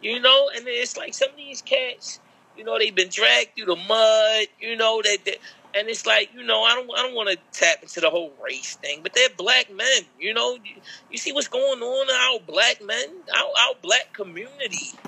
You 0.00 0.20
know, 0.20 0.50
and 0.54 0.66
it's 0.68 0.96
like 0.96 1.14
some 1.14 1.30
of 1.30 1.36
these 1.36 1.62
cats. 1.62 2.20
You 2.54 2.64
know, 2.64 2.78
they've 2.78 2.94
been 2.94 3.10
dragged 3.10 3.56
through 3.56 3.66
the 3.66 3.76
mud. 3.76 4.46
You 4.60 4.76
know 4.76 5.02
that, 5.02 5.18
that 5.26 5.38
and 5.74 5.88
it's 5.88 6.06
like 6.06 6.30
you 6.34 6.44
know, 6.44 6.62
I 6.64 6.74
don't 6.74 6.90
I 6.98 7.02
don't 7.02 7.14
want 7.14 7.30
to 7.30 7.38
tap 7.58 7.78
into 7.82 8.00
the 8.00 8.10
whole 8.10 8.36
race 8.44 8.76
thing, 8.76 9.00
but 9.02 9.14
they're 9.14 9.28
black 9.36 9.70
men. 9.72 10.02
You 10.18 10.34
know, 10.34 10.54
you, 10.62 10.80
you 11.10 11.18
see 11.18 11.32
what's 11.32 11.48
going 11.48 11.80
on 11.82 12.10
in 12.10 12.16
our 12.16 12.40
black 12.46 12.82
men, 12.82 13.06
our, 13.36 13.44
our 13.68 13.74
black 13.82 14.12
community. 14.14 15.00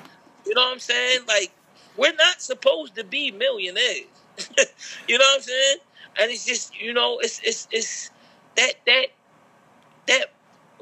You 0.47 0.55
know 0.55 0.63
what 0.63 0.73
I'm 0.75 0.79
saying? 0.81 1.21
Like, 1.29 1.55
we're 1.97 2.15
not 2.15 2.41
supposed 2.43 2.95
to 2.97 3.05
be 3.05 3.31
millionaires. 3.33 4.25
you 5.09 5.19
know 5.19 5.25
what 5.25 5.37
I'm 5.37 5.43
saying? 5.43 5.77
And 6.21 6.31
it's 6.31 6.45
just, 6.45 6.79
you 6.81 6.93
know, 6.95 7.19
it's 7.21 7.41
it's 7.45 7.69
it's 7.71 8.11
that 8.57 8.75
that 8.87 9.07
that 10.09 10.27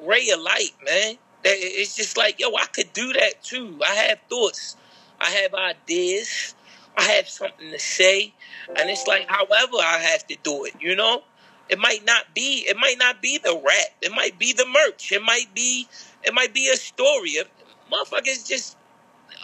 ray 0.03 0.31
of 0.31 0.41
light, 0.41 0.73
man. 0.85 1.17
That 1.45 1.55
it's 1.59 1.95
just 1.95 2.17
like, 2.17 2.41
yo, 2.41 2.49
I 2.55 2.67
could 2.67 2.93
do 2.93 3.13
that 3.13 3.43
too. 3.43 3.79
I 3.87 3.95
have 3.95 4.19
thoughts, 4.29 4.77
I 5.21 5.31
have 5.31 5.55
ideas, 5.55 6.55
I 6.97 7.03
have 7.03 7.29
something 7.29 7.71
to 7.71 7.79
say, 7.79 8.33
and 8.77 8.91
it's 8.91 9.07
like, 9.07 9.29
however, 9.29 9.77
I 9.79 9.99
have 9.99 10.27
to 10.29 10.37
do 10.43 10.65
it. 10.65 10.75
You 10.81 10.97
know, 10.97 11.23
it 11.69 11.79
might 11.79 12.05
not 12.05 12.35
be, 12.35 12.65
it 12.69 12.77
might 12.77 12.99
not 12.99 13.21
be 13.23 13.39
the 13.39 13.53
rap, 13.53 13.89
it 14.03 14.13
might 14.13 14.39
be 14.39 14.53
the 14.53 14.67
merch, 14.67 15.13
it 15.13 15.23
might 15.23 15.55
be, 15.55 15.87
it 16.25 16.35
might 16.35 16.55
be 16.55 16.69
a 16.69 16.77
story. 16.77 17.31
If 17.31 17.49
motherfuckers 17.93 18.49
just 18.49 18.77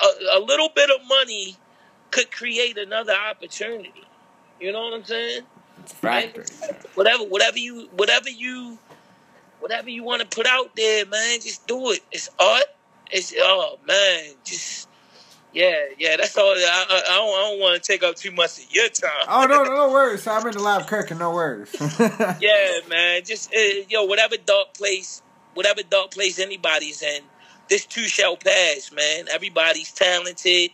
a, 0.00 0.38
a 0.38 0.40
little 0.40 0.68
bit 0.74 0.90
of 0.90 1.06
money 1.06 1.56
could 2.10 2.30
create 2.30 2.78
another 2.78 3.14
opportunity. 3.14 3.92
You 4.60 4.72
know 4.72 4.82
what 4.82 4.94
I'm 4.94 5.04
saying? 5.04 5.42
Right? 6.02 6.36
Whatever, 6.94 7.24
whatever 7.24 7.58
you, 7.58 7.88
whatever 7.96 8.28
you, 8.28 8.78
whatever 9.62 9.88
you 9.88 10.02
want 10.02 10.20
to 10.20 10.28
put 10.28 10.46
out 10.46 10.74
there, 10.76 11.06
man, 11.06 11.40
just 11.40 11.66
do 11.66 11.92
it. 11.92 12.00
It's 12.10 12.28
art. 12.38 12.64
It's 13.10 13.32
oh 13.38 13.78
man, 13.86 14.34
just 14.44 14.88
yeah, 15.52 15.84
yeah. 15.98 16.16
That's 16.16 16.36
all. 16.36 16.46
I, 16.46 16.86
I, 16.88 16.96
I 16.96 17.16
don't, 17.16 17.28
I 17.28 17.50
don't 17.50 17.60
want 17.60 17.82
to 17.82 17.86
take 17.92 18.02
up 18.02 18.16
too 18.16 18.32
much 18.32 18.58
of 18.58 18.74
your 18.74 18.88
time. 18.88 19.10
Oh 19.28 19.46
no, 19.46 19.62
no, 19.62 19.74
no 19.74 19.92
worries. 19.92 20.26
I'm 20.26 20.46
in 20.46 20.52
the 20.52 20.62
lab 20.62 20.86
cooking. 20.86 21.18
No 21.18 21.30
worries. 21.30 21.74
Yeah, 22.40 22.78
man. 22.88 23.22
Just 23.24 23.54
uh, 23.54 23.58
yo, 23.88 24.04
whatever 24.04 24.36
dark 24.36 24.74
place, 24.74 25.22
whatever 25.54 25.82
dark 25.82 26.10
place 26.10 26.38
anybody's 26.38 27.02
in, 27.02 27.22
this 27.68 27.86
too 27.86 28.04
shall 28.04 28.36
pass, 28.36 28.90
man. 28.92 29.26
Everybody's 29.30 29.92
talented, 29.92 30.70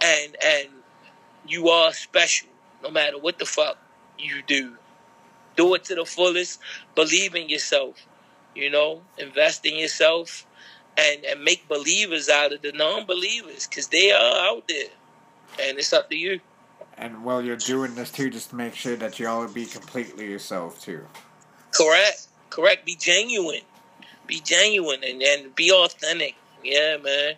and 0.00 0.36
and 0.44 0.68
you 1.46 1.68
are 1.68 1.92
special, 1.92 2.48
no 2.82 2.90
matter 2.90 3.18
what 3.18 3.38
the 3.38 3.46
fuck 3.46 3.78
you 4.18 4.42
do. 4.46 4.74
Do 5.56 5.74
it 5.74 5.84
to 5.84 5.94
the 5.96 6.04
fullest. 6.04 6.60
Believe 6.94 7.34
in 7.34 7.48
yourself. 7.48 7.96
You 8.58 8.70
know, 8.70 9.02
invest 9.18 9.64
in 9.64 9.76
yourself, 9.76 10.44
and 10.96 11.24
and 11.24 11.44
make 11.44 11.68
believers 11.68 12.28
out 12.28 12.52
of 12.52 12.60
the 12.62 12.72
non-believers, 12.72 13.66
because 13.68 13.86
they 13.88 14.10
are 14.10 14.50
out 14.50 14.66
there, 14.68 14.90
and 15.62 15.78
it's 15.78 15.92
up 15.92 16.10
to 16.10 16.16
you. 16.16 16.40
and 16.96 17.24
while 17.24 17.42
you're 17.42 17.56
doing 17.56 17.94
this 17.94 18.10
too, 18.10 18.28
just 18.30 18.50
to 18.50 18.56
make 18.56 18.74
sure 18.74 18.96
that 18.96 19.18
you 19.20 19.28
all 19.28 19.46
be 19.48 19.64
completely 19.64 20.26
yourself 20.28 20.80
too. 20.82 21.06
Correct. 21.70 22.26
Correct. 22.50 22.84
Be 22.84 22.96
genuine. 22.96 23.62
Be 24.26 24.40
genuine 24.40 25.04
and, 25.04 25.22
and 25.22 25.54
be 25.54 25.70
authentic. 25.72 26.34
Yeah, 26.64 26.96
man. 26.98 27.34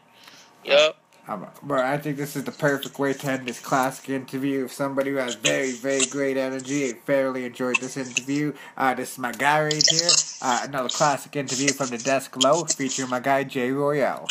Yup. 0.65 1.00
Um, 1.31 1.47
but 1.63 1.79
I 1.79 1.97
think 1.97 2.17
this 2.17 2.35
is 2.35 2.43
the 2.43 2.51
perfect 2.51 2.99
way 2.99 3.13
to 3.13 3.31
end 3.31 3.47
this 3.47 3.61
classic 3.61 4.11
interview 4.11 4.65
of 4.65 4.73
somebody 4.73 5.11
who 5.13 5.17
has 5.17 5.37
very, 5.37 5.71
very 5.71 6.05
great 6.07 6.37
energy. 6.37 6.89
I 6.89 6.95
fairly 6.95 7.45
enjoyed 7.45 7.77
this 7.77 7.97
interview. 7.97 8.53
Uh, 8.77 8.95
this 8.95 9.13
is 9.13 9.19
my 9.19 9.31
guy 9.31 9.63
right 9.63 9.87
here. 9.89 10.09
Uh, 10.43 10.63
another 10.65 10.89
classic 10.89 11.37
interview 11.37 11.69
from 11.69 11.87
the 11.91 11.99
desk 11.99 12.43
low, 12.43 12.65
featuring 12.65 13.11
my 13.11 13.21
guy 13.21 13.45
Jay 13.45 13.71
Royale. 13.71 14.27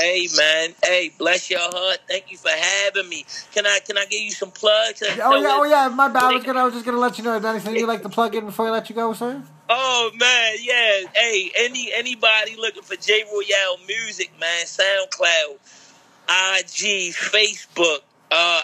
Hey 0.00 0.28
man, 0.34 0.70
hey, 0.82 1.10
bless 1.18 1.50
your 1.50 1.60
heart. 1.60 1.98
Thank 2.08 2.30
you 2.30 2.38
for 2.38 2.48
having 2.48 3.06
me. 3.10 3.26
Can 3.52 3.66
I 3.66 3.80
can 3.86 3.98
I 3.98 4.06
give 4.06 4.22
you 4.22 4.30
some 4.30 4.50
plugs? 4.50 5.02
Oh 5.02 5.36
yeah, 5.36 5.58
oh 5.60 5.64
yeah. 5.64 5.88
My 5.88 6.08
bad. 6.08 6.22
I 6.22 6.32
was 6.36 6.44
gonna, 6.44 6.60
I 6.60 6.64
was 6.64 6.72
just 6.72 6.86
gonna 6.86 6.98
let 6.98 7.18
you 7.18 7.24
know. 7.24 7.36
Is 7.36 7.44
anything 7.44 7.76
you 7.76 7.86
like 7.86 8.02
to 8.02 8.08
plug 8.08 8.34
in 8.34 8.46
before 8.46 8.68
I 8.68 8.70
let 8.70 8.88
you 8.88 8.94
go, 8.94 9.12
sir? 9.12 9.42
Oh 9.68 10.10
man, 10.18 10.56
yeah. 10.62 11.02
Hey, 11.14 11.50
any 11.58 11.92
anybody 11.94 12.56
looking 12.56 12.82
for 12.82 12.96
J 12.96 13.24
Royale 13.30 13.78
music, 13.86 14.30
man? 14.40 14.64
SoundCloud, 14.64 15.58
IG, 16.28 17.12
Facebook, 17.14 17.98
uh, 18.30 18.62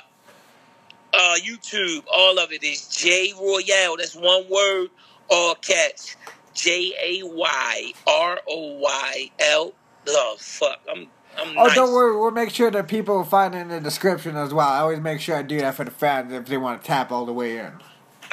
uh, 1.12 1.34
YouTube. 1.42 2.04
All 2.14 2.38
of 2.38 2.52
it 2.52 2.62
is 2.62 2.88
Jay 2.88 3.32
Royale. 3.38 3.96
That's 3.98 4.14
one 4.16 4.48
word, 4.48 4.88
all 5.28 5.54
caps. 5.56 6.16
J 6.54 6.92
A 7.02 7.22
Y 7.26 7.92
R 8.06 8.38
O 8.48 8.78
Y 8.78 9.30
L. 9.40 9.72
Oh 10.08 10.36
fuck, 10.38 10.80
I'm. 10.90 11.06
I'm 11.38 11.56
Oh, 11.56 11.64
nice. 11.66 11.74
don't 11.76 11.92
worry. 11.92 12.16
We'll 12.18 12.32
make 12.32 12.50
sure 12.50 12.70
that 12.72 12.88
people 12.88 13.22
find 13.24 13.54
it 13.54 13.58
in 13.58 13.68
the 13.68 13.80
description 13.80 14.36
as 14.36 14.52
well. 14.52 14.66
I 14.68 14.80
always 14.80 14.98
make 15.00 15.20
sure 15.20 15.36
I 15.36 15.42
do 15.42 15.58
that 15.60 15.74
for 15.76 15.84
the 15.84 15.90
fans 15.90 16.32
if 16.32 16.46
they 16.46 16.56
want 16.58 16.82
to 16.82 16.86
tap 16.86 17.12
all 17.12 17.24
the 17.24 17.32
way 17.32 17.56
in. 17.58 17.72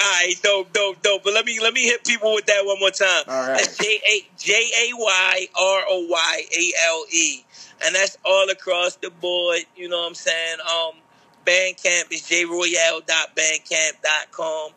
Alright, 0.00 0.34
dope, 0.42 0.72
dope, 0.72 1.00
dope. 1.02 1.22
But 1.24 1.32
let 1.32 1.44
me 1.44 1.58
let 1.60 1.72
me 1.74 1.82
hit 1.84 2.04
people 2.04 2.34
with 2.34 2.46
that 2.46 2.64
one 2.66 2.78
more 2.80 2.90
time. 2.90 3.24
All 3.28 3.48
right. 3.48 3.56
That's 3.58 3.76
J 3.78 4.00
A 4.10 4.26
J 4.36 4.52
A 4.52 4.90
Y 4.96 5.46
R 5.58 5.82
O 5.88 6.06
Y 6.10 6.42
A 6.56 6.72
L 6.88 7.04
E. 7.12 7.44
And 7.84 7.94
that's 7.94 8.18
all 8.24 8.50
across 8.50 8.96
the 8.96 9.10
board, 9.10 9.60
you 9.76 9.88
know 9.88 10.00
what 10.00 10.08
I'm 10.08 10.14
saying? 10.14 10.58
Um 10.60 11.00
Bandcamp 11.48 12.12
is 12.12 12.22
jroyale.bandcamp.com. 12.22 14.70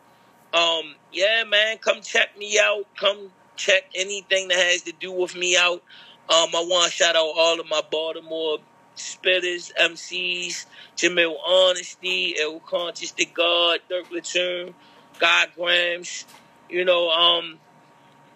Um, 0.54 0.94
yeah, 1.12 1.44
man, 1.44 1.78
come 1.78 2.00
check 2.00 2.36
me 2.38 2.58
out. 2.58 2.86
Come 2.96 3.30
check 3.56 3.84
anything 3.94 4.48
that 4.48 4.56
has 4.56 4.80
to 4.82 4.92
do 4.92 5.12
with 5.12 5.36
me 5.36 5.56
out. 5.56 5.82
Um, 6.30 6.48
I 6.54 6.64
want 6.66 6.90
to 6.90 6.96
shout 6.96 7.14
out 7.14 7.30
all 7.36 7.60
of 7.60 7.68
my 7.68 7.82
Baltimore 7.90 8.56
spitters, 8.96 9.70
MCs, 9.78 10.64
Jamil 10.96 11.36
Honesty, 11.46 12.34
El 12.40 12.58
Conscious 12.60 13.10
to 13.12 13.26
God, 13.26 13.80
Dirk 13.90 14.10
Latoon, 14.10 14.72
God 15.18 15.50
Grams. 15.54 16.24
You 16.70 16.86
know, 16.86 17.10
um, 17.10 17.58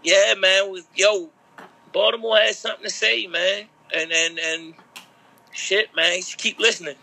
yeah, 0.02 0.34
man, 0.38 0.70
with 0.70 0.86
yo, 0.94 1.30
Baltimore 1.92 2.36
has 2.36 2.58
something 2.58 2.84
to 2.84 2.90
say, 2.90 3.26
man. 3.26 3.64
And 3.94 4.12
and 4.12 4.38
and 4.38 4.74
shit, 5.52 5.94
man, 5.96 6.16
just 6.18 6.38
keep 6.38 6.58
listening. 6.58 6.96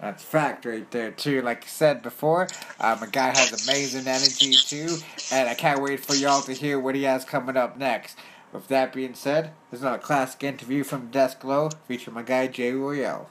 That's 0.00 0.22
fact 0.22 0.66
right 0.66 0.88
there 0.90 1.10
too. 1.10 1.40
Like 1.42 1.64
I 1.64 1.66
said 1.68 2.02
before, 2.02 2.48
um, 2.80 3.02
a 3.02 3.06
guy 3.06 3.28
has 3.28 3.66
amazing 3.66 4.06
energy 4.06 4.52
too, 4.52 4.98
and 5.32 5.48
I 5.48 5.54
can't 5.54 5.82
wait 5.82 6.00
for 6.00 6.14
y'all 6.14 6.42
to 6.42 6.52
hear 6.52 6.78
what 6.78 6.94
he 6.94 7.04
has 7.04 7.24
coming 7.24 7.56
up 7.56 7.78
next. 7.78 8.18
With 8.52 8.68
that 8.68 8.92
being 8.92 9.14
said, 9.14 9.52
this 9.70 9.80
is 9.80 9.82
another 9.82 9.98
classic 9.98 10.44
interview 10.44 10.84
from 10.84 11.10
Desk 11.10 11.42
Low 11.44 11.70
featuring 11.88 12.14
my 12.14 12.22
guy 12.22 12.46
Jay 12.46 12.72
Royale. 12.72 13.28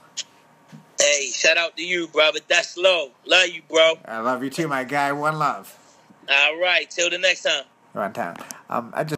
Hey, 1.00 1.30
shout 1.30 1.56
out 1.56 1.76
to 1.76 1.84
you, 1.84 2.08
brother. 2.08 2.40
That's 2.48 2.76
low. 2.76 3.10
Love 3.26 3.48
you, 3.48 3.62
bro. 3.68 3.94
I 4.04 4.18
love 4.20 4.42
you 4.42 4.50
too, 4.50 4.66
my 4.66 4.84
guy. 4.84 5.12
One 5.12 5.38
love. 5.38 5.76
All 6.28 6.58
right, 6.60 6.90
till 6.90 7.10
the 7.10 7.18
next 7.18 7.42
time. 7.42 7.64
One 7.92 8.12
time. 8.12 8.36
Um, 8.68 8.92
I 8.94 9.04
just. 9.04 9.14